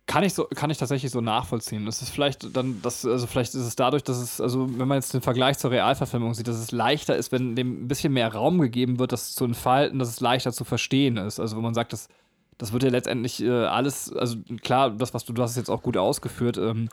[0.05, 1.85] Kann ich so, kann ich tatsächlich so nachvollziehen.
[1.85, 4.97] Das ist vielleicht dann, das, also vielleicht ist es dadurch, dass es, also wenn man
[4.97, 8.33] jetzt den Vergleich zur Realverfilmung sieht, dass es leichter ist, wenn dem ein bisschen mehr
[8.33, 11.39] Raum gegeben wird, das zu entfalten, dass es leichter zu verstehen ist.
[11.39, 12.09] Also wenn man sagt, das,
[12.57, 15.69] das wird ja letztendlich äh, alles, also klar, das, was du, du hast es jetzt
[15.69, 16.89] auch gut ausgeführt, ähm,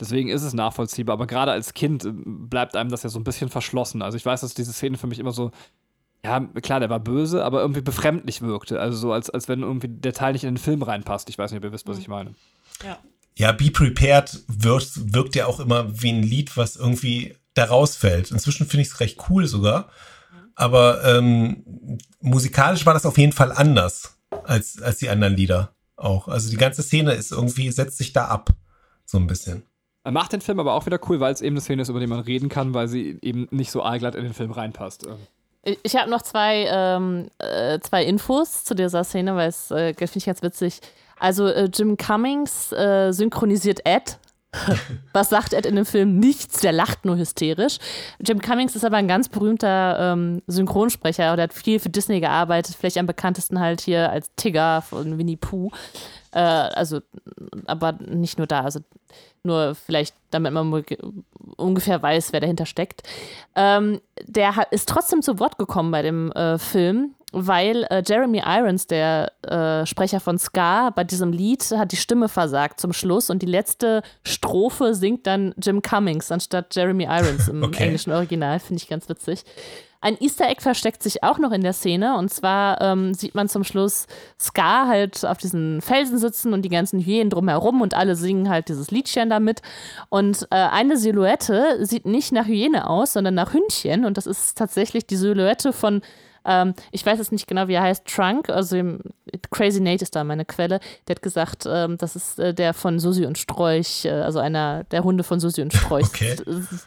[0.00, 3.24] deswegen ist es nachvollziehbar, aber gerade als Kind äh, bleibt einem das ja so ein
[3.24, 4.00] bisschen verschlossen.
[4.00, 5.50] Also ich weiß, dass diese Szene für mich immer so
[6.24, 8.80] ja, klar, der war böse, aber irgendwie befremdlich wirkte.
[8.80, 11.28] Also so, als, als wenn irgendwie der Teil nicht in den Film reinpasst.
[11.28, 12.02] Ich weiß nicht, ob ihr wisst, was mhm.
[12.02, 12.34] ich meine.
[12.82, 12.98] Ja.
[13.36, 18.30] Ja, Be Prepared wirkt, wirkt ja auch immer wie ein Lied, was irgendwie da rausfällt.
[18.30, 19.88] Inzwischen finde ich es recht cool sogar.
[20.54, 26.28] Aber ähm, musikalisch war das auf jeden Fall anders als, als die anderen Lieder auch.
[26.28, 28.50] Also die ganze Szene ist irgendwie, setzt sich da ab.
[29.04, 29.64] So ein bisschen.
[30.04, 32.00] Er macht den Film aber auch wieder cool, weil es eben eine Szene ist, über
[32.00, 35.06] die man reden kann, weil sie eben nicht so allglatt in den Film reinpasst.
[35.62, 39.94] Ich, ich habe noch zwei, ähm, äh, zwei Infos zu dieser Szene, weil es äh,
[39.94, 40.80] finde ich ganz witzig.
[41.24, 44.18] Also äh, Jim Cummings äh, synchronisiert Ed.
[45.14, 46.18] Was sagt Ed in dem Film?
[46.18, 47.78] Nichts, der lacht nur hysterisch.
[48.20, 51.34] Jim Cummings ist aber ein ganz berühmter ähm, Synchronsprecher.
[51.34, 55.38] Der hat viel für Disney gearbeitet, vielleicht am bekanntesten halt hier als Tigger von Winnie
[55.38, 55.70] Pooh.
[56.32, 57.00] Äh, also,
[57.64, 58.60] aber nicht nur da.
[58.60, 58.80] Also
[59.44, 60.84] nur vielleicht, damit man
[61.56, 63.02] ungefähr weiß, wer dahinter steckt.
[63.56, 68.86] Ähm, der ist trotzdem zu Wort gekommen bei dem äh, Film weil äh, Jeremy Irons,
[68.86, 73.42] der äh, Sprecher von Ska, bei diesem Lied hat die Stimme versagt zum Schluss und
[73.42, 77.84] die letzte Strophe singt dann Jim Cummings anstatt Jeremy Irons im okay.
[77.84, 78.60] englischen Original.
[78.60, 79.44] Finde ich ganz witzig.
[80.00, 83.48] Ein Easter Egg versteckt sich auch noch in der Szene und zwar ähm, sieht man
[83.48, 84.06] zum Schluss
[84.38, 88.68] Ska halt auf diesen Felsen sitzen und die ganzen Hyänen drumherum und alle singen halt
[88.68, 89.62] dieses Liedchen damit.
[90.10, 94.58] Und äh, eine Silhouette sieht nicht nach Hyäne aus, sondern nach Hündchen und das ist
[94.58, 96.02] tatsächlich die Silhouette von
[96.44, 98.76] ähm, ich weiß jetzt nicht genau, wie er heißt, Trunk, also
[99.50, 100.80] Crazy Nate ist da meine Quelle.
[101.08, 104.84] Der hat gesagt, ähm, das ist äh, der von Susi und Strolch, äh, also einer
[104.84, 106.04] der Hunde von Susi und Strolch.
[106.14, 106.36] Okay.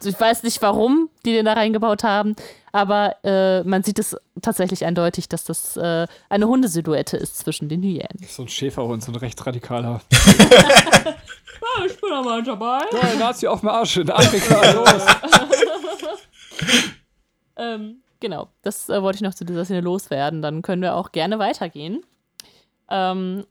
[0.05, 2.36] Ich weiß nicht, warum die den da reingebaut haben,
[2.72, 7.82] aber äh, man sieht es tatsächlich eindeutig, dass das äh, eine Hundesilhouette ist zwischen den
[7.82, 8.08] Hyänen.
[8.28, 10.02] So ein Schäferhund, so ein rechtsradikaler.
[10.11, 12.82] ja, ich bin aber dabei.
[12.94, 15.06] Ja, Nazi auf dem Arsch in Afrika, los.
[17.57, 20.41] ähm, Genau, das äh, wollte ich noch zu dieser Szene loswerden.
[20.41, 22.03] Dann können wir auch gerne weitergehen.
[22.89, 23.45] Ähm,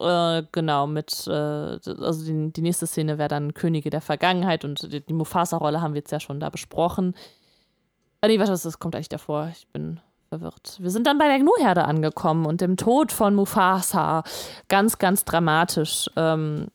[0.00, 4.92] äh, genau, mit, äh, also die, die, nächste Szene wäre dann Könige der Vergangenheit und
[4.92, 7.14] die, die Mufasa-Rolle haben wir jetzt ja schon da besprochen.
[8.20, 9.50] Äh, nee, warte, das kommt eigentlich davor.
[9.52, 10.78] Ich bin verwirrt.
[10.80, 14.24] Wir sind dann bei der Gnu-Herde angekommen und dem Tod von Mufasa.
[14.68, 16.08] Ganz, ganz dramatisch.
[16.16, 16.68] Ähm,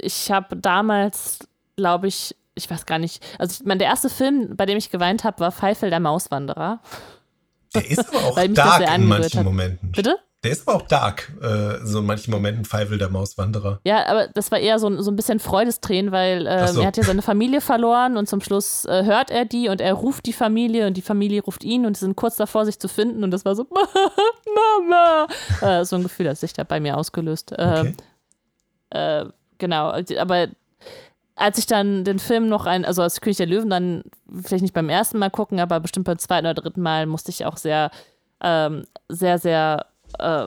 [0.00, 1.40] ich habe damals,
[1.76, 4.90] glaube ich, ich weiß gar nicht, also ich meine, der erste Film, bei dem ich
[4.90, 6.80] geweint habe, war Pfeifel der Mauswanderer.
[7.74, 9.44] Der ist aber auch dark in manchen hat.
[9.44, 9.92] Momenten.
[9.92, 10.16] Bitte?
[10.44, 13.80] Der ist aber auch dark, äh, so in manchen Momenten Pfeifel der Mauswanderer.
[13.84, 16.82] Ja, aber das war eher so, so ein bisschen Freudestränen, weil äh, so.
[16.82, 19.94] er hat ja seine Familie verloren und zum Schluss äh, hört er die und er
[19.94, 22.88] ruft die Familie und die Familie ruft ihn und sie sind kurz davor, sich zu
[22.88, 23.66] finden und das war so,
[24.54, 25.28] Mama!
[25.62, 27.54] Äh, so ein Gefühl hat sich da bei mir ausgelöst.
[27.56, 27.94] Ähm,
[28.90, 29.22] okay.
[29.22, 29.24] Äh,
[29.56, 30.48] genau, aber
[31.36, 34.02] als ich dann den Film noch ein, also als König der Löwen dann
[34.42, 37.44] vielleicht nicht beim ersten Mal gucken, aber bestimmt beim zweiten oder dritten Mal musste ich
[37.44, 37.90] auch sehr,
[38.40, 39.86] ähm, sehr, sehr
[40.18, 40.46] äh,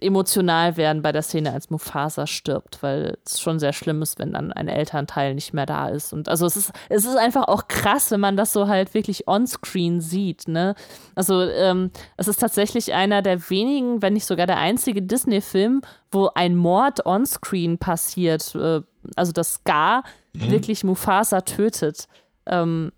[0.00, 4.32] emotional werden bei der Szene, als Mufasa stirbt, weil es schon sehr schlimm ist, wenn
[4.32, 6.12] dann ein Elternteil nicht mehr da ist.
[6.12, 9.26] Und also es ist, es ist einfach auch krass, wenn man das so halt wirklich
[9.26, 10.74] onscreen sieht, ne?
[11.14, 15.80] Also ähm, es ist tatsächlich einer der wenigen, wenn nicht sogar der einzige Disney-Film,
[16.10, 18.54] wo ein Mord onscreen passiert.
[18.54, 18.82] Äh,
[19.16, 20.50] also dass Scar mhm.
[20.50, 22.08] wirklich Mufasa tötet.
[22.46, 22.92] Ähm,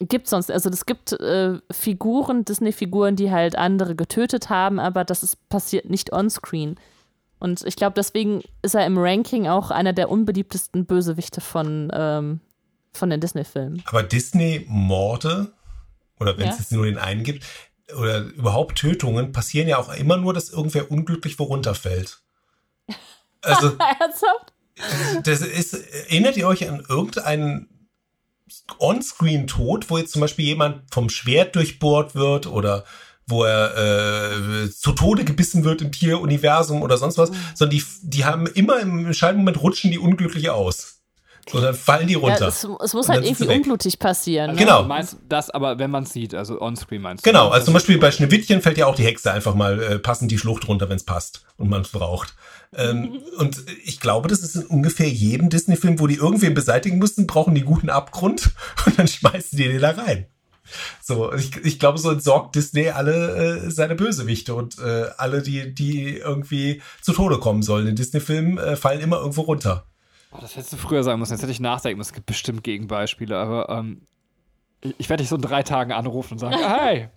[0.00, 5.22] gibt sonst, also es gibt äh, Figuren, Disney-Figuren, die halt andere getötet haben, aber das
[5.22, 6.76] ist passiert nicht onscreen.
[7.38, 12.40] Und ich glaube, deswegen ist er im Ranking auch einer der unbeliebtesten Bösewichte von, ähm,
[12.92, 13.82] von den Disney-Filmen.
[13.86, 15.52] Aber Disney-Morde,
[16.18, 17.44] oder wenn es jetzt nur den einen gibt,
[17.96, 22.20] oder überhaupt Tötungen, passieren ja auch immer nur, dass irgendwer unglücklich worunterfällt.
[23.42, 23.76] Also.
[24.00, 24.52] Ernsthaft?
[25.24, 27.68] Das ist, erinnert ihr euch an irgendeinen
[28.78, 32.84] On-Screen-Tod, wo jetzt zum Beispiel jemand vom Schwert durchbohrt wird oder
[33.26, 37.36] wo er äh, zu Tode gebissen wird im Tieruniversum oder sonst was, mhm.
[37.54, 40.96] sondern die, die haben immer im entscheidenden Moment rutschen die unglücklich aus.
[41.48, 42.40] So, dann fallen die runter.
[42.40, 44.50] Ja, es, es, muss halt irgendwie unblutig passieren.
[44.50, 44.82] Also genau.
[44.82, 47.30] Du meinst das aber, wenn man es sieht, also on-screen meinst du?
[47.30, 50.32] Genau, also zum Beispiel bei Schneewittchen fällt ja auch die Hexe einfach mal äh, passend
[50.32, 52.34] die Schlucht runter, wenn es passt und man es braucht.
[52.76, 57.26] Ähm, und ich glaube, das ist in ungefähr jedem Disney-Film, wo die irgendwen beseitigen müssen,
[57.26, 58.50] brauchen die guten Abgrund
[58.86, 60.26] und dann schmeißen die den da rein.
[61.00, 65.72] So, ich, ich glaube, so entsorgt Disney alle äh, seine Bösewichte und äh, alle, die,
[65.72, 67.86] die irgendwie zu Tode kommen sollen.
[67.86, 69.86] In Disney-Filmen äh, fallen immer irgendwo runter.
[70.32, 71.32] Oh, das hättest du früher sagen müssen.
[71.32, 72.10] Jetzt hätte ich nachdenken müssen.
[72.10, 74.02] Es gibt bestimmt Gegenbeispiele, aber ähm,
[74.98, 77.08] ich werde dich so in drei Tagen anrufen und sagen: Hey!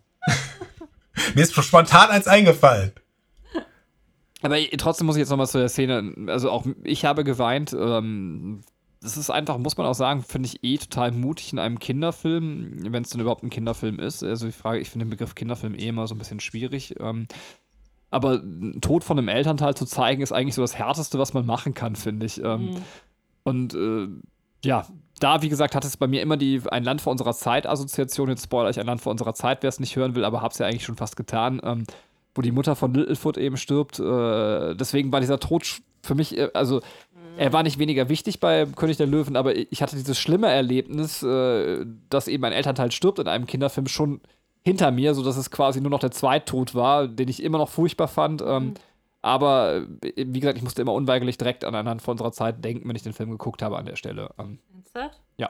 [1.35, 2.93] Mir ist spontan eins eingefallen.
[4.41, 7.73] Aber trotzdem muss ich jetzt nochmal zu der Szene, also auch ich habe geweint.
[7.73, 8.61] Ähm,
[9.01, 12.91] das ist einfach, muss man auch sagen, finde ich eh total mutig in einem Kinderfilm,
[12.91, 14.23] wenn es denn überhaupt ein Kinderfilm ist.
[14.23, 16.95] Also die Frage, ich finde den Begriff Kinderfilm eh immer so ein bisschen schwierig.
[16.99, 17.27] Ähm,
[18.11, 18.41] aber
[18.81, 21.95] Tod von einem Elternteil zu zeigen, ist eigentlich so das Härteste, was man machen kann,
[21.95, 22.43] finde ich.
[22.43, 22.77] Ähm, mhm.
[23.43, 24.07] Und äh,
[24.65, 24.85] ja,
[25.19, 28.29] da, wie gesagt, hat es bei mir immer die Ein Land vor unserer Zeit-Assoziation.
[28.29, 30.51] Jetzt spoiler ich ein Land vor unserer Zeit, wer es nicht hören will, aber habe
[30.51, 31.61] es ja eigentlich schon fast getan.
[31.63, 31.83] Ähm,
[32.39, 33.99] wo die Mutter von Littlefoot eben stirbt.
[33.99, 36.79] Äh, deswegen war dieser Tod für mich, äh, also
[37.37, 41.21] er war nicht weniger wichtig bei König der Löwen, aber ich hatte dieses schlimme Erlebnis,
[41.21, 44.21] äh, dass eben ein Elternteil stirbt in einem Kinderfilm schon
[44.63, 48.07] hinter mir, sodass es quasi nur noch der Zweittod war, den ich immer noch furchtbar
[48.07, 48.41] fand.
[48.41, 48.73] Ähm, mhm.
[49.21, 52.87] Aber äh, wie gesagt, ich musste immer unweigerlich direkt an einen von unserer Zeit denken,
[52.87, 54.29] wenn ich den Film geguckt habe an der Stelle.
[54.39, 54.59] Ähm,
[55.35, 55.49] ja.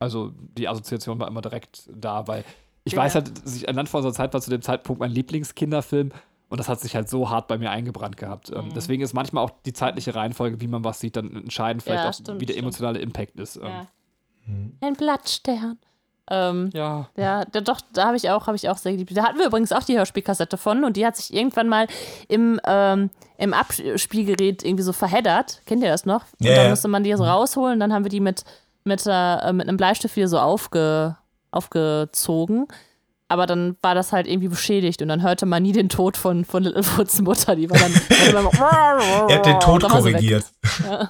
[0.00, 2.44] Also die Assoziation war immer direkt da, weil
[2.84, 3.00] ich ja.
[3.00, 3.32] weiß halt,
[3.68, 6.10] ein Land vor unserer Zeit war zu dem Zeitpunkt mein Lieblingskinderfilm
[6.48, 8.50] und das hat sich halt so hart bei mir eingebrannt gehabt.
[8.50, 8.74] Ähm, mhm.
[8.74, 12.10] Deswegen ist manchmal auch die zeitliche Reihenfolge, wie man was sieht, dann entscheidend, vielleicht ja,
[12.10, 13.16] auch, stimmt, wie der emotionale stimmt.
[13.16, 13.56] Impact ist.
[13.56, 13.62] Ähm.
[13.62, 13.86] Ja.
[14.46, 14.76] Mhm.
[14.80, 15.78] Ein Blattstern.
[16.30, 17.08] Ähm, ja.
[17.16, 17.44] ja.
[17.54, 19.16] Ja, doch, da habe ich auch, habe ich auch sehr geliebt.
[19.16, 21.86] Da hatten wir übrigens auch die Hörspielkassette von und die hat sich irgendwann mal
[22.28, 25.62] im, ähm, im Abspielgerät irgendwie so verheddert.
[25.66, 26.24] Kennt ihr das noch?
[26.38, 26.56] Und yeah.
[26.56, 28.44] dann musste man die so rausholen, dann haben wir die mit,
[28.84, 31.16] mit, äh, mit einem Bleistift wieder so aufge,
[31.52, 32.66] aufgezogen.
[33.32, 36.44] Aber dann war das halt irgendwie beschädigt und dann hörte man nie den Tod von,
[36.44, 37.56] von Littlefoots Mutter.
[37.56, 37.90] Die war dann.
[39.30, 40.44] er hat den Tod korrigiert.
[40.86, 41.08] Ja.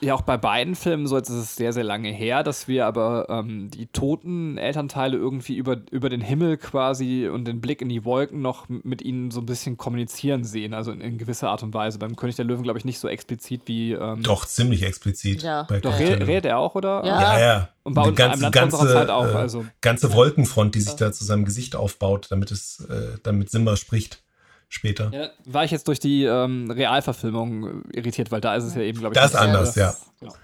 [0.00, 2.86] ja, auch bei beiden Filmen so, jetzt ist es sehr, sehr lange her, dass wir
[2.86, 7.88] aber ähm, die toten Elternteile irgendwie über, über den Himmel quasi und den Blick in
[7.88, 10.72] die Wolken noch mit ihnen so ein bisschen kommunizieren sehen.
[10.72, 11.98] Also in, in gewisser Art und Weise.
[11.98, 13.94] Beim König der Löwen, glaube ich, nicht so explizit wie.
[13.94, 15.42] Ähm, Doch, ziemlich explizit.
[15.42, 15.64] Ja.
[15.64, 17.04] Doch, redet er auch, oder?
[17.04, 17.40] Ja, ja.
[17.40, 17.68] ja.
[17.82, 19.26] Und bei uns ganze, Land ganze, Zeit auch.
[19.26, 19.66] Äh, also.
[19.80, 24.22] Ganze Wolkenfront, die sich da zu seinem Gesicht aufbaut, damit es, äh, damit Simba spricht
[24.68, 25.10] später.
[25.12, 29.00] Ja, war ich jetzt durch die ähm, Realverfilmung irritiert, weil da ist es ja eben,
[29.00, 29.20] glaube ich.
[29.20, 29.94] Das ist anders, ja.
[30.20, 30.34] Genau.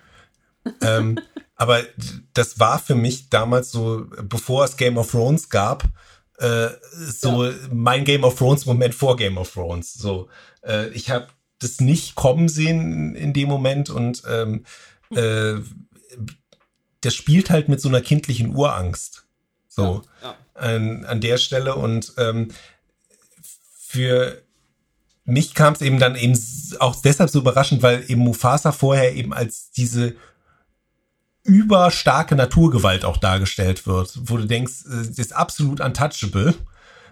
[0.82, 1.18] ähm,
[1.56, 1.82] aber
[2.34, 5.84] das war für mich damals so, bevor es Game of Thrones gab,
[6.38, 7.52] äh, so ja.
[7.72, 9.94] mein Game of Thrones Moment vor Game of Thrones.
[9.94, 10.28] So,
[10.62, 14.64] äh, ich habe das nicht kommen sehen in dem Moment und ähm,
[15.14, 15.54] äh,
[17.00, 19.26] das spielt halt mit so einer kindlichen Urangst.
[19.68, 20.36] So ja, ja.
[20.54, 22.48] An, an der Stelle und ähm,
[23.78, 24.42] für
[25.24, 26.38] mich kam es eben dann eben
[26.78, 30.14] auch deshalb so überraschend, weil eben Mufasa vorher eben als diese
[31.42, 36.54] überstarke Naturgewalt auch dargestellt wird, wo du denkst, äh, das ist absolut untouchable.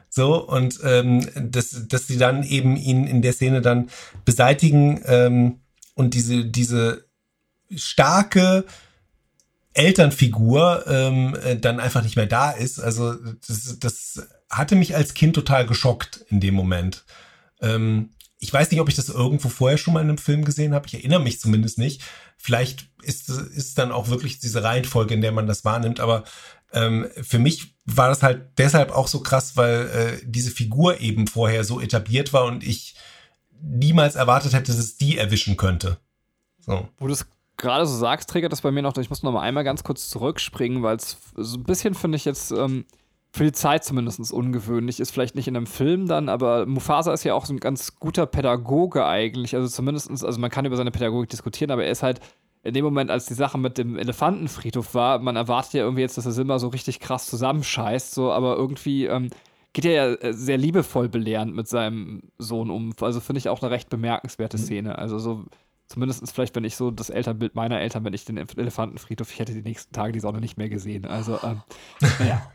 [0.09, 3.91] So, und ähm, dass, dass sie dann eben ihn in der Szene dann
[4.25, 5.59] beseitigen ähm,
[5.95, 7.05] und diese, diese
[7.75, 8.65] starke,
[9.75, 12.79] Elternfigur ähm, äh, dann einfach nicht mehr da ist.
[12.79, 17.05] Also das, das hatte mich als Kind total geschockt in dem Moment.
[17.61, 20.75] Ähm, ich weiß nicht, ob ich das irgendwo vorher schon mal in einem Film gesehen
[20.75, 20.87] habe.
[20.87, 22.03] Ich erinnere mich zumindest nicht.
[22.37, 25.99] Vielleicht ist es dann auch wirklich diese Reihenfolge, in der man das wahrnimmt.
[25.99, 26.25] Aber
[26.73, 31.27] ähm, für mich war das halt deshalb auch so krass, weil äh, diese Figur eben
[31.27, 32.97] vorher so etabliert war und ich
[33.61, 35.99] niemals erwartet hätte, dass es die erwischen könnte.
[36.61, 36.89] So.
[36.99, 37.27] Wo du es
[37.57, 40.09] gerade so sagst, triggert das bei mir noch, ich muss noch mal einmal ganz kurz
[40.09, 42.85] zurückspringen, weil es so ein bisschen, finde ich, jetzt ähm,
[43.33, 45.11] für die Zeit zumindest ungewöhnlich ist.
[45.11, 48.27] Vielleicht nicht in einem Film dann, aber Mufasa ist ja auch so ein ganz guter
[48.27, 49.57] Pädagoge eigentlich.
[49.57, 52.21] Also zumindest, also man kann über seine Pädagogik diskutieren, aber er ist halt
[52.63, 56.17] in dem Moment, als die Sache mit dem Elefantenfriedhof war, man erwartet ja irgendwie jetzt,
[56.17, 59.31] dass er Simba so richtig krass zusammenscheißt, so, aber irgendwie ähm,
[59.75, 62.95] geht er ja äh, sehr liebevoll belehrend mit seinem Sohn um.
[63.01, 64.63] Also finde ich auch eine recht bemerkenswerte mhm.
[64.63, 64.99] Szene.
[64.99, 65.45] Also so
[65.87, 69.53] Zumindest vielleicht, wenn ich so das Elternbild meiner Eltern, wenn ich den Elefantenfriedhof, ich hätte
[69.53, 71.05] die nächsten Tage die Sonne nicht mehr gesehen.
[71.05, 71.63] Also, ähm,
[72.19, 72.51] naja.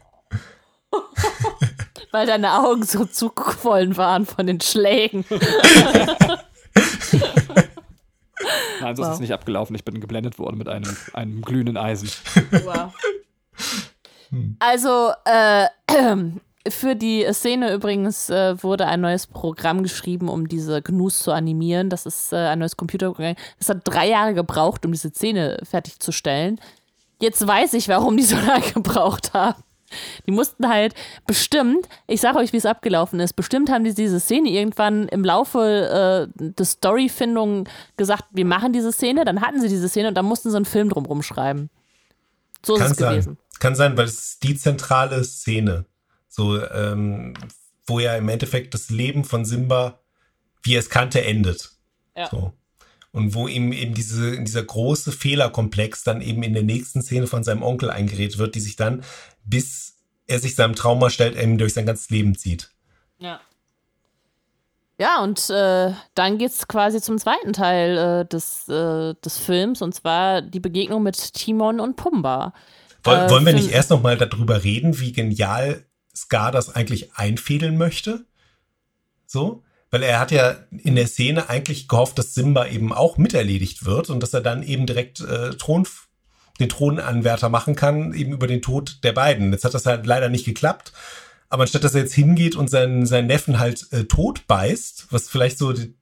[2.11, 5.25] Weil deine Augen so zugequollen waren von den Schlägen.
[8.81, 9.09] Nein, so wow.
[9.09, 9.75] ist es nicht abgelaufen.
[9.75, 12.09] Ich bin geblendet worden mit einem, einem glühenden Eisen.
[12.63, 12.93] Wow.
[14.59, 15.67] Also, äh,
[16.69, 21.89] für die Szene übrigens äh, wurde ein neues Programm geschrieben, um diese Gnus zu animieren.
[21.89, 23.35] Das ist äh, ein neues Computerprogramm.
[23.57, 26.59] Das hat drei Jahre gebraucht, um diese Szene fertigzustellen.
[27.21, 29.63] Jetzt weiß ich, warum die so lange gebraucht haben.
[30.27, 30.93] Die mussten halt
[31.25, 35.23] bestimmt, ich sage euch, wie es abgelaufen ist, bestimmt haben die diese Szene irgendwann im
[35.23, 37.67] Laufe äh, der Storyfindung
[37.97, 40.65] gesagt, wir machen diese Szene, dann hatten sie diese Szene und dann mussten sie einen
[40.65, 41.69] Film drumherum schreiben.
[42.63, 43.11] So ist Kann es sein.
[43.11, 43.37] gewesen.
[43.59, 45.85] Kann sein, weil es ist die zentrale Szene.
[46.39, 47.33] So, ähm,
[47.85, 49.99] wo ja im Endeffekt das Leben von Simba,
[50.63, 51.71] wie er es kannte, endet.
[52.15, 52.29] Ja.
[52.29, 52.53] So.
[53.11, 57.43] Und wo ihm eben diese, dieser große Fehlerkomplex dann eben in der nächsten Szene von
[57.43, 59.03] seinem Onkel eingeredet wird, die sich dann,
[59.43, 59.97] bis
[60.27, 62.71] er sich seinem Trauma stellt, eben durch sein ganzes Leben zieht.
[63.17, 63.41] Ja.
[64.97, 69.93] Ja, und äh, dann geht's quasi zum zweiten Teil äh, des, äh, des Films, und
[69.93, 72.53] zwar die Begegnung mit Timon und Pumba.
[73.03, 77.77] Woll, wollen wir nicht erst noch mal darüber reden, wie genial Scar das eigentlich einfädeln
[77.77, 78.25] möchte.
[79.25, 79.63] So.
[79.91, 84.09] Weil er hat ja in der Szene eigentlich gehofft, dass Simba eben auch miterledigt wird
[84.09, 85.87] und dass er dann eben direkt äh, Thron,
[86.59, 89.51] den Thronanwärter machen kann, eben über den Tod der beiden.
[89.51, 90.93] Jetzt hat das halt leider nicht geklappt.
[91.49, 95.27] Aber anstatt dass er jetzt hingeht und seinen, seinen Neffen halt äh, tot beißt, was
[95.27, 95.95] vielleicht so die,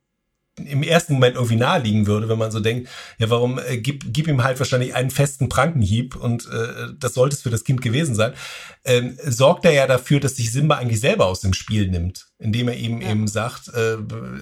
[0.58, 4.28] im ersten Moment irgendwie naheliegen würde, wenn man so denkt, ja, warum äh, gib, gib
[4.28, 8.16] ihm halt wahrscheinlich einen festen Prankenhieb und äh, das sollte es für das Kind gewesen
[8.16, 8.34] sein,
[8.84, 12.68] ähm, sorgt er ja dafür, dass sich Simba eigentlich selber aus dem Spiel nimmt, indem
[12.68, 13.12] er ihm ja.
[13.12, 13.98] eben sagt, äh,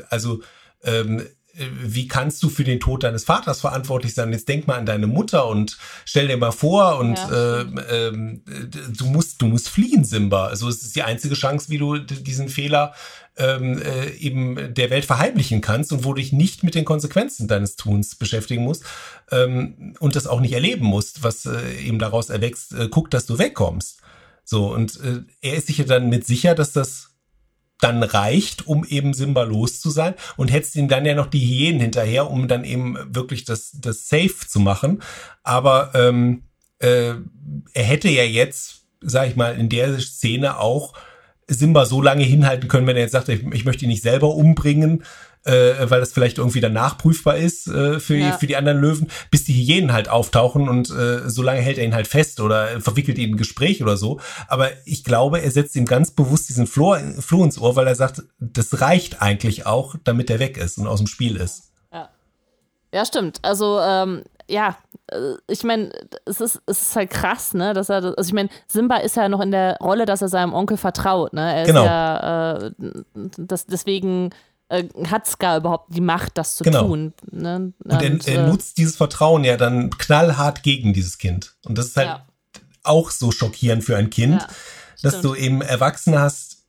[0.10, 0.42] also
[0.84, 1.24] ähm,
[1.58, 4.32] wie kannst du für den Tod deines Vaters verantwortlich sein?
[4.32, 7.60] Jetzt denk mal an deine Mutter und stell dir mal vor und ja.
[7.60, 8.38] äh, äh,
[8.90, 10.48] du musst du musst fliehen, Simba.
[10.48, 12.94] Also es ist die einzige Chance, wie du diesen Fehler
[13.38, 17.48] ähm, äh, eben der Welt verheimlichen kannst und wo du dich nicht mit den Konsequenzen
[17.48, 18.84] deines Tuns beschäftigen musst
[19.32, 23.26] ähm, und das auch nicht erleben musst, was äh, eben daraus erwächst, äh, guck, dass
[23.26, 24.02] du wegkommst.
[24.44, 27.15] So, und äh, er ist sich ja dann mit sicher, dass das
[27.86, 31.46] dann reicht, um eben Simba los zu sein und hetzt ihm dann ja noch die
[31.46, 35.04] Hyänen hinterher, um dann eben wirklich das, das Safe zu machen.
[35.44, 36.44] Aber ähm,
[36.80, 37.14] äh,
[37.74, 40.94] er hätte ja jetzt, sag ich mal, in der Szene auch
[41.48, 44.34] Simba so lange hinhalten können, wenn er jetzt sagt, ich, ich möchte ihn nicht selber
[44.34, 45.04] umbringen,
[45.46, 48.32] äh, weil das vielleicht irgendwie dann nachprüfbar ist äh, für, ja.
[48.34, 51.86] für die anderen Löwen, bis die Hyänen halt auftauchen und äh, so lange hält er
[51.86, 54.20] ihn halt fest oder verwickelt ihn ein Gespräch oder so.
[54.48, 57.96] Aber ich glaube, er setzt ihm ganz bewusst diesen Floh, Floh ins Ohr, weil er
[57.96, 61.72] sagt, das reicht eigentlich auch, damit er weg ist und aus dem Spiel ist.
[61.94, 62.10] Ja,
[62.94, 63.40] ja stimmt.
[63.44, 64.78] Also ähm, ja,
[65.12, 65.92] äh, ich meine,
[66.26, 69.30] es ist, es ist halt krass, ne, dass er, also ich meine, Simba ist ja
[69.30, 71.56] noch in der Rolle, dass er seinem Onkel vertraut, ne?
[71.56, 71.86] Er genau.
[71.86, 72.72] ja, äh,
[73.38, 74.32] das, deswegen
[74.70, 76.88] äh, hat Scar überhaupt die Macht, das zu genau.
[76.88, 77.14] tun.
[77.32, 77.74] Ne?
[77.84, 81.56] Und, Und er, er, äh, nutzt dieses Vertrauen ja dann knallhart gegen dieses Kind.
[81.66, 82.26] Und das ist halt ja.
[82.84, 84.48] auch so schockierend für ein Kind, ja,
[85.04, 86.64] dass du eben Erwachsene hast,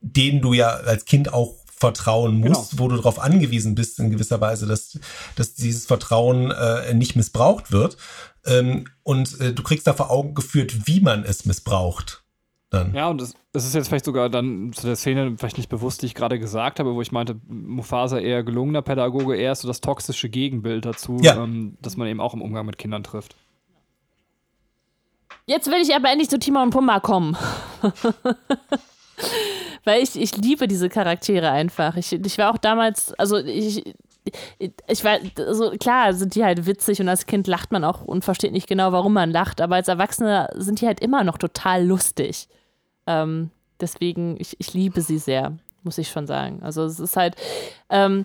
[0.00, 2.82] denen du ja als Kind auch vertrauen musst, genau.
[2.82, 4.98] wo du darauf angewiesen bist in gewisser Weise, dass,
[5.36, 7.98] dass dieses Vertrauen äh, nicht missbraucht wird.
[8.46, 12.23] Ähm, und äh, du kriegst da vor Augen geführt, wie man es missbraucht.
[12.74, 12.94] Dann.
[12.94, 16.02] Ja, und das, das ist jetzt vielleicht sogar dann zu der Szene, vielleicht nicht bewusst,
[16.02, 19.80] die ich gerade gesagt habe, wo ich meinte, Mufasa eher gelungener Pädagoge, eher so das
[19.80, 21.42] toxische Gegenbild dazu, ja.
[21.42, 23.36] ähm, dass man eben auch im Umgang mit Kindern trifft.
[25.46, 27.36] Jetzt will ich aber endlich zu Timon und Pumba kommen.
[29.84, 31.96] Weil ich, ich liebe diese Charaktere einfach.
[31.96, 33.84] Ich, ich war auch damals, also ich,
[34.86, 38.24] ich war, also klar sind die halt witzig und als Kind lacht man auch und
[38.24, 41.84] versteht nicht genau, warum man lacht, aber als Erwachsener sind die halt immer noch total
[41.84, 42.48] lustig.
[43.06, 43.50] Ähm,
[43.80, 45.56] deswegen, ich, ich liebe sie sehr.
[45.82, 46.60] muss ich schon sagen.
[46.62, 47.36] Also es ist halt,
[47.90, 48.24] ähm,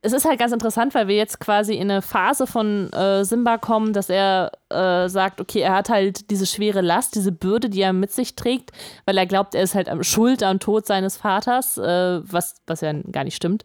[0.00, 3.58] es ist halt ganz interessant, weil wir jetzt quasi in eine Phase von äh, Simba
[3.58, 7.80] kommen, dass er äh, sagt, okay, er hat halt diese schwere Last, diese Bürde, die
[7.80, 8.70] er mit sich trägt,
[9.06, 12.92] weil er glaubt, er ist halt schuld am Tod seines Vaters, äh, was, was ja
[13.10, 13.64] gar nicht stimmt.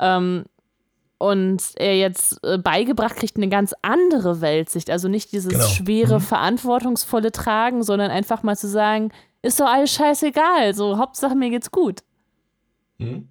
[0.00, 0.44] Ähm,
[1.18, 4.90] und er jetzt äh, beigebracht kriegt eine ganz andere Weltsicht.
[4.90, 5.64] Also nicht dieses genau.
[5.66, 6.24] schwere, mhm.
[6.24, 9.12] verantwortungsvolle Tragen, sondern einfach mal zu sagen,
[9.42, 12.00] ist doch alles scheißegal, so Hauptsache mir geht's gut.
[12.98, 13.28] Mhm.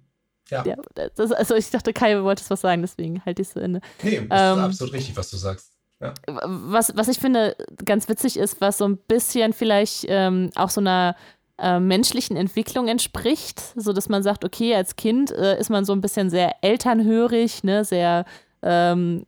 [0.50, 0.64] Ja.
[0.64, 3.80] ja das, also ich dachte, Kai wollte was sagen, deswegen halte ich es zu Ende.
[4.02, 5.72] Nee, das ähm, ist absolut richtig, was du sagst.
[6.00, 6.12] Ja.
[6.26, 10.80] Was, was ich finde ganz witzig ist, was so ein bisschen vielleicht ähm, auch so
[10.80, 11.16] einer
[11.58, 15.92] äh, menschlichen Entwicklung entspricht, so dass man sagt, okay, als Kind äh, ist man so
[15.92, 18.24] ein bisschen sehr elternhörig, ne, sehr
[18.62, 19.24] ähm,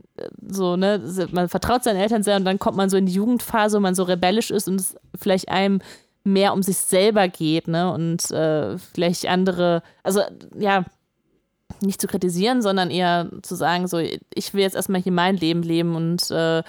[0.46, 1.00] so, ne,
[1.32, 3.94] man vertraut seinen Eltern sehr und dann kommt man so in die Jugendphase, wo man
[3.94, 5.80] so rebellisch ist und es vielleicht einem
[6.24, 10.22] mehr um sich selber geht, ne, und äh, vielleicht andere, also
[10.58, 10.84] ja,
[11.80, 15.62] nicht zu kritisieren, sondern eher zu sagen, so, ich will jetzt erstmal hier mein Leben
[15.62, 16.62] leben und äh,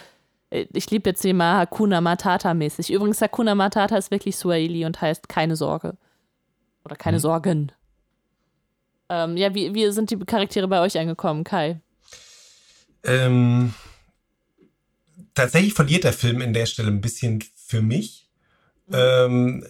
[0.49, 2.91] ich liebe jetzt hier mal Hakuna Matata mäßig.
[2.91, 5.97] Übrigens, Hakuna Matata ist wirklich Swahili und heißt keine Sorge.
[6.83, 7.21] Oder keine mhm.
[7.21, 7.71] Sorgen.
[9.09, 11.81] Ähm, ja, wie, wie sind die Charaktere bei euch angekommen, Kai?
[13.03, 13.73] Ähm,
[15.33, 18.24] tatsächlich verliert der Film in der Stelle ein bisschen für mich.
[18.91, 19.65] Ähm,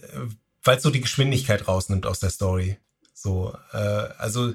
[0.62, 2.76] weil es so die Geschwindigkeit rausnimmt aus der Story.
[3.14, 3.76] So, äh,
[4.18, 4.52] also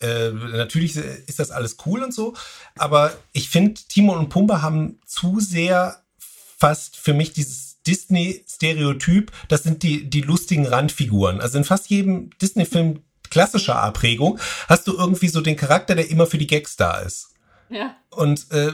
[0.00, 2.34] äh, natürlich ist das alles cool und so,
[2.76, 9.64] aber ich finde, Timon und Pumba haben zu sehr fast für mich dieses Disney-Stereotyp, das
[9.64, 11.40] sind die, die lustigen Randfiguren.
[11.40, 14.38] Also in fast jedem Disney-Film klassischer Abprägung
[14.68, 17.30] hast du irgendwie so den Charakter, der immer für die Gags da ist.
[17.68, 17.96] Ja.
[18.10, 18.72] Und äh,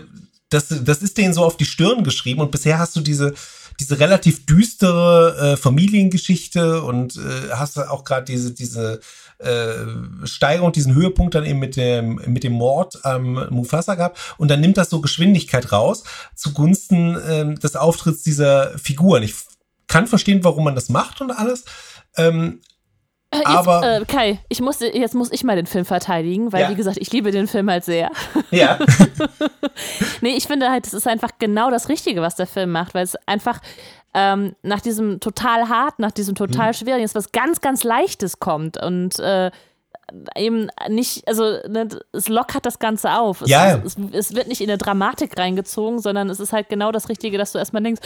[0.50, 3.34] das, das ist denen so auf die Stirn geschrieben und bisher hast du diese,
[3.80, 9.00] diese relativ düstere äh, Familiengeschichte und äh, hast auch gerade diese, diese
[9.38, 9.74] äh,
[10.24, 14.18] Steigerung, diesen Höhepunkt dann eben mit dem, mit dem Mord am Mufasa gehabt.
[14.36, 19.22] Und dann nimmt das so Geschwindigkeit raus zugunsten äh, des Auftritts dieser Figuren.
[19.22, 19.34] Ich
[19.86, 21.64] kann verstehen, warum man das macht und alles.
[22.16, 22.77] Ähm, äh,
[23.32, 26.70] Jetzt, aber äh, Kai, ich muss, jetzt muss ich mal den Film verteidigen, weil ja.
[26.70, 28.10] wie gesagt, ich liebe den Film halt sehr.
[28.50, 28.78] Ja.
[30.22, 33.04] nee, ich finde halt, es ist einfach genau das Richtige, was der Film macht, weil
[33.04, 33.60] es einfach
[34.14, 36.74] ähm, nach diesem total hart, nach diesem total mhm.
[36.74, 39.50] schwierigen, ist was ganz, ganz Leichtes kommt und äh,
[40.36, 43.42] eben nicht, also ne, es lockert das Ganze auf.
[43.42, 43.76] Es, ja.
[43.84, 47.36] Es, es, wird nicht in eine Dramatik reingezogen, sondern es ist halt genau das Richtige,
[47.36, 48.00] dass du erstmal denkst,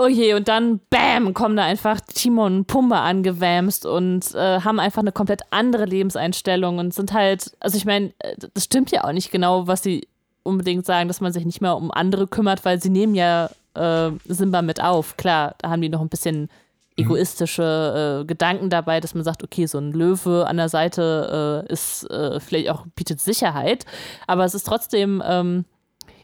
[0.00, 4.80] oh je, und dann bam, kommen da einfach Timon und Pumba angewämst und äh, haben
[4.80, 9.04] einfach eine komplett andere Lebenseinstellung und sind halt, also ich meine, äh, das stimmt ja
[9.04, 10.08] auch nicht genau, was sie
[10.42, 14.10] unbedingt sagen, dass man sich nicht mehr um andere kümmert, weil sie nehmen ja äh,
[14.24, 15.18] Simba mit auf.
[15.18, 16.48] Klar, da haben die noch ein bisschen
[16.96, 21.72] egoistische äh, Gedanken dabei, dass man sagt, okay, so ein Löwe an der Seite äh,
[21.72, 23.84] ist äh, vielleicht auch bietet Sicherheit,
[24.26, 25.66] aber es ist trotzdem ähm,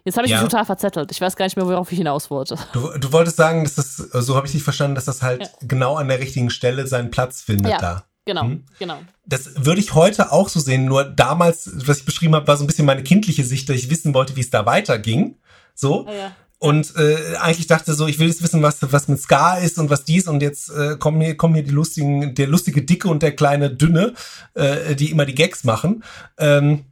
[0.06, 0.40] Jetzt habe ich ja.
[0.40, 1.10] mich total verzettelt.
[1.10, 2.56] Ich weiß gar nicht mehr, worauf ich hinaus wollte.
[2.72, 5.48] Du, du wolltest sagen, dass das, so habe ich dich verstanden, dass das halt ja.
[5.62, 8.04] genau an der richtigen Stelle seinen Platz findet ja, da.
[8.24, 8.64] Genau, hm?
[8.78, 8.98] genau.
[9.24, 12.62] Das würde ich heute auch so sehen, nur damals, was ich beschrieben habe, war so
[12.62, 15.36] ein bisschen meine kindliche Sicht, dass ich wissen wollte, wie es da weiterging.
[15.74, 16.06] So.
[16.06, 19.78] Ja, und äh, eigentlich dachte so, ich will jetzt wissen, was was mit Ska ist
[19.78, 23.08] und was dies und jetzt äh, kommen hier kommen hier die lustigen, der lustige Dicke
[23.08, 24.14] und der kleine Dünne,
[24.54, 26.02] äh, die immer die Gags machen.
[26.38, 26.86] Ähm,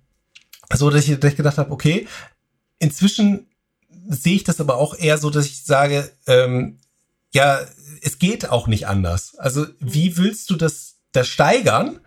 [0.72, 2.06] so dass ich, dass ich gedacht habe, okay,
[2.78, 3.46] inzwischen
[4.08, 6.78] sehe ich das aber auch eher so, dass ich sage, ähm,
[7.32, 7.60] ja,
[8.02, 9.34] es geht auch nicht anders.
[9.36, 12.00] Also wie willst du das, das steigern?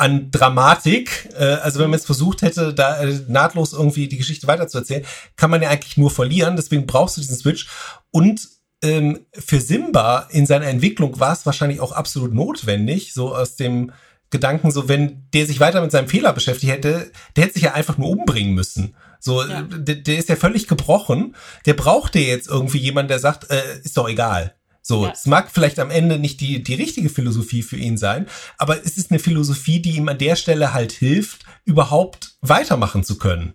[0.00, 4.46] an Dramatik, äh, also wenn man jetzt versucht hätte, da äh, nahtlos irgendwie die Geschichte
[4.46, 5.04] weiterzuerzählen,
[5.36, 6.56] kann man ja eigentlich nur verlieren.
[6.56, 7.68] Deswegen brauchst du diesen Switch.
[8.10, 8.48] Und
[8.82, 13.92] ähm, für Simba in seiner Entwicklung war es wahrscheinlich auch absolut notwendig, so aus dem
[14.30, 17.74] Gedanken, so wenn der sich weiter mit seinem Fehler beschäftigt hätte, der hätte sich ja
[17.74, 18.94] einfach nur umbringen müssen.
[19.18, 19.62] So, ja.
[19.62, 21.36] der, der ist ja völlig gebrochen.
[21.66, 24.54] Der braucht ja jetzt irgendwie jemanden, der sagt, äh, ist doch egal.
[24.82, 25.12] So, ja.
[25.12, 28.26] es mag vielleicht am Ende nicht die, die richtige Philosophie für ihn sein,
[28.56, 33.18] aber es ist eine Philosophie, die ihm an der Stelle halt hilft, überhaupt weitermachen zu
[33.18, 33.54] können.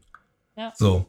[0.56, 0.72] Ja.
[0.76, 1.06] So.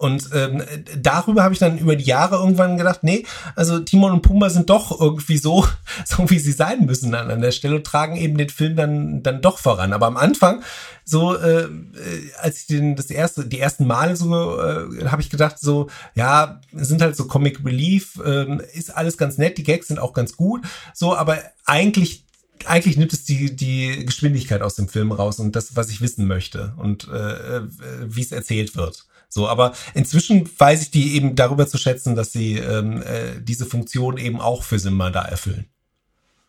[0.00, 0.62] Und ähm,
[0.96, 4.70] darüber habe ich dann über die Jahre irgendwann gedacht, nee, also Timon und Pumba sind
[4.70, 5.66] doch irgendwie so,
[6.06, 9.22] so wie sie sein müssen an, an der Stelle und tragen eben den Film dann,
[9.22, 9.92] dann doch voran.
[9.92, 10.62] Aber am Anfang,
[11.04, 11.68] so äh,
[12.40, 16.62] als ich den das erste, die ersten Male so, äh, habe ich gedacht, so, ja,
[16.72, 20.34] sind halt so Comic Relief, äh, ist alles ganz nett, die Gags sind auch ganz
[20.34, 20.62] gut,
[20.94, 22.24] so, aber eigentlich
[22.66, 26.26] eigentlich nimmt es die, die Geschwindigkeit aus dem Film raus und das, was ich wissen
[26.26, 27.62] möchte und äh, äh
[28.04, 29.06] wie es erzählt wird.
[29.32, 33.64] So, aber inzwischen weiß ich die eben darüber zu schätzen, dass sie ähm, äh, diese
[33.64, 35.66] Funktion eben auch für Simba da erfüllen.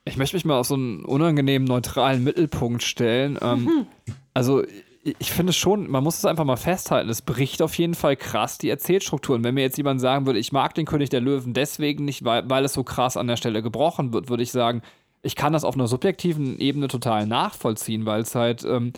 [0.03, 3.37] Ich möchte mich mal auf so einen unangenehmen, neutralen Mittelpunkt stellen.
[3.39, 3.87] Ähm, mhm.
[4.33, 4.63] Also
[5.03, 8.57] ich finde schon, man muss es einfach mal festhalten, es bricht auf jeden Fall krass
[8.57, 9.43] die Erzählstrukturen.
[9.43, 12.49] Wenn mir jetzt jemand sagen würde, ich mag den König der Löwen deswegen nicht, weil,
[12.49, 14.81] weil es so krass an der Stelle gebrochen wird, würde ich sagen,
[15.23, 18.93] ich kann das auf einer subjektiven Ebene total nachvollziehen, weil es halt ähm,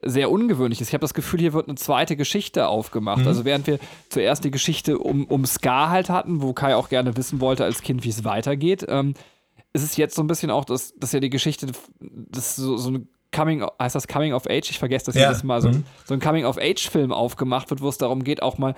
[0.00, 0.88] sehr ungewöhnlich ist.
[0.88, 3.22] Ich habe das Gefühl, hier wird eine zweite Geschichte aufgemacht.
[3.22, 3.28] Mhm.
[3.28, 7.16] Also während wir zuerst die Geschichte um, um Scar halt hatten, wo Kai auch gerne
[7.16, 9.14] wissen wollte als Kind, wie es weitergeht, ähm,
[9.72, 11.66] ist es jetzt so ein bisschen auch, dass, dass ja die Geschichte,
[12.00, 14.70] das so, so eine Coming, heißt das Coming of Age?
[14.70, 15.28] Ich vergesse das ja.
[15.28, 15.60] jedes Mal.
[15.60, 15.84] So, mhm.
[16.06, 18.74] so ein Coming of Age-Film aufgemacht wird, wo es darum geht, auch mal,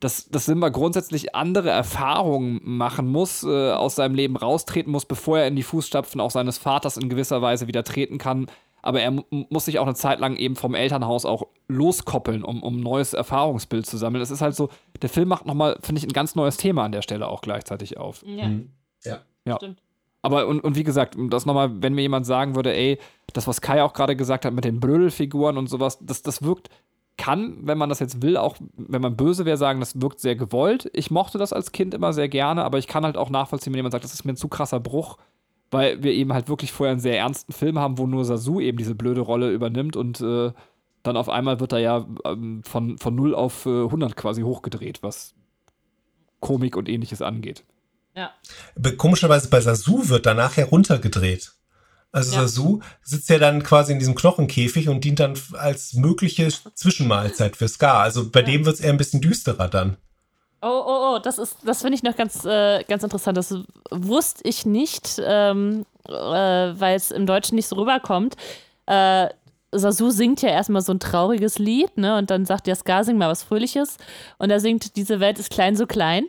[0.00, 5.38] dass, dass Simba grundsätzlich andere Erfahrungen machen muss, äh, aus seinem Leben raustreten muss, bevor
[5.38, 8.46] er in die Fußstapfen auch seines Vaters in gewisser Weise wieder treten kann.
[8.84, 12.76] Aber er muss sich auch eine Zeit lang eben vom Elternhaus auch loskoppeln, um, um
[12.76, 14.22] ein neues Erfahrungsbild zu sammeln.
[14.22, 14.68] Es ist halt so,
[15.00, 17.96] der Film macht nochmal, finde ich, ein ganz neues Thema an der Stelle auch gleichzeitig
[17.96, 18.22] auf.
[18.26, 18.46] Ja.
[18.46, 18.70] Mhm.
[19.02, 19.22] Ja.
[19.46, 19.56] ja.
[19.56, 19.82] Stimmt.
[20.20, 22.98] Aber und, und wie gesagt, das nochmal, wenn mir jemand sagen würde, ey,
[23.32, 26.68] das, was Kai auch gerade gesagt hat mit den Blödelfiguren und sowas, das, das wirkt,
[27.16, 30.36] kann, wenn man das jetzt will, auch wenn man böse wäre, sagen, das wirkt sehr
[30.36, 30.90] gewollt.
[30.92, 33.78] Ich mochte das als Kind immer sehr gerne, aber ich kann halt auch nachvollziehen, wenn
[33.78, 35.16] jemand sagt, das ist mir ein zu krasser Bruch,
[35.74, 38.78] weil wir eben halt wirklich vorher einen sehr ernsten Film haben, wo nur Sasu eben
[38.78, 40.52] diese blöde Rolle übernimmt und äh,
[41.02, 45.02] dann auf einmal wird er ja ähm, von, von 0 auf äh, 100 quasi hochgedreht,
[45.02, 45.34] was
[46.40, 47.64] Komik und ähnliches angeht.
[48.16, 48.30] Ja.
[48.96, 51.52] Komischerweise bei Sasu wird danach heruntergedreht.
[52.12, 52.42] Also ja.
[52.42, 57.66] Sasu sitzt ja dann quasi in diesem Knochenkäfig und dient dann als mögliche Zwischenmahlzeit für
[57.66, 57.98] Scar.
[57.98, 58.46] Also bei ja.
[58.46, 59.96] dem wird es eher ein bisschen düsterer dann.
[60.66, 63.36] Oh, oh, oh, das ist, das finde ich noch ganz, äh, ganz interessant.
[63.36, 63.54] Das
[63.90, 68.34] wusste ich nicht, ähm, äh, weil es im Deutschen nicht so rüberkommt.
[68.86, 69.28] Äh,
[69.72, 72.16] Sasu singt ja erstmal so ein trauriges Lied, ne?
[72.16, 73.98] Und dann sagt ja Scar, sing mal was Fröhliches.
[74.38, 76.24] Und er singt, diese Welt ist klein, so klein.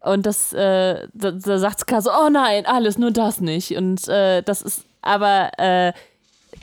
[0.00, 3.74] Und das, äh, da, da sagt Scar so, oh nein, alles, nur das nicht.
[3.74, 5.94] Und äh, das ist, aber äh,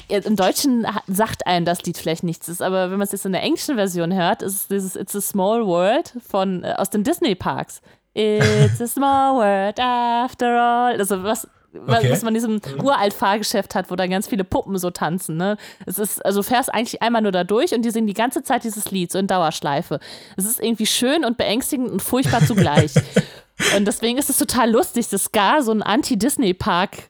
[0.08, 3.32] im Deutschen sagt einem das Lied vielleicht nichts, ist, aber wenn man es jetzt in
[3.32, 7.04] der englischen Version hört, ist es dieses It's a Small World von, äh, aus den
[7.04, 7.82] Disney-Parks.
[8.16, 10.98] It's a small world after all.
[10.98, 11.46] Also was,
[11.76, 12.10] okay.
[12.10, 15.36] was man in diesem uralt Fahrgeschäft hat, wo da ganz viele Puppen so tanzen.
[15.36, 15.58] Ne?
[15.86, 18.64] Es ist, also fährst eigentlich einmal nur da durch und die singen die ganze Zeit
[18.64, 20.00] dieses Lied, so in Dauerschleife.
[20.38, 22.94] Es ist irgendwie schön und beängstigend und furchtbar zugleich.
[23.76, 27.10] und deswegen ist es total lustig, dass Scar so ein Anti-Disney-Park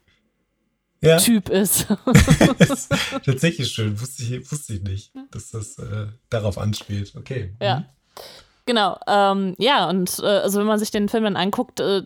[1.01, 1.17] ja.
[1.17, 1.87] Typ ist.
[2.59, 2.89] ist
[3.25, 7.13] tatsächlich schön, wusste ich, wusste ich nicht, dass das äh, darauf anspielt.
[7.15, 7.53] Okay.
[7.61, 7.79] Ja.
[7.79, 7.85] Mhm.
[8.67, 12.01] Genau, ähm, ja, und äh, also wenn man sich den Film dann anguckt, äh,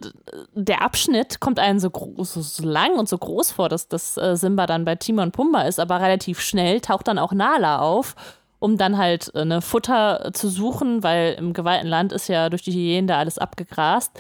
[0.54, 4.36] der Abschnitt kommt einem so, groß, so lang und so groß vor, dass das äh,
[4.36, 8.14] Simba dann bei Timon Pumba ist, aber relativ schnell taucht dann auch Nala auf,
[8.60, 12.64] um dann halt eine äh, Futter zu suchen, weil im geweihten Land ist ja durch
[12.64, 14.20] die Hyänen da alles abgegrast.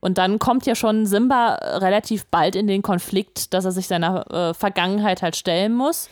[0.00, 4.30] Und dann kommt ja schon Simba relativ bald in den Konflikt, dass er sich seiner
[4.30, 6.08] äh, Vergangenheit halt stellen muss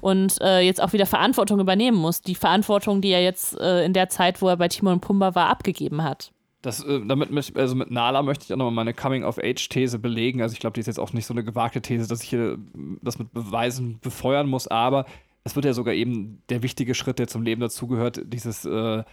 [0.00, 2.20] und äh, jetzt auch wieder Verantwortung übernehmen muss.
[2.20, 5.34] Die Verantwortung, die er jetzt äh, in der Zeit, wo er bei Timon und Pumba
[5.34, 6.32] war, abgegeben hat.
[6.62, 10.42] Das, äh, damit also mit Nala möchte ich auch nochmal meine Coming-of-Age-These belegen.
[10.42, 12.58] Also ich glaube, die ist jetzt auch nicht so eine gewagte These, dass ich hier
[13.02, 15.06] das mit Beweisen befeuern muss, aber
[15.44, 19.04] es wird ja sogar eben der wichtige Schritt, der zum Leben dazugehört, dieses äh,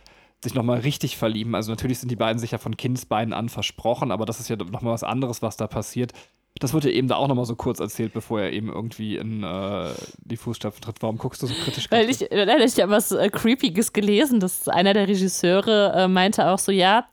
[0.46, 1.56] sich nochmal richtig verlieben.
[1.56, 4.56] Also natürlich sind die beiden sich ja von Kindsbeinen an versprochen, aber das ist ja
[4.56, 6.14] nochmal was anderes, was da passiert.
[6.60, 9.44] Das wird ja eben da auch nochmal so kurz erzählt, bevor er eben irgendwie in
[9.44, 9.90] äh,
[10.20, 11.02] die Fußstapfen tritt.
[11.02, 11.92] Warum guckst du so kritisch?
[11.92, 16.48] Weil ich, weil ich habe was äh, Creepiges gelesen, dass einer der Regisseure äh, meinte
[16.48, 17.08] auch so, ja,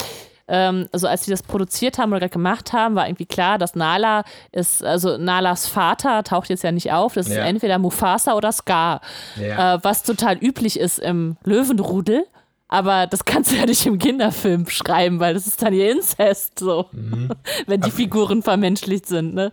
[0.47, 4.23] ähm, also als sie das produziert haben oder gemacht haben, war irgendwie klar, dass Nala
[4.53, 7.43] ist, also Nalas Vater taucht jetzt ja nicht auf, das ja.
[7.43, 9.01] ist entweder Mufasa oder Scar,
[9.41, 9.75] ja.
[9.75, 12.27] äh, was total üblich ist im Löwenrudel
[12.73, 16.59] aber das kannst du ja nicht im Kinderfilm schreiben, weil das ist dann ihr Inzest,
[16.59, 17.28] so, mhm.
[17.66, 19.53] wenn die Figuren vermenschlicht sind, ne?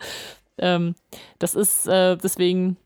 [0.57, 0.95] Ähm,
[1.37, 2.77] das ist äh, deswegen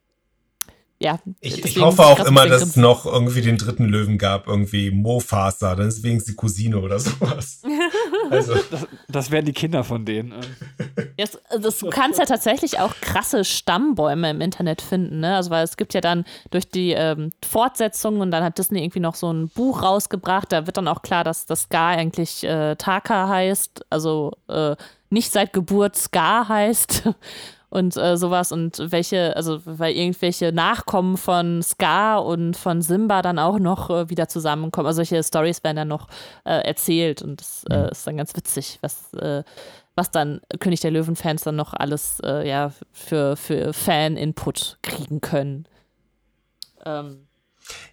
[0.99, 1.19] ja.
[1.39, 5.75] Ich, ich hoffe auch immer, dass es noch irgendwie den dritten Löwen gab, irgendwie Mofasa,
[5.75, 7.61] dann ist wenigstens die Cousine oder sowas.
[8.29, 8.55] also.
[8.71, 10.33] Das, das wären die Kinder von denen.
[11.17, 15.35] Yes, das, du kannst ja tatsächlich auch krasse Stammbäume im Internet finden, ne?
[15.35, 18.99] Also weil es gibt ja dann durch die ähm, Fortsetzung und dann hat Disney irgendwie
[18.99, 22.75] noch so ein Buch rausgebracht, da wird dann auch klar, dass das Scar eigentlich äh,
[22.75, 24.75] Taka heißt, also äh,
[25.09, 27.03] nicht seit Geburt Scar heißt
[27.73, 33.39] und äh, sowas und welche, also weil irgendwelche Nachkommen von Scar und von Simba dann
[33.39, 34.85] auch noch äh, wieder zusammenkommen.
[34.85, 36.07] Also solche Stories werden dann noch
[36.45, 37.89] äh, erzählt und das äh, mhm.
[37.89, 39.43] ist dann ganz witzig, was, äh,
[39.95, 45.65] was dann König der Löwen-Fans dann noch alles äh, ja, für, für Fan-Input kriegen können.
[46.85, 47.27] Ähm,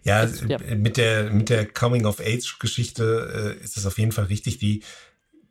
[0.03, 4.59] ja, ja, mit der, mit der Coming-of-Age-Geschichte ist es auf jeden Fall richtig.
[4.59, 4.83] Die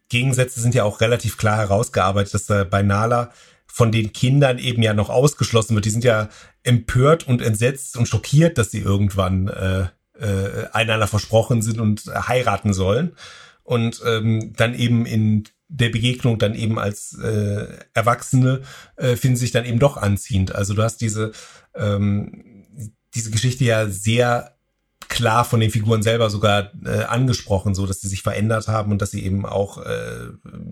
[0.09, 3.31] Gegensätze sind ja auch relativ klar herausgearbeitet, dass da bei Nala
[3.71, 5.85] von den Kindern eben ja noch ausgeschlossen wird.
[5.85, 6.29] Die sind ja
[6.63, 9.87] empört und entsetzt und schockiert, dass sie irgendwann äh,
[10.19, 13.15] äh, einander versprochen sind und heiraten sollen.
[13.63, 18.61] Und ähm, dann eben in der Begegnung dann eben als äh, Erwachsene
[18.95, 20.53] äh, finden sich dann eben doch anziehend.
[20.53, 21.31] Also du hast diese,
[21.75, 22.65] ähm,
[23.13, 24.55] diese Geschichte ja sehr
[25.07, 29.01] klar von den Figuren selber sogar äh, angesprochen, so dass sie sich verändert haben und
[29.01, 30.29] dass sie eben auch äh,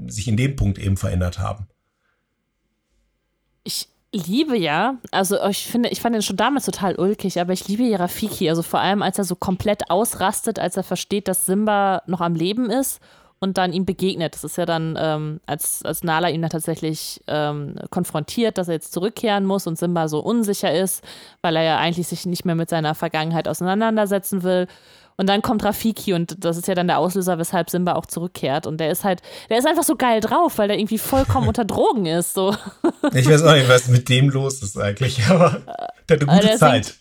[0.07, 1.67] sich in dem Punkt eben verändert haben.
[3.67, 7.67] Ich liebe ja, also ich finde, ich fand ihn schon damals total ulkig, aber ich
[7.67, 11.45] liebe ja Rafiki, also vor allem als er so komplett ausrastet, als er versteht, dass
[11.45, 13.01] Simba noch am Leben ist
[13.39, 14.33] und dann ihm begegnet.
[14.35, 18.75] Das ist ja dann, ähm, als, als Nala ihn dann tatsächlich ähm, konfrontiert, dass er
[18.75, 21.03] jetzt zurückkehren muss und Simba so unsicher ist,
[21.41, 24.67] weil er ja eigentlich sich nicht mehr mit seiner Vergangenheit auseinandersetzen will.
[25.19, 28.67] Und dann kommt Rafiki und das ist ja dann der Auslöser, weshalb Simba auch zurückkehrt.
[28.67, 31.65] Und der ist halt, der ist einfach so geil drauf, weil der irgendwie vollkommen unter
[31.65, 32.35] Drogen ist.
[32.35, 32.55] So.
[33.13, 35.61] Ich weiß auch nicht, was mit dem los ist eigentlich, aber
[36.07, 36.85] der hat eine gute Zeit.
[36.85, 36.99] Singt,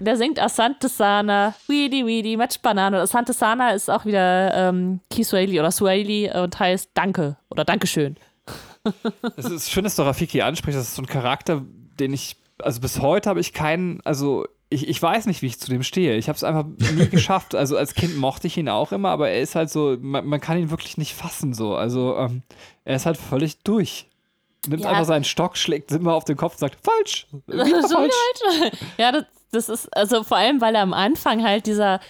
[0.00, 3.00] der singt Asante Sana, Weedy Weedy, Match Banane.
[3.00, 8.16] Asante Sana ist auch wieder ähm, Kiswahili oder Swahili und heißt Danke oder Dankeschön.
[9.36, 10.78] Es ist schön, dass du Rafiki ansprichst.
[10.80, 11.62] Das ist so ein Charakter,
[12.00, 15.58] den ich, also bis heute habe ich keinen, also ich, ich weiß nicht, wie ich
[15.58, 16.16] zu dem stehe.
[16.16, 17.54] Ich habe es einfach nie geschafft.
[17.54, 20.40] Also als Kind mochte ich ihn auch immer, aber er ist halt so, man, man
[20.40, 21.74] kann ihn wirklich nicht fassen so.
[21.74, 22.42] Also ähm,
[22.84, 24.06] er ist halt völlig durch.
[24.66, 24.90] Nimmt ja.
[24.90, 27.26] einfach seinen Stock, schlägt immer auf den Kopf und sagt, falsch.
[27.46, 28.14] Wieder falsch.
[28.98, 32.00] Ja, das, das ist, also vor allem, weil er am Anfang halt dieser,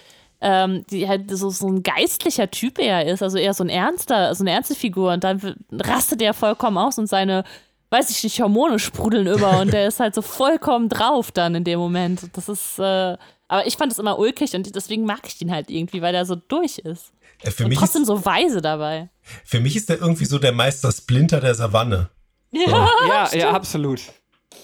[0.41, 4.35] ähm, die halt so, so ein geistlicher Typ eher ist, also eher so ein ernster,
[4.35, 7.45] so eine ernste Figur und dann rastet er vollkommen aus und seine,
[7.91, 11.65] weiß ich nicht, Hormone sprudeln über und der ist halt so vollkommen drauf dann in
[11.65, 12.31] dem Moment.
[12.35, 13.17] Das ist, äh,
[13.49, 16.27] aber ich fand es immer ulkig und deswegen mag ich ihn halt irgendwie, weil er
[16.27, 17.13] so durch ist.
[17.43, 19.11] Ja, für und mich trotzdem ist, so weise dabei.
[19.45, 22.11] Für mich ist er irgendwie so der Meister Splinter der Savanne.
[22.51, 24.01] Ja, ja, ja, absolut.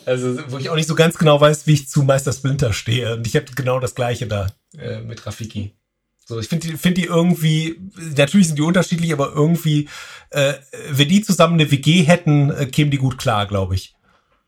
[0.07, 3.15] Also, wo ich auch nicht so ganz genau weiß, wie ich zu Meister Splinter stehe.
[3.15, 5.75] Und ich habe genau das Gleiche da äh, mit Rafiki.
[6.27, 7.81] So, ich finde die, find die irgendwie,
[8.17, 9.89] natürlich sind die unterschiedlich, aber irgendwie,
[10.31, 10.55] äh,
[10.91, 13.95] wenn die zusammen eine WG hätten, äh, kämen die gut klar, glaube ich.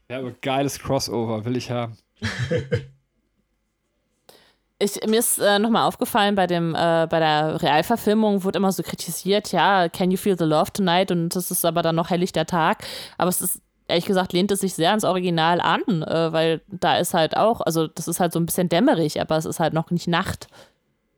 [0.08, 1.96] Ja, aber geiles Crossover, will ich haben.
[4.78, 8.82] Ich, mir ist äh, nochmal aufgefallen, bei, dem, äh, bei der Realverfilmung wurde immer so
[8.82, 11.10] kritisiert, ja, can you feel the love tonight?
[11.10, 12.84] Und das ist aber dann noch helllichter Tag.
[13.16, 16.98] Aber es ist ehrlich gesagt, lehnt es sich sehr ans Original an, äh, weil da
[16.98, 19.72] ist halt auch, also das ist halt so ein bisschen dämmerig, aber es ist halt
[19.72, 20.48] noch nicht Nacht.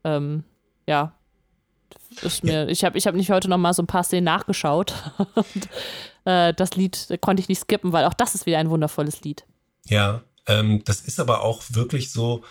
[0.05, 0.45] Ähm,
[0.87, 1.15] ja.
[2.23, 2.69] Ist mir, ja.
[2.69, 4.95] Ich habe ich hab nicht heute noch mal so ein paar Szenen nachgeschaut.
[5.35, 5.69] und,
[6.25, 9.45] äh, das Lied konnte ich nicht skippen, weil auch das ist wieder ein wundervolles Lied.
[9.87, 12.45] Ja, ähm, das ist aber auch wirklich so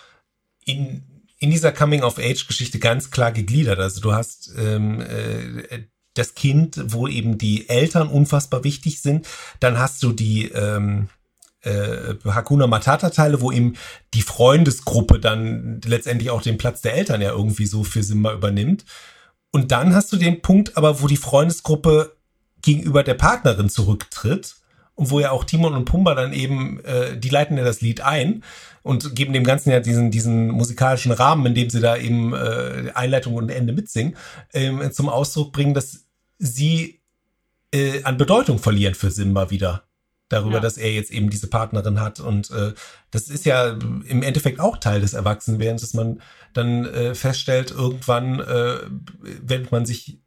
[0.65, 1.03] in,
[1.39, 3.79] in dieser Coming-of-Age-Geschichte ganz klar gegliedert.
[3.79, 5.83] Also du hast ähm, äh,
[6.13, 9.27] das Kind, wo eben die Eltern unfassbar wichtig sind.
[9.59, 11.09] Dann hast du die ähm,
[11.67, 13.75] äh, Hakuna Matata Teile, wo eben
[14.13, 18.85] die Freundesgruppe dann letztendlich auch den Platz der Eltern ja irgendwie so für Simba übernimmt.
[19.51, 22.15] Und dann hast du den Punkt aber, wo die Freundesgruppe
[22.61, 24.55] gegenüber der Partnerin zurücktritt
[24.95, 28.01] und wo ja auch Timon und Pumba dann eben, äh, die leiten ja das Lied
[28.01, 28.43] ein
[28.81, 32.91] und geben dem Ganzen ja diesen, diesen musikalischen Rahmen, in dem sie da eben äh,
[32.95, 34.15] Einleitung und Ende mitsingen,
[34.53, 36.05] ähm, zum Ausdruck bringen, dass
[36.39, 37.01] sie
[37.73, 39.86] äh, an Bedeutung verlieren für Simba wieder.
[40.29, 40.59] Darüber, ja.
[40.59, 42.19] dass er jetzt eben diese Partnerin hat.
[42.19, 42.73] Und äh,
[43.11, 46.21] das ist ja im Endeffekt auch Teil des Erwachsenwerdens, dass man
[46.53, 48.79] dann äh, feststellt, irgendwann äh,
[49.21, 50.19] wendet man sich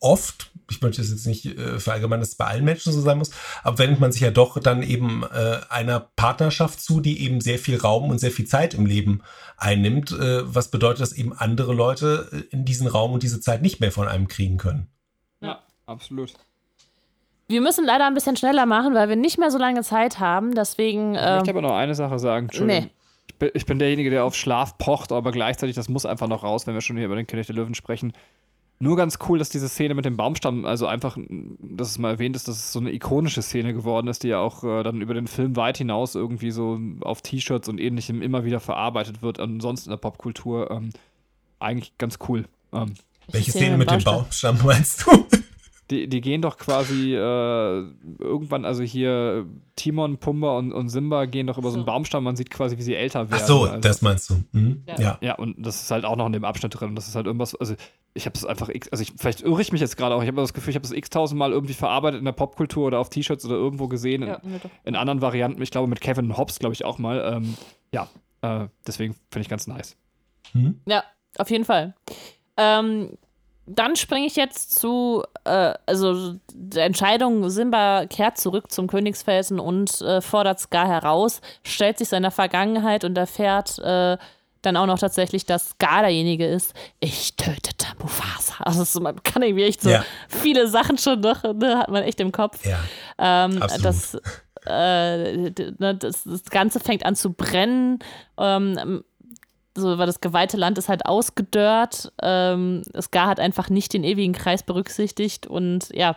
[0.00, 3.18] oft, ich möchte das jetzt nicht äh, verallgemeinern, dass es bei allen Menschen so sein
[3.18, 3.30] muss,
[3.62, 7.58] aber wendet man sich ja doch dann eben äh, einer Partnerschaft zu, die eben sehr
[7.58, 9.22] viel Raum und sehr viel Zeit im Leben
[9.56, 13.62] einnimmt, äh, was bedeutet, dass eben andere Leute äh, in diesen Raum und diese Zeit
[13.62, 14.88] nicht mehr von einem kriegen können.
[15.40, 16.34] Ja, absolut.
[17.50, 20.54] Wir müssen leider ein bisschen schneller machen, weil wir nicht mehr so lange Zeit haben.
[20.54, 21.14] Deswegen.
[21.16, 22.46] ich möchte ähm, aber noch eine Sache sagen.
[22.46, 22.84] Entschuldigung.
[22.84, 22.90] Nee.
[23.26, 26.44] Ich bin, ich bin derjenige, der auf Schlaf pocht, aber gleichzeitig, das muss einfach noch
[26.44, 28.12] raus, wenn wir schon hier über den König der Löwen sprechen.
[28.78, 31.18] Nur ganz cool, dass diese Szene mit dem Baumstamm, also einfach,
[31.58, 34.38] dass es mal erwähnt ist, dass es so eine ikonische Szene geworden ist, die ja
[34.38, 38.44] auch äh, dann über den Film weit hinaus irgendwie so auf T-Shirts und ähnlichem immer
[38.44, 40.70] wieder verarbeitet wird, ansonsten in der Popkultur.
[40.70, 40.90] Ähm,
[41.58, 42.46] eigentlich ganz cool.
[42.72, 42.94] Ähm,
[43.28, 45.26] welche Szene mit dem Baumstamm meinst du?
[45.90, 47.18] Die, die gehen doch quasi äh,
[48.18, 51.72] irgendwann, also hier Timon, Pumba und, und Simba gehen doch über so.
[51.72, 53.40] so einen Baumstamm, man sieht quasi, wie sie älter werden.
[53.42, 54.42] Ach so, also, das meinst du.
[54.52, 54.84] Mhm.
[54.86, 55.00] Ja.
[55.00, 55.18] ja.
[55.20, 55.34] ja.
[55.34, 56.94] und das ist halt auch noch in dem Abschnitt drin.
[56.94, 57.74] Das ist halt irgendwas, also
[58.14, 60.40] ich habe es einfach, also ich, vielleicht irre ich mich jetzt gerade auch, ich habe
[60.40, 63.44] das Gefühl, ich habe das x-tausend Mal irgendwie verarbeitet in der Popkultur oder auf T-Shirts
[63.44, 64.40] oder irgendwo gesehen, in, ja,
[64.84, 67.34] in, anderen Varianten, ich glaube mit Kevin Hobbs, glaube ich auch mal.
[67.36, 67.56] Ähm,
[67.92, 68.08] ja,
[68.42, 69.96] äh, deswegen finde ich ganz nice.
[70.52, 70.80] Mhm.
[70.86, 71.04] Ja,
[71.38, 71.94] auf jeden Fall.
[72.56, 73.16] Ähm,
[73.74, 80.00] dann springe ich jetzt zu, äh, also der Entscheidung, Simba kehrt zurück zum Königsfelsen und
[80.00, 84.16] äh, fordert Scar heraus, stellt sich seiner Vergangenheit und erfährt äh,
[84.62, 88.56] dann auch noch tatsächlich, dass Scar derjenige ist, ich tötete Mufasa.
[88.58, 90.04] Also ist, man kann irgendwie echt so ja.
[90.28, 92.64] viele Sachen schon noch, ne, hat man echt im Kopf.
[92.66, 92.78] Ja,
[93.18, 94.18] ähm, das,
[94.66, 98.00] äh, ne, das, das, Ganze fängt an zu brennen.
[98.36, 99.02] Ähm,
[99.76, 102.12] so, weil das geweihte Land ist halt ausgedörrt.
[102.22, 106.16] Ähm, Scar hat einfach nicht den ewigen Kreis berücksichtigt und ja,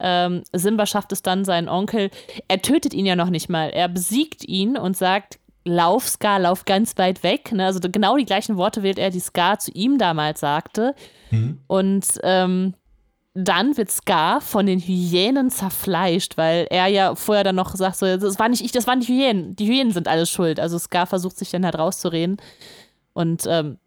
[0.00, 2.10] ähm, Simba schafft es dann, seinen Onkel.
[2.48, 3.70] Er tötet ihn ja noch nicht mal.
[3.70, 7.52] Er besiegt ihn und sagt: Lauf, Scar, lauf ganz weit weg.
[7.52, 7.66] Ne?
[7.66, 10.94] Also genau die gleichen Worte wählt er, die Scar zu ihm damals sagte.
[11.30, 11.58] Mhm.
[11.66, 12.74] Und ähm,
[13.34, 18.16] dann wird Scar von den Hyänen zerfleischt, weil er ja vorher dann noch sagt, so,
[18.16, 19.54] das war nicht ich, das waren die Hyänen.
[19.54, 20.58] Die Hyänen sind alles schuld.
[20.58, 22.38] Also Scar versucht sich dann halt rauszureden.
[23.12, 23.78] Und ähm,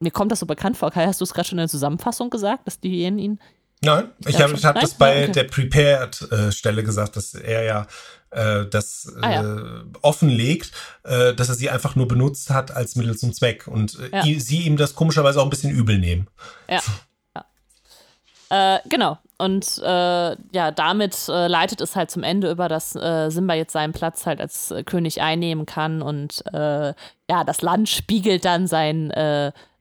[0.00, 0.90] mir kommt das so bekannt vor.
[0.90, 3.40] Kai, hast du es gerade schon in der Zusammenfassung gesagt, dass die Hyänen ihn.
[3.80, 5.32] Nein, ich habe hab das bei okay.
[5.32, 7.86] der Prepared-Stelle gesagt, dass er ja
[8.30, 9.56] äh, das ah, ja.
[9.56, 10.72] äh, offenlegt,
[11.04, 14.40] äh, dass er sie einfach nur benutzt hat als Mittel zum Zweck und äh, ja.
[14.40, 16.28] sie ihm das komischerweise auch ein bisschen übel nehmen.
[16.68, 16.80] Ja.
[18.50, 19.18] Äh, genau.
[19.38, 23.72] Und äh, ja, damit äh, leitet es halt zum Ende über, dass äh, Simba jetzt
[23.72, 26.92] seinen Platz halt als äh, König einnehmen kann und äh,
[27.30, 29.12] ja, das Land spiegelt dann sein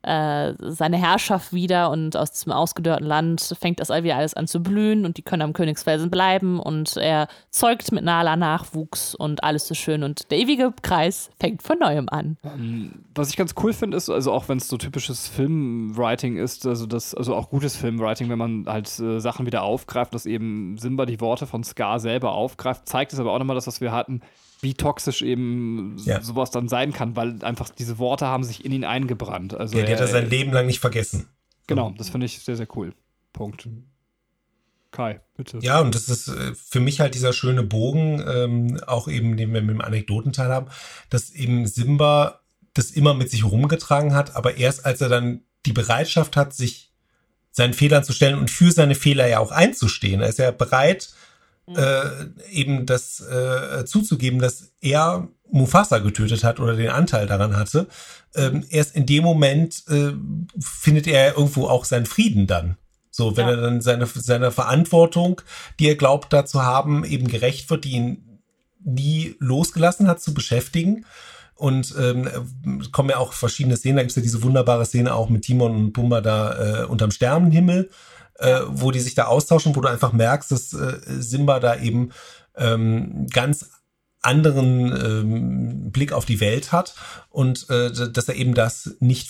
[0.08, 4.62] äh, seine Herrschaft wieder und aus diesem ausgedörrten Land fängt das wieder alles an zu
[4.62, 9.68] blühen und die können am Königsfelsen bleiben und er zeugt mit Nala Nachwuchs und alles
[9.68, 12.38] so schön und der ewige Kreis fängt von neuem an.
[12.44, 16.66] Ähm, was ich ganz cool finde, ist, also auch wenn es so typisches Filmwriting ist,
[16.66, 20.78] also das, also auch gutes Filmwriting, wenn man halt äh, Sachen wieder aufgreift, dass eben
[20.78, 23.92] Simba die Worte von Scar selber aufgreift, zeigt es aber auch nochmal das, was wir
[23.92, 24.22] hatten,
[24.62, 26.22] wie toxisch eben ja.
[26.22, 29.54] sowas dann sein kann, weil einfach diese Worte haben sich in ihn eingebrannt.
[29.54, 31.28] Also ja, der hat er sein Leben lang nicht vergessen.
[31.68, 32.94] Genau, das finde ich sehr, sehr cool.
[33.34, 33.68] Punkt.
[34.92, 35.60] Kai, bitte.
[35.62, 39.54] Ja, und das ist äh, für mich halt dieser schöne Bogen, ähm, auch eben, den
[39.54, 40.68] wir mit dem Anekdotenteil haben,
[41.10, 42.40] dass eben Simba
[42.74, 46.94] das immer mit sich rumgetragen hat, aber erst als er dann die Bereitschaft hat, sich
[47.52, 50.22] seinen Fehlern zu stellen und für seine Fehler ja auch einzustehen.
[50.22, 51.10] Er ist ja bereit,
[51.76, 57.88] äh, eben das äh, zuzugeben, dass er Mufasa getötet hat oder den Anteil daran hatte.
[58.36, 60.14] Ähm, erst in dem Moment äh,
[60.60, 62.78] findet er irgendwo auch seinen Frieden dann.
[63.10, 63.56] So, wenn ja.
[63.56, 65.42] er dann seine, seine Verantwortung,
[65.80, 68.42] die er glaubt da zu haben, eben gerecht wird, die ihn
[68.84, 71.06] nie losgelassen hat zu beschäftigen.
[71.56, 72.30] Und ähm,
[72.92, 73.96] kommen ja auch verschiedene Szenen.
[73.96, 77.90] Da gibt's ja diese wunderbare Szene auch mit Timon und Pumba da äh, unterm Sternenhimmel,
[78.40, 82.12] äh, wo die sich da austauschen, wo du einfach merkst, dass äh, Simba da eben
[82.56, 83.70] ähm, ganz
[84.22, 86.96] anderen ähm, Blick auf die Welt hat
[87.30, 89.30] und äh, dass er eben das nicht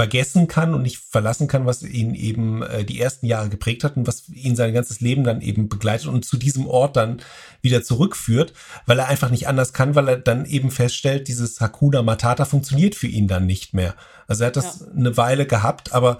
[0.00, 3.96] vergessen kann und nicht verlassen kann, was ihn eben äh, die ersten Jahre geprägt hat
[3.98, 7.20] und was ihn sein ganzes Leben dann eben begleitet und zu diesem Ort dann
[7.60, 8.54] wieder zurückführt,
[8.86, 12.94] weil er einfach nicht anders kann, weil er dann eben feststellt, dieses Hakuna Matata funktioniert
[12.94, 13.94] für ihn dann nicht mehr.
[14.26, 14.86] Also er hat das ja.
[14.96, 16.18] eine Weile gehabt, aber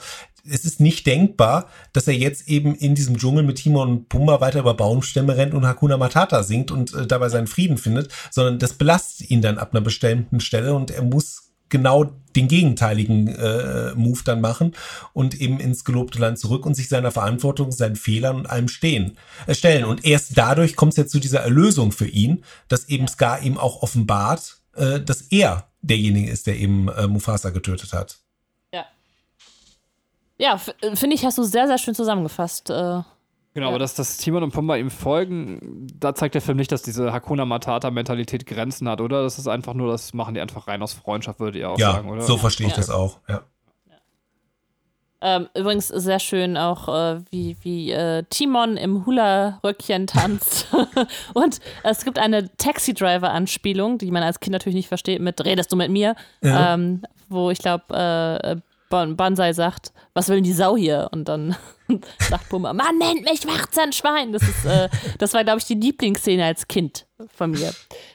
[0.49, 4.41] es ist nicht denkbar, dass er jetzt eben in diesem Dschungel mit Timon und Pumba
[4.41, 8.59] weiter über Baumstämme rennt und Hakuna Matata singt und äh, dabei seinen Frieden findet, sondern
[8.59, 12.05] das belastet ihn dann ab einer bestimmten Stelle und er muss genau
[12.37, 14.75] den gegenteiligen äh, Move dann machen
[15.13, 19.17] und eben ins gelobte Land zurück und sich seiner Verantwortung, seinen Fehlern und allem stehen,
[19.47, 19.85] äh, stellen.
[19.85, 23.57] Und erst dadurch kommt es ja zu dieser Erlösung für ihn, dass eben Scar ihm
[23.57, 28.21] auch offenbart, äh, dass er derjenige ist, der eben äh, Mufasa getötet hat.
[30.41, 32.71] Ja, äh, finde ich, hast du sehr, sehr schön zusammengefasst.
[32.71, 33.05] Äh, genau,
[33.55, 33.69] ja.
[33.69, 37.13] aber dass das Timon und Pumba ihm folgen, da zeigt der Film nicht, dass diese
[37.13, 39.23] Hakuna Matata-Mentalität Grenzen hat, oder?
[39.23, 41.93] Das ist einfach nur, das machen die einfach rein aus Freundschaft, würde ihr auch ja,
[41.93, 42.23] sagen, oder?
[42.23, 42.79] So verstehe ich ja.
[42.79, 43.43] das auch, ja.
[45.23, 50.69] Ähm, übrigens sehr schön auch, äh, wie, wie äh, Timon im Hula-Röckchen tanzt.
[51.35, 55.77] und es gibt eine Taxi-Driver-Anspielung, die man als Kind natürlich nicht versteht, mit Redest du
[55.77, 56.17] mit mir?
[56.43, 56.73] Ja.
[56.73, 58.57] Ähm, wo ich glaube, äh,
[58.91, 61.09] Banzai sagt, was will denn die Sau hier?
[61.13, 61.57] Und dann
[62.19, 63.41] sagt Puma, man nennt mich
[63.95, 64.33] Schwein.
[64.33, 64.89] Das, ist, äh,
[65.19, 67.73] das war, glaube ich, die Lieblingsszene als Kind von mir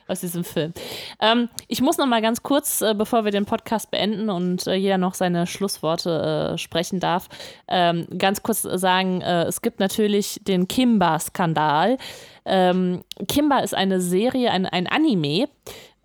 [0.07, 0.73] aus diesem Film.
[1.21, 4.75] Ähm, ich muss noch mal ganz kurz, äh, bevor wir den Podcast beenden und äh,
[4.75, 7.29] jeder noch seine Schlussworte äh, sprechen darf,
[7.67, 11.97] ähm, ganz kurz sagen, äh, es gibt natürlich den Kimba-Skandal.
[12.45, 15.47] Ähm, Kimba ist eine Serie, ein, ein Anime,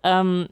[0.03, 0.47] ähm,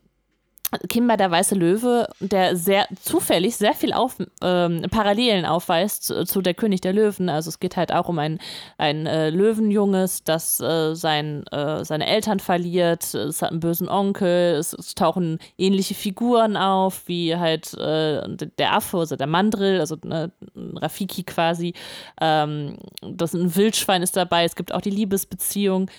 [0.88, 6.42] Kimba der weiße Löwe, der sehr zufällig sehr viel auf, ähm, Parallelen aufweist zu, zu,
[6.42, 7.30] der König der Löwen.
[7.30, 8.40] Also es geht halt auch um ein,
[8.78, 13.14] ein äh, Löwenjunges, das äh, sein, äh, seine Eltern verliert.
[13.14, 14.56] Es hat einen bösen Onkel.
[14.56, 18.22] Es, es tauchen ähnliche Figuren auf, wie halt äh,
[18.58, 21.74] der Affe, also der Mandrill, also ne, Rafiki quasi.
[22.22, 24.44] Ähm, das ein Wildschwein ist dabei.
[24.44, 25.90] Es gibt auch die Liebesbeziehung.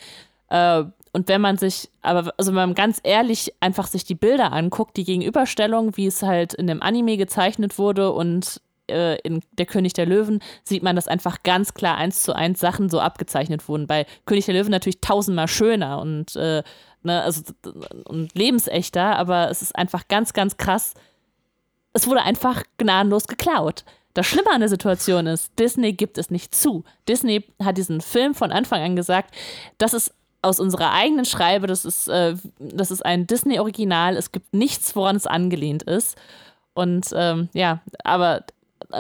[0.49, 4.53] Äh, und wenn man sich, aber also wenn man ganz ehrlich einfach sich die Bilder
[4.53, 9.67] anguckt, die Gegenüberstellung, wie es halt in dem Anime gezeichnet wurde und äh, in Der
[9.67, 13.69] König der Löwen, sieht man, dass einfach ganz klar eins zu eins Sachen so abgezeichnet
[13.69, 13.87] wurden.
[13.87, 16.63] Bei König der Löwen natürlich tausendmal schöner und, äh,
[17.03, 17.43] ne, also,
[18.05, 20.95] und lebensechter, aber es ist einfach ganz, ganz krass.
[21.93, 23.85] Es wurde einfach gnadenlos geklaut.
[24.15, 26.85] Das Schlimme an der Situation ist, Disney gibt es nicht zu.
[27.09, 29.35] Disney hat diesen Film von Anfang an gesagt,
[29.79, 30.13] das ist
[30.43, 31.67] aus unserer eigenen Schreibe.
[31.67, 34.17] Das ist, äh, das ist ein Disney-Original.
[34.17, 36.17] Es gibt nichts, woran es angelehnt ist.
[36.75, 38.45] Und ähm, ja, aber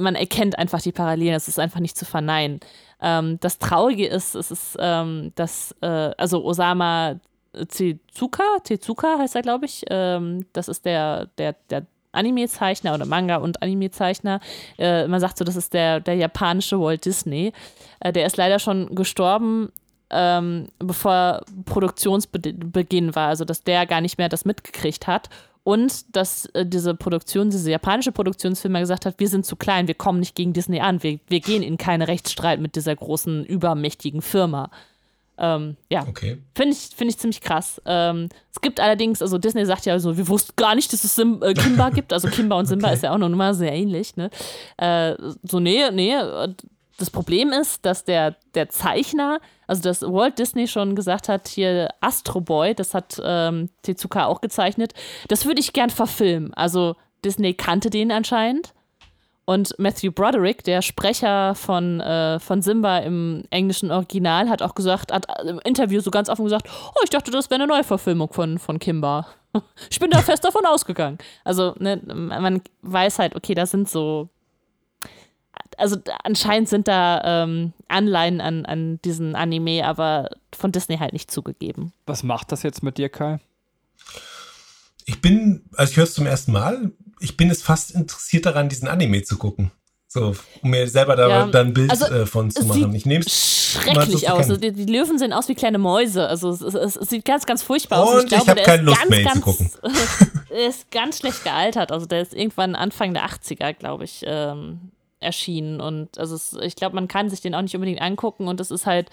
[0.00, 1.34] man erkennt einfach die Parallelen.
[1.34, 2.60] Es ist einfach nicht zu verneinen.
[3.00, 5.86] Ähm, das Traurige ist, es ist, ähm, dass, äh,
[6.16, 7.16] also Osama
[7.52, 9.84] Tezuka, Tezuka heißt er, glaube ich.
[9.90, 14.40] Ähm, das ist der, der, der Anime-Zeichner oder Manga- und Anime-Zeichner.
[14.78, 17.52] Äh, man sagt so, das ist der, der japanische Walt Disney.
[18.00, 19.72] Äh, der ist leider schon gestorben
[20.10, 25.28] ähm, bevor Produktionsbeginn war, also dass der gar nicht mehr das mitgekriegt hat.
[25.62, 29.94] Und dass äh, diese Produktion, diese japanische Produktionsfirma gesagt hat, wir sind zu klein, wir
[29.94, 34.22] kommen nicht gegen Disney an, wir, wir gehen in keinen Rechtsstreit mit dieser großen, übermächtigen
[34.22, 34.70] Firma.
[35.40, 36.38] Ähm, ja, okay.
[36.54, 37.80] finde ich, find ich ziemlich krass.
[37.86, 41.14] Ähm, es gibt allerdings, also Disney sagt ja so, wir wussten gar nicht, dass es
[41.14, 42.12] Sim, äh, Kimba gibt.
[42.12, 42.96] Also Kimba und Simba okay.
[42.96, 44.16] ist ja auch noch mal sehr ähnlich.
[44.16, 44.30] Ne?
[44.76, 46.14] Äh, so, nee, nee,
[47.00, 51.88] das Problem ist, dass der, der Zeichner, also dass Walt Disney schon gesagt hat, hier
[52.00, 54.92] Astro Boy, das hat ähm, Tezuka auch gezeichnet,
[55.28, 56.52] das würde ich gern verfilmen.
[56.54, 58.74] Also Disney kannte den anscheinend.
[59.46, 65.10] Und Matthew Broderick, der Sprecher von, äh, von Simba im englischen Original, hat auch gesagt,
[65.10, 68.58] hat im Interview so ganz offen gesagt, oh, ich dachte, das wäre eine Neuverfilmung von,
[68.58, 69.26] von Kimba.
[69.90, 71.18] Ich bin da fest davon ausgegangen.
[71.42, 74.28] Also, ne, man weiß halt, okay, da sind so
[75.80, 81.30] also anscheinend sind da ähm, Anleihen an, an diesen Anime, aber von Disney halt nicht
[81.30, 81.92] zugegeben.
[82.06, 83.40] Was macht das jetzt mit dir, Kai?
[85.06, 88.68] Ich bin, also ich höre es zum ersten Mal, ich bin es fast interessiert daran,
[88.68, 89.72] diesen Anime zu gucken.
[90.12, 92.92] So, um mir selber da ja, dann ein Bild also, äh, von zu machen.
[92.96, 94.38] Ich nehme es schrecklich aus.
[94.38, 96.26] Also die, die, Löwen sehen aus wie kleine Mäuse.
[96.26, 98.24] Also es, es, es sieht ganz, ganz furchtbar aus.
[98.24, 99.70] Und ich, ich habe keine Lust ganz, mehr ganz, zu gucken.
[100.50, 101.92] er ist ganz schlecht gealtert.
[101.92, 104.90] Also der ist irgendwann Anfang der 80er, glaube ich, ähm,
[105.20, 105.80] erschienen.
[105.80, 108.70] Und also es, ich glaube, man kann sich den auch nicht unbedingt angucken und es
[108.70, 109.10] ist halt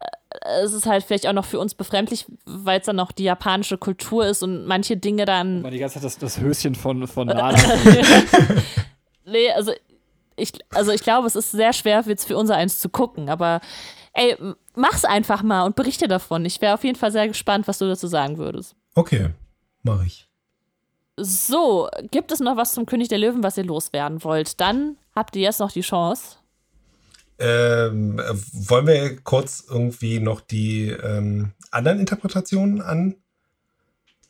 [0.00, 3.24] äh, es ist halt vielleicht auch noch für uns befremdlich, weil es dann noch die
[3.24, 5.62] japanische Kultur ist und manche Dinge dann.
[5.62, 7.58] Mal die ganze Zeit das, das Höschen von, von Nana.
[9.24, 9.72] nee, also
[10.36, 13.60] ich, also ich glaube, es ist sehr schwer jetzt für unser eins zu gucken, aber
[14.12, 14.36] ey,
[14.74, 16.44] mach's einfach mal und berichte davon.
[16.44, 18.74] Ich wäre auf jeden Fall sehr gespannt, was du dazu sagen würdest.
[18.94, 19.30] Okay,
[19.82, 20.28] mache ich.
[21.16, 24.60] So, gibt es noch was zum König der Löwen, was ihr loswerden wollt?
[24.60, 26.36] Dann habt ihr jetzt noch die Chance.
[27.38, 28.20] Ähm,
[28.52, 33.16] wollen wir kurz irgendwie noch die ähm, anderen Interpretationen an,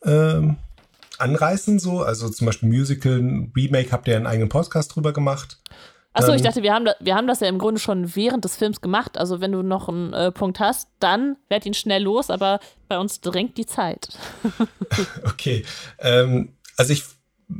[0.05, 0.57] ähm,
[1.19, 1.81] anreißen?
[1.81, 2.03] So?
[2.03, 5.59] Also zum Beispiel Musical, Remake, habt ihr einen eigenen Podcast drüber gemacht?
[6.13, 8.57] Achso, ich dachte, wir haben, da, wir haben das ja im Grunde schon während des
[8.57, 9.17] Films gemacht.
[9.17, 12.59] Also wenn du noch einen äh, Punkt hast, dann werd ihn schnell los, aber
[12.89, 14.09] bei uns drängt die Zeit.
[15.25, 15.65] okay.
[15.99, 17.05] Ähm, also ich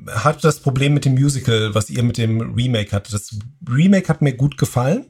[0.09, 3.15] hatte das Problem mit dem Musical, was ihr mit dem Remake hattet.
[3.15, 3.39] Das
[3.69, 5.07] Remake hat mir gut gefallen,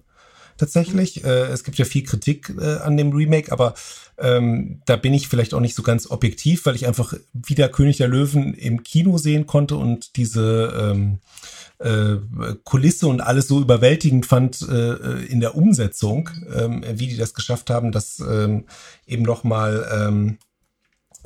[0.57, 1.25] tatsächlich.
[1.25, 3.75] Äh, es gibt ja viel Kritik äh, an dem Remake, aber
[4.19, 7.97] ähm, da bin ich vielleicht auch nicht so ganz objektiv, weil ich einfach wieder König
[7.97, 11.19] der Löwen im Kino sehen konnte und diese ähm,
[11.79, 12.17] äh,
[12.65, 17.71] Kulisse und alles so überwältigend fand äh, in der Umsetzung, ähm, wie die das geschafft
[17.71, 18.65] haben, das ähm,
[19.07, 20.39] eben noch mal ähm,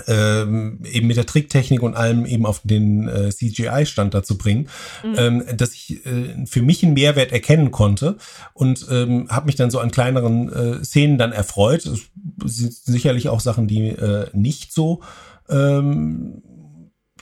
[0.06, 4.68] ähm, eben mit der Tricktechnik und allem eben auf den äh, CGI-Stand dazu bringen,
[5.04, 5.14] mhm.
[5.16, 8.16] ähm, dass ich äh, für mich einen Mehrwert erkennen konnte
[8.52, 11.86] und ähm, habe mich dann so an kleineren äh, Szenen dann erfreut.
[11.86, 15.02] Es sind sicherlich auch Sachen, die äh, nicht so
[15.48, 16.42] ähm,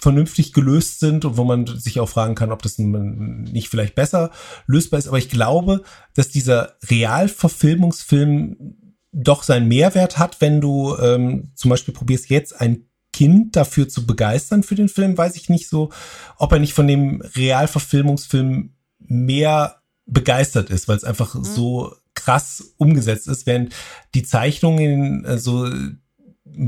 [0.03, 4.33] vernünftig gelöst sind und wo man sich auch fragen kann, ob das nicht vielleicht besser
[4.67, 5.07] lösbar ist.
[5.07, 5.83] Aber ich glaube,
[6.15, 8.77] dass dieser Realverfilmungsfilm
[9.13, 14.07] doch seinen Mehrwert hat, wenn du ähm, zum Beispiel probierst jetzt ein Kind dafür zu
[14.07, 15.91] begeistern für den Film, weiß ich nicht so,
[16.39, 21.45] ob er nicht von dem Realverfilmungsfilm mehr begeistert ist, weil es einfach mhm.
[21.45, 23.75] so krass umgesetzt ist, während
[24.15, 26.01] die Zeichnungen so ein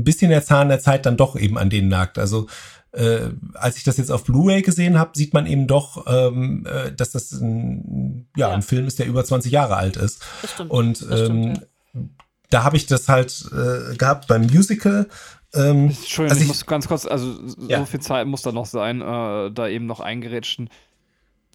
[0.03, 2.19] bisschen der Zahn der Zeit dann doch eben an denen nagt.
[2.19, 2.47] Also
[2.91, 6.91] äh, als ich das jetzt auf Blu-ray gesehen habe, sieht man eben doch, ähm, äh,
[6.93, 10.21] dass das ein, ja, ja, ein Film ist, der über 20 Jahre alt ist.
[10.41, 10.71] Das stimmt.
[10.71, 12.01] Und ähm, stimmt, ja.
[12.49, 15.07] Da habe ich das halt äh, gehabt beim Musical.
[15.53, 17.79] Ähm, Entschuldigung, also ich, ich, muss ganz kurz, also ja.
[17.79, 20.69] so viel Zeit muss da noch sein, äh, da eben noch eingerätschen.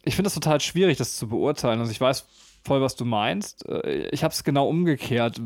[0.02, 1.80] Ich finde es total schwierig, das zu beurteilen.
[1.80, 2.26] Also ich weiß
[2.64, 3.68] voll, was du meinst.
[3.68, 5.40] Äh, ich habe es genau umgekehrt.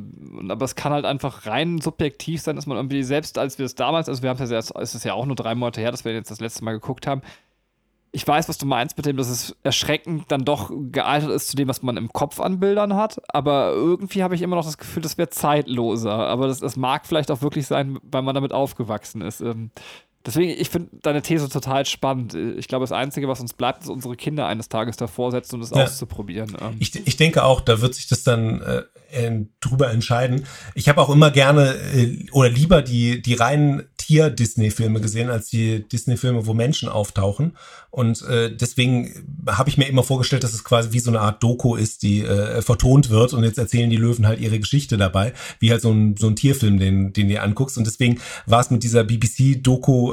[0.48, 3.74] Aber es kann halt einfach rein subjektiv sein, dass man irgendwie selbst, als wir es
[3.74, 6.04] damals, also wir haben es ja, es ist ja auch nur drei Monate her, dass
[6.04, 7.22] wir jetzt das letzte Mal geguckt haben.
[8.16, 11.57] Ich weiß, was du meinst mit dem, dass es erschreckend dann doch gealtert ist zu
[11.57, 13.20] dem, was man im Kopf an Bildern hat.
[13.28, 16.12] Aber irgendwie habe ich immer noch das Gefühl, das wäre zeitloser.
[16.12, 19.41] Aber das, das mag vielleicht auch wirklich sein, weil man damit aufgewachsen ist.
[19.41, 19.73] Ähm,
[20.26, 22.34] Deswegen, ich finde deine These total spannend.
[22.34, 25.62] Ich glaube, das Einzige, was uns bleibt, ist, unsere Kinder eines Tages davor setzen und
[25.62, 25.84] es ja.
[25.84, 26.56] auszuprobieren.
[26.60, 26.76] Ähm.
[26.78, 28.82] Ich, ich denke auch, da wird sich das dann äh,
[29.60, 30.46] drüber entscheiden.
[30.74, 35.88] Ich habe auch immer gerne äh, oder lieber die, die reinen Tier-Disney-Filme gesehen, als die
[35.88, 37.56] Disney-Filme, wo Menschen auftauchen.
[37.90, 41.42] Und äh, deswegen habe ich mir immer vorgestellt, dass es quasi wie so eine Art
[41.42, 45.32] Doku ist, die äh, vertont wird und jetzt erzählen die Löwen halt ihre Geschichte dabei,
[45.60, 47.78] wie halt so ein, so ein Tierfilm, den, den du anguckst.
[47.78, 49.05] Und deswegen war es mit dieser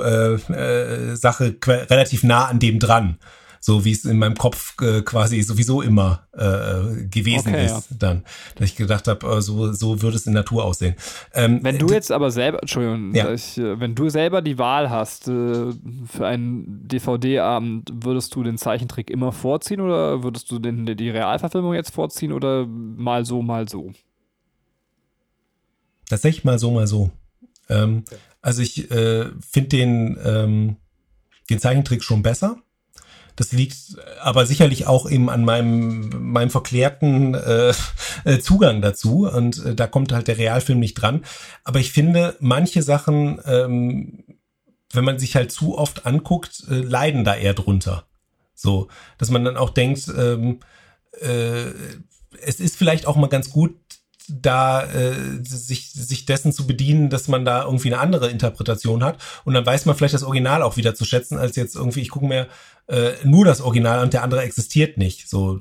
[0.01, 3.17] BBC-Doku-Sache äh, äh, relativ nah an dem dran
[3.63, 7.97] so wie es in meinem Kopf äh, quasi sowieso immer äh, gewesen okay, ist ja.
[7.99, 8.23] dann.
[8.55, 10.95] Dass ich gedacht habe, äh, so, so würde es in Natur aussehen.
[11.35, 13.31] Ähm, wenn du jetzt aber selber, Entschuldigung, ja.
[13.31, 15.71] ich, wenn du selber die Wahl hast äh,
[16.07, 21.75] für einen DVD-Abend, würdest du den Zeichentrick immer vorziehen oder würdest du den, die Realverfilmung
[21.75, 23.91] jetzt vorziehen oder mal so, mal so?
[26.09, 27.11] Tatsächlich mal so, mal so.
[27.69, 28.03] Ähm.
[28.41, 30.77] Also ich äh, finde den, ähm,
[31.49, 32.57] den Zeichentrick schon besser.
[33.35, 33.75] Das liegt
[34.21, 37.73] aber sicherlich auch eben an meinem, meinem verklärten äh,
[38.25, 39.27] äh, Zugang dazu.
[39.27, 41.23] Und äh, da kommt halt der Realfilm nicht dran.
[41.63, 44.23] Aber ich finde, manche Sachen, ähm,
[44.91, 48.05] wenn man sich halt zu oft anguckt, äh, leiden da eher drunter.
[48.53, 50.59] So, dass man dann auch denkt, ähm,
[51.19, 51.71] äh,
[52.43, 53.75] es ist vielleicht auch mal ganz gut,
[54.31, 55.13] da äh,
[55.43, 59.17] sich, sich dessen zu bedienen, dass man da irgendwie eine andere Interpretation hat.
[59.43, 62.09] Und dann weiß man vielleicht das Original auch wieder zu schätzen, als jetzt irgendwie, ich
[62.09, 62.47] gucke mir
[62.87, 65.29] äh, nur das Original und der andere existiert nicht.
[65.29, 65.59] So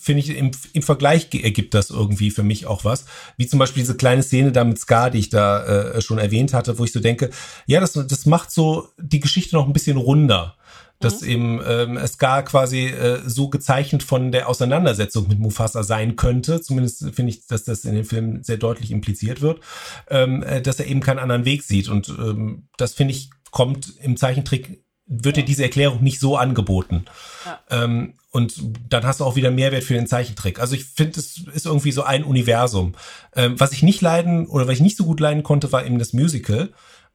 [0.00, 3.06] finde ich im, im Vergleich ergibt das irgendwie für mich auch was.
[3.36, 6.54] Wie zum Beispiel diese kleine Szene da mit Scar, die ich da äh, schon erwähnt
[6.54, 7.30] hatte, wo ich so denke,
[7.66, 10.56] ja, das, das macht so die Geschichte noch ein bisschen runder
[11.04, 11.28] dass mhm.
[11.28, 16.60] eben ähm, Scar quasi äh, so gezeichnet von der Auseinandersetzung mit Mufasa sein könnte.
[16.60, 19.60] Zumindest finde ich, dass das in dem Film sehr deutlich impliziert wird,
[20.08, 21.88] ähm, äh, dass er eben keinen anderen Weg sieht.
[21.88, 25.42] Und ähm, das finde ich kommt im Zeichentrick wird ja.
[25.42, 27.04] dir diese Erklärung nicht so angeboten.
[27.44, 27.60] Ja.
[27.84, 28.54] Ähm, und
[28.88, 30.58] dann hast du auch wieder Mehrwert für den Zeichentrick.
[30.58, 32.94] Also ich finde, es ist irgendwie so ein Universum.
[33.36, 36.00] Ähm, was ich nicht leiden oder was ich nicht so gut leiden konnte, war eben
[36.00, 36.70] das Musical.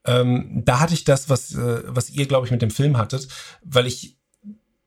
[0.06, 3.28] Ähm, da hatte ich das, was, äh, was ihr, glaube ich, mit dem Film hattet,
[3.64, 4.18] weil ich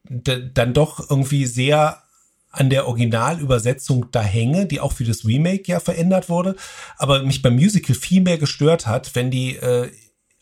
[0.05, 2.03] dann doch irgendwie sehr
[2.51, 6.57] an der Originalübersetzung da hänge, die auch für das Remake ja verändert wurde,
[6.99, 9.91] aber mich beim Musical viel mehr gestört hat, wenn die äh,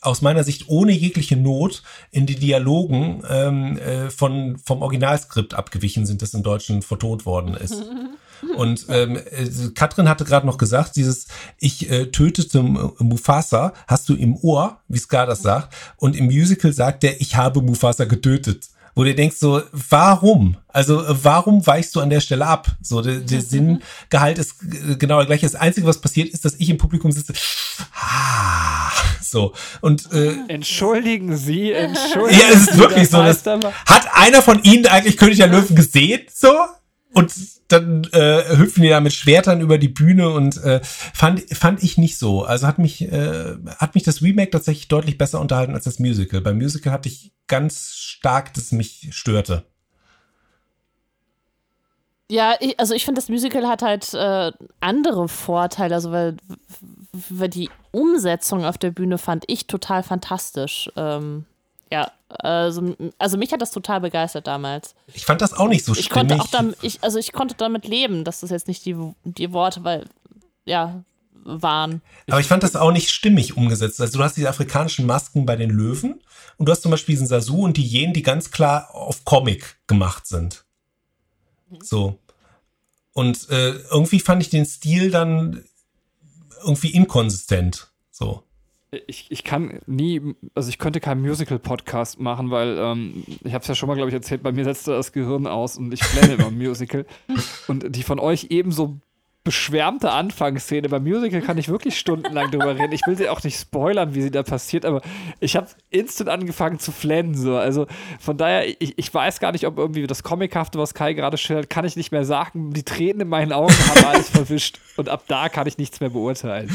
[0.00, 6.06] aus meiner Sicht ohne jegliche Not in die Dialogen ähm, äh, von vom Originalskript abgewichen
[6.06, 7.84] sind, das im Deutschen vertont worden ist.
[8.56, 11.26] Und ähm, äh, Katrin hatte gerade noch gesagt, dieses
[11.58, 16.72] Ich äh, tötete Mufasa, hast du im Ohr, wie Scar das sagt, und im Musical
[16.72, 20.56] sagt er, ich habe Mufasa getötet wo du denkst so, warum?
[20.68, 22.68] Also warum weichst du an der Stelle ab?
[22.82, 24.56] So der, der Sinngehalt ist
[24.98, 25.46] genau der gleiche.
[25.46, 27.32] Das Einzige, was passiert, ist, dass ich im Publikum sitze.
[27.94, 28.90] Ah,
[29.22, 32.40] so und äh, entschuldigen Sie, entschuldigen.
[32.40, 33.18] Ja, es ist wirklich so.
[33.18, 36.22] Das, hat einer von Ihnen eigentlich König der Löwen gesehen?
[36.32, 36.52] So
[37.14, 37.32] und
[37.72, 41.98] dann äh, hüpfen die da mit Schwertern über die Bühne und äh, fand fand ich
[41.98, 42.44] nicht so.
[42.44, 46.40] Also hat mich äh, hat mich das Remake tatsächlich deutlich besser unterhalten als das Musical.
[46.40, 49.64] Beim Musical hatte ich ganz stark, dass mich störte.
[52.30, 56.36] Ja, ich, also ich finde, das Musical hat halt äh, andere Vorteile, also weil,
[57.28, 60.88] weil die Umsetzung auf der Bühne fand ich total fantastisch.
[60.94, 61.44] Ähm,
[61.90, 64.94] ja, also, also mich hat das total begeistert damals.
[65.12, 67.86] Ich fand das auch nicht so ich Konnte auch damit, ich, also ich konnte damit
[67.86, 70.06] leben, dass das jetzt nicht die, die Worte, weil,
[70.64, 71.02] ja,
[71.42, 72.02] waren.
[72.28, 74.00] Aber ich fand das auch nicht stimmig umgesetzt.
[74.00, 76.20] Also du hast diese afrikanischen Masken bei den Löwen
[76.58, 79.78] und du hast zum Beispiel diesen Sasu und die Jen, die ganz klar auf Comic
[79.86, 80.64] gemacht sind.
[81.82, 82.18] So.
[83.12, 85.64] Und äh, irgendwie fand ich den Stil dann
[86.62, 87.90] irgendwie inkonsistent.
[88.10, 88.44] So
[89.06, 90.20] ich, ich kann nie,
[90.54, 94.10] also ich könnte keinen Musical-Podcast machen, weil ähm, ich habe es ja schon mal, glaube
[94.10, 97.06] ich, erzählt, bei mir setzt das Gehirn aus und ich plane immer Musical.
[97.68, 98.98] Und die von euch ebenso
[99.42, 100.88] beschwärmte Anfangsszene.
[100.88, 102.92] Beim Musical kann ich wirklich stundenlang drüber reden.
[102.92, 105.00] Ich will sie auch nicht spoilern, wie sie da passiert, aber
[105.40, 107.34] ich habe instant angefangen zu flennen.
[107.34, 107.56] So.
[107.56, 107.86] Also
[108.18, 111.70] von daher, ich, ich weiß gar nicht, ob irgendwie das Comichafte, was Kai gerade schildert,
[111.70, 112.72] kann ich nicht mehr sagen.
[112.72, 116.10] Die Tränen in meinen Augen haben alles verwischt und ab da kann ich nichts mehr
[116.10, 116.70] beurteilen.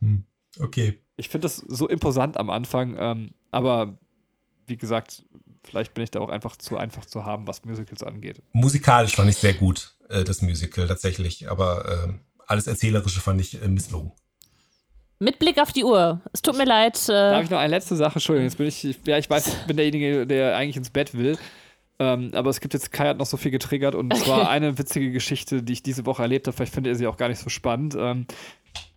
[0.00, 0.24] Hm.
[0.60, 1.00] Okay.
[1.16, 3.98] Ich finde das so imposant am Anfang, ähm, aber
[4.66, 5.24] wie gesagt,
[5.62, 8.42] vielleicht bin ich da auch einfach zu einfach zu haben, was Musicals angeht.
[8.52, 12.12] Musikalisch fand ich sehr gut, äh, das Musical tatsächlich, aber äh,
[12.46, 14.12] alles Erzählerische fand ich äh, misslungen.
[15.20, 16.20] Mit Blick auf die Uhr.
[16.32, 16.96] Es tut mir leid.
[17.08, 18.14] Äh Darf ich noch eine letzte Sache?
[18.14, 21.38] Entschuldigung, jetzt bin ich, ja, ich weiß, ich bin derjenige, der eigentlich ins Bett will.
[22.00, 25.12] Ähm, aber es gibt jetzt, Kai hat noch so viel getriggert und zwar eine witzige
[25.12, 26.56] Geschichte, die ich diese Woche erlebt habe.
[26.56, 27.94] Vielleicht findet ihr sie auch gar nicht so spannend.
[27.96, 28.26] Ähm,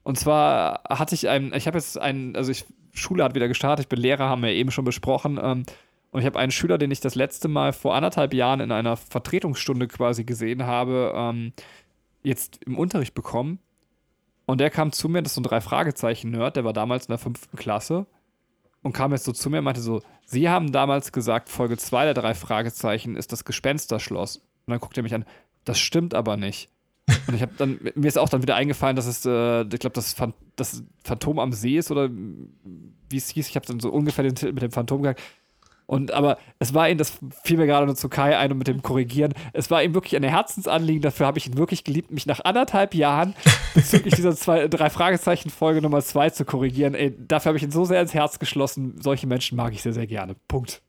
[0.07, 3.84] und zwar hatte ich einen, ich habe jetzt einen, also ich, Schule hat wieder gestartet,
[3.84, 5.38] ich bin Lehrer, haben wir eben schon besprochen.
[5.38, 5.65] Ähm,
[6.11, 8.95] und ich habe einen Schüler, den ich das letzte Mal vor anderthalb Jahren in einer
[8.95, 11.51] Vertretungsstunde quasi gesehen habe, ähm,
[12.23, 13.59] jetzt im Unterricht bekommen.
[14.45, 17.19] Und der kam zu mir, das ist so ein Drei-Fragezeichen-Nerd, der war damals in der
[17.19, 18.05] fünften Klasse
[18.84, 22.05] und kam jetzt so zu mir und meinte so, Sie haben damals gesagt, Folge 2
[22.05, 24.38] der drei Fragezeichen ist das Gespensterschloss.
[24.38, 25.25] Und dann guckt er mich an,
[25.65, 26.69] das stimmt aber nicht.
[27.27, 29.93] Und ich habe dann, mir ist auch dann wieder eingefallen, dass es, äh, ich glaube,
[29.93, 33.47] das, Phan das Phantom am See ist oder wie es hieß.
[33.47, 35.21] Ich habe dann so ungefähr den Titel mit dem Phantom gesagt.
[35.85, 38.67] Und aber es war ihm, das fiel mir gerade nur zu Kai ein und mit
[38.67, 42.25] dem Korrigieren, es war ihm wirklich eine Herzensanliegen, dafür habe ich ihn wirklich geliebt, mich
[42.25, 43.35] nach anderthalb Jahren
[43.73, 46.93] bezüglich dieser zwei, drei Fragezeichen-Folge Nummer zwei zu korrigieren.
[46.93, 48.99] Ey, dafür habe ich ihn so sehr ins Herz geschlossen.
[49.01, 50.35] Solche Menschen mag ich sehr, sehr gerne.
[50.49, 50.81] Punkt.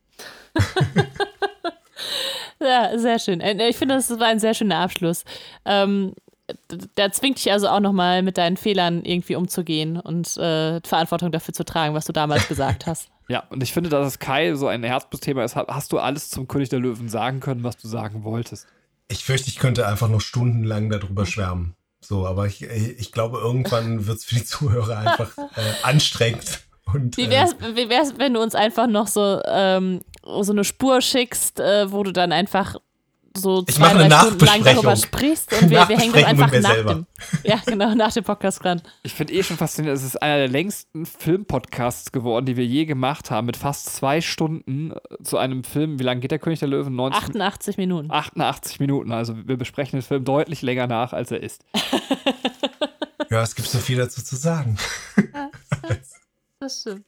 [2.60, 3.40] ja, sehr schön.
[3.40, 5.24] Äh, ich finde, das war ein sehr schöner Abschluss.
[5.64, 6.14] Ähm,
[6.96, 11.52] der zwingt dich also auch nochmal mit deinen Fehlern irgendwie umzugehen und äh, Verantwortung dafür
[11.52, 13.08] zu tragen, was du damals gesagt hast.
[13.30, 16.48] Ja, und ich finde, dass es Kai so ein Herzbusthema ist, hast du alles zum
[16.48, 18.66] König der Löwen sagen können, was du sagen wolltest.
[19.08, 21.74] Ich fürchte, ich könnte einfach noch stundenlang darüber schwärmen.
[22.00, 25.42] So, aber ich, ich glaube, irgendwann wird es für die Zuhörer einfach äh,
[25.82, 26.60] anstrengend.
[26.94, 30.00] Und, wie, wär's, äh, wie wär's, wenn du uns einfach noch so, ähm,
[30.42, 32.76] so eine Spur schickst, äh, wo du dann einfach
[33.36, 36.74] so ich zwei, drei Stunden lang darüber sprichst und wir, wir hängen das einfach nach
[36.74, 36.94] selber.
[36.94, 37.06] dem,
[37.44, 38.82] ja, genau, nach dem Podcast dran.
[39.02, 42.84] Ich finde eh schon faszinierend, es ist einer der längsten Filmpodcasts geworden, die wir je
[42.84, 44.92] gemacht haben, mit fast zwei Stunden
[45.22, 45.98] zu einem Film.
[45.98, 46.94] Wie lange geht der König der Löwen?
[46.94, 48.10] 90, 88 Minuten.
[48.10, 51.64] 88 Minuten, also wir besprechen den Film deutlich länger nach, als er ist.
[53.30, 54.78] ja, es gibt so viel dazu zu sagen.
[56.60, 57.04] das stimmt.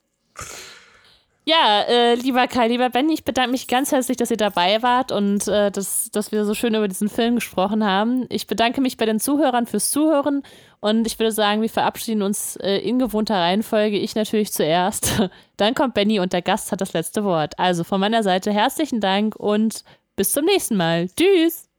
[1.50, 5.10] Ja, äh, lieber Kai, lieber Benny, ich bedanke mich ganz herzlich, dass ihr dabei wart
[5.10, 8.24] und äh, dass, dass wir so schön über diesen Film gesprochen haben.
[8.28, 10.44] Ich bedanke mich bei den Zuhörern fürs Zuhören
[10.78, 13.98] und ich würde sagen, wir verabschieden uns äh, in gewohnter Reihenfolge.
[13.98, 15.20] Ich natürlich zuerst.
[15.56, 17.58] Dann kommt Benny und der Gast hat das letzte Wort.
[17.58, 19.82] Also von meiner Seite herzlichen Dank und
[20.14, 21.08] bis zum nächsten Mal.
[21.08, 21.69] Tschüss!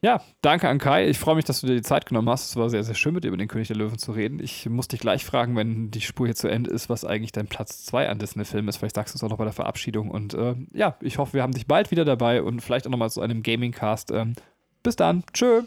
[0.00, 1.08] Ja, danke an Kai.
[1.08, 2.50] Ich freue mich, dass du dir die Zeit genommen hast.
[2.50, 4.38] Es war sehr, sehr schön, mit dir über den König der Löwen zu reden.
[4.38, 7.48] Ich muss dich gleich fragen, wenn die Spur hier zu Ende ist, was eigentlich dein
[7.48, 8.76] Platz 2 an Disney-Film ist.
[8.76, 10.12] Vielleicht sagst du es auch noch bei der Verabschiedung.
[10.12, 13.10] Und äh, ja, ich hoffe, wir haben dich bald wieder dabei und vielleicht auch nochmal
[13.10, 14.12] zu einem Gaming-Cast.
[14.12, 14.34] Ähm,
[14.84, 15.24] bis dann.
[15.32, 15.62] Tschö.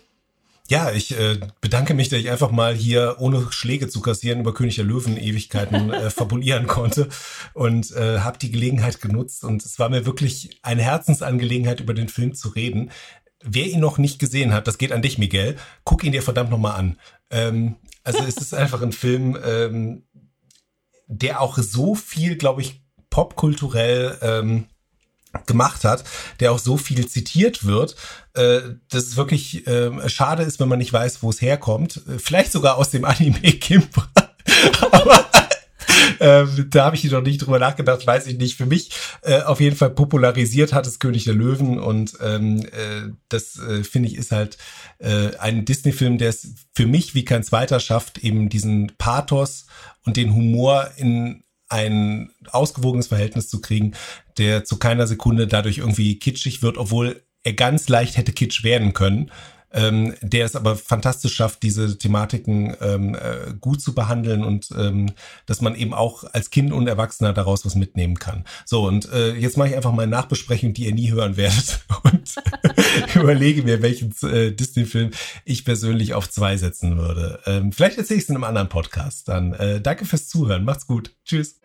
[0.72, 4.54] Ja, ich äh, bedanke mich, dass ich einfach mal hier ohne Schläge zu kassieren über
[4.54, 7.10] König der Löwen Ewigkeiten äh, fabulieren konnte
[7.54, 12.08] und äh, habe die Gelegenheit genutzt und es war mir wirklich eine Herzensangelegenheit über den
[12.08, 12.92] Film zu reden.
[13.44, 16.52] Wer ihn noch nicht gesehen hat, das geht an dich, Miguel, guck ihn dir verdammt
[16.52, 17.00] nochmal an.
[17.30, 20.04] Ähm, also es ist einfach ein Film, ähm,
[21.08, 24.66] der auch so viel, glaube ich, popkulturell ähm,
[25.46, 26.04] gemacht hat,
[26.40, 27.96] der auch so viel zitiert wird,
[28.34, 32.02] äh, dass es wirklich äh, schade ist, wenn man nicht weiß, wo es herkommt.
[32.18, 34.10] Vielleicht sogar aus dem Anime Kimbra.
[34.92, 35.26] Aber
[36.20, 38.56] ähm, da habe ich noch nicht drüber nachgedacht, weiß ich nicht.
[38.56, 38.92] Für mich
[39.22, 43.84] äh, auf jeden Fall popularisiert hat es König der Löwen und ähm, äh, das äh,
[43.84, 44.58] finde ich ist halt
[45.00, 49.66] äh, ein Disney-Film, der es für mich wie kein zweiter schafft, eben diesen Pathos
[50.06, 53.94] und den Humor in ein ausgewogenes Verhältnis zu kriegen,
[54.38, 58.94] der zu keiner Sekunde dadurch irgendwie kitschig wird, obwohl er ganz leicht hätte kitsch werden
[58.94, 59.32] können
[59.74, 65.12] ähm, der es aber fantastisch schafft, diese Thematiken ähm, äh, gut zu behandeln und ähm,
[65.46, 68.46] dass man eben auch als Kind und Erwachsener daraus was mitnehmen kann.
[68.66, 71.86] So, und äh, jetzt mache ich einfach mal eine Nachbesprechung, die ihr nie hören werdet
[72.04, 72.36] und
[73.16, 75.12] überlege mir, welchen äh, Disney-Film
[75.46, 77.40] ich persönlich auf zwei setzen würde.
[77.46, 79.28] Ähm, vielleicht erzähle ich es in einem anderen Podcast.
[79.28, 80.66] Dann äh, danke fürs Zuhören.
[80.66, 81.16] Macht's gut.
[81.26, 81.60] Tschüss.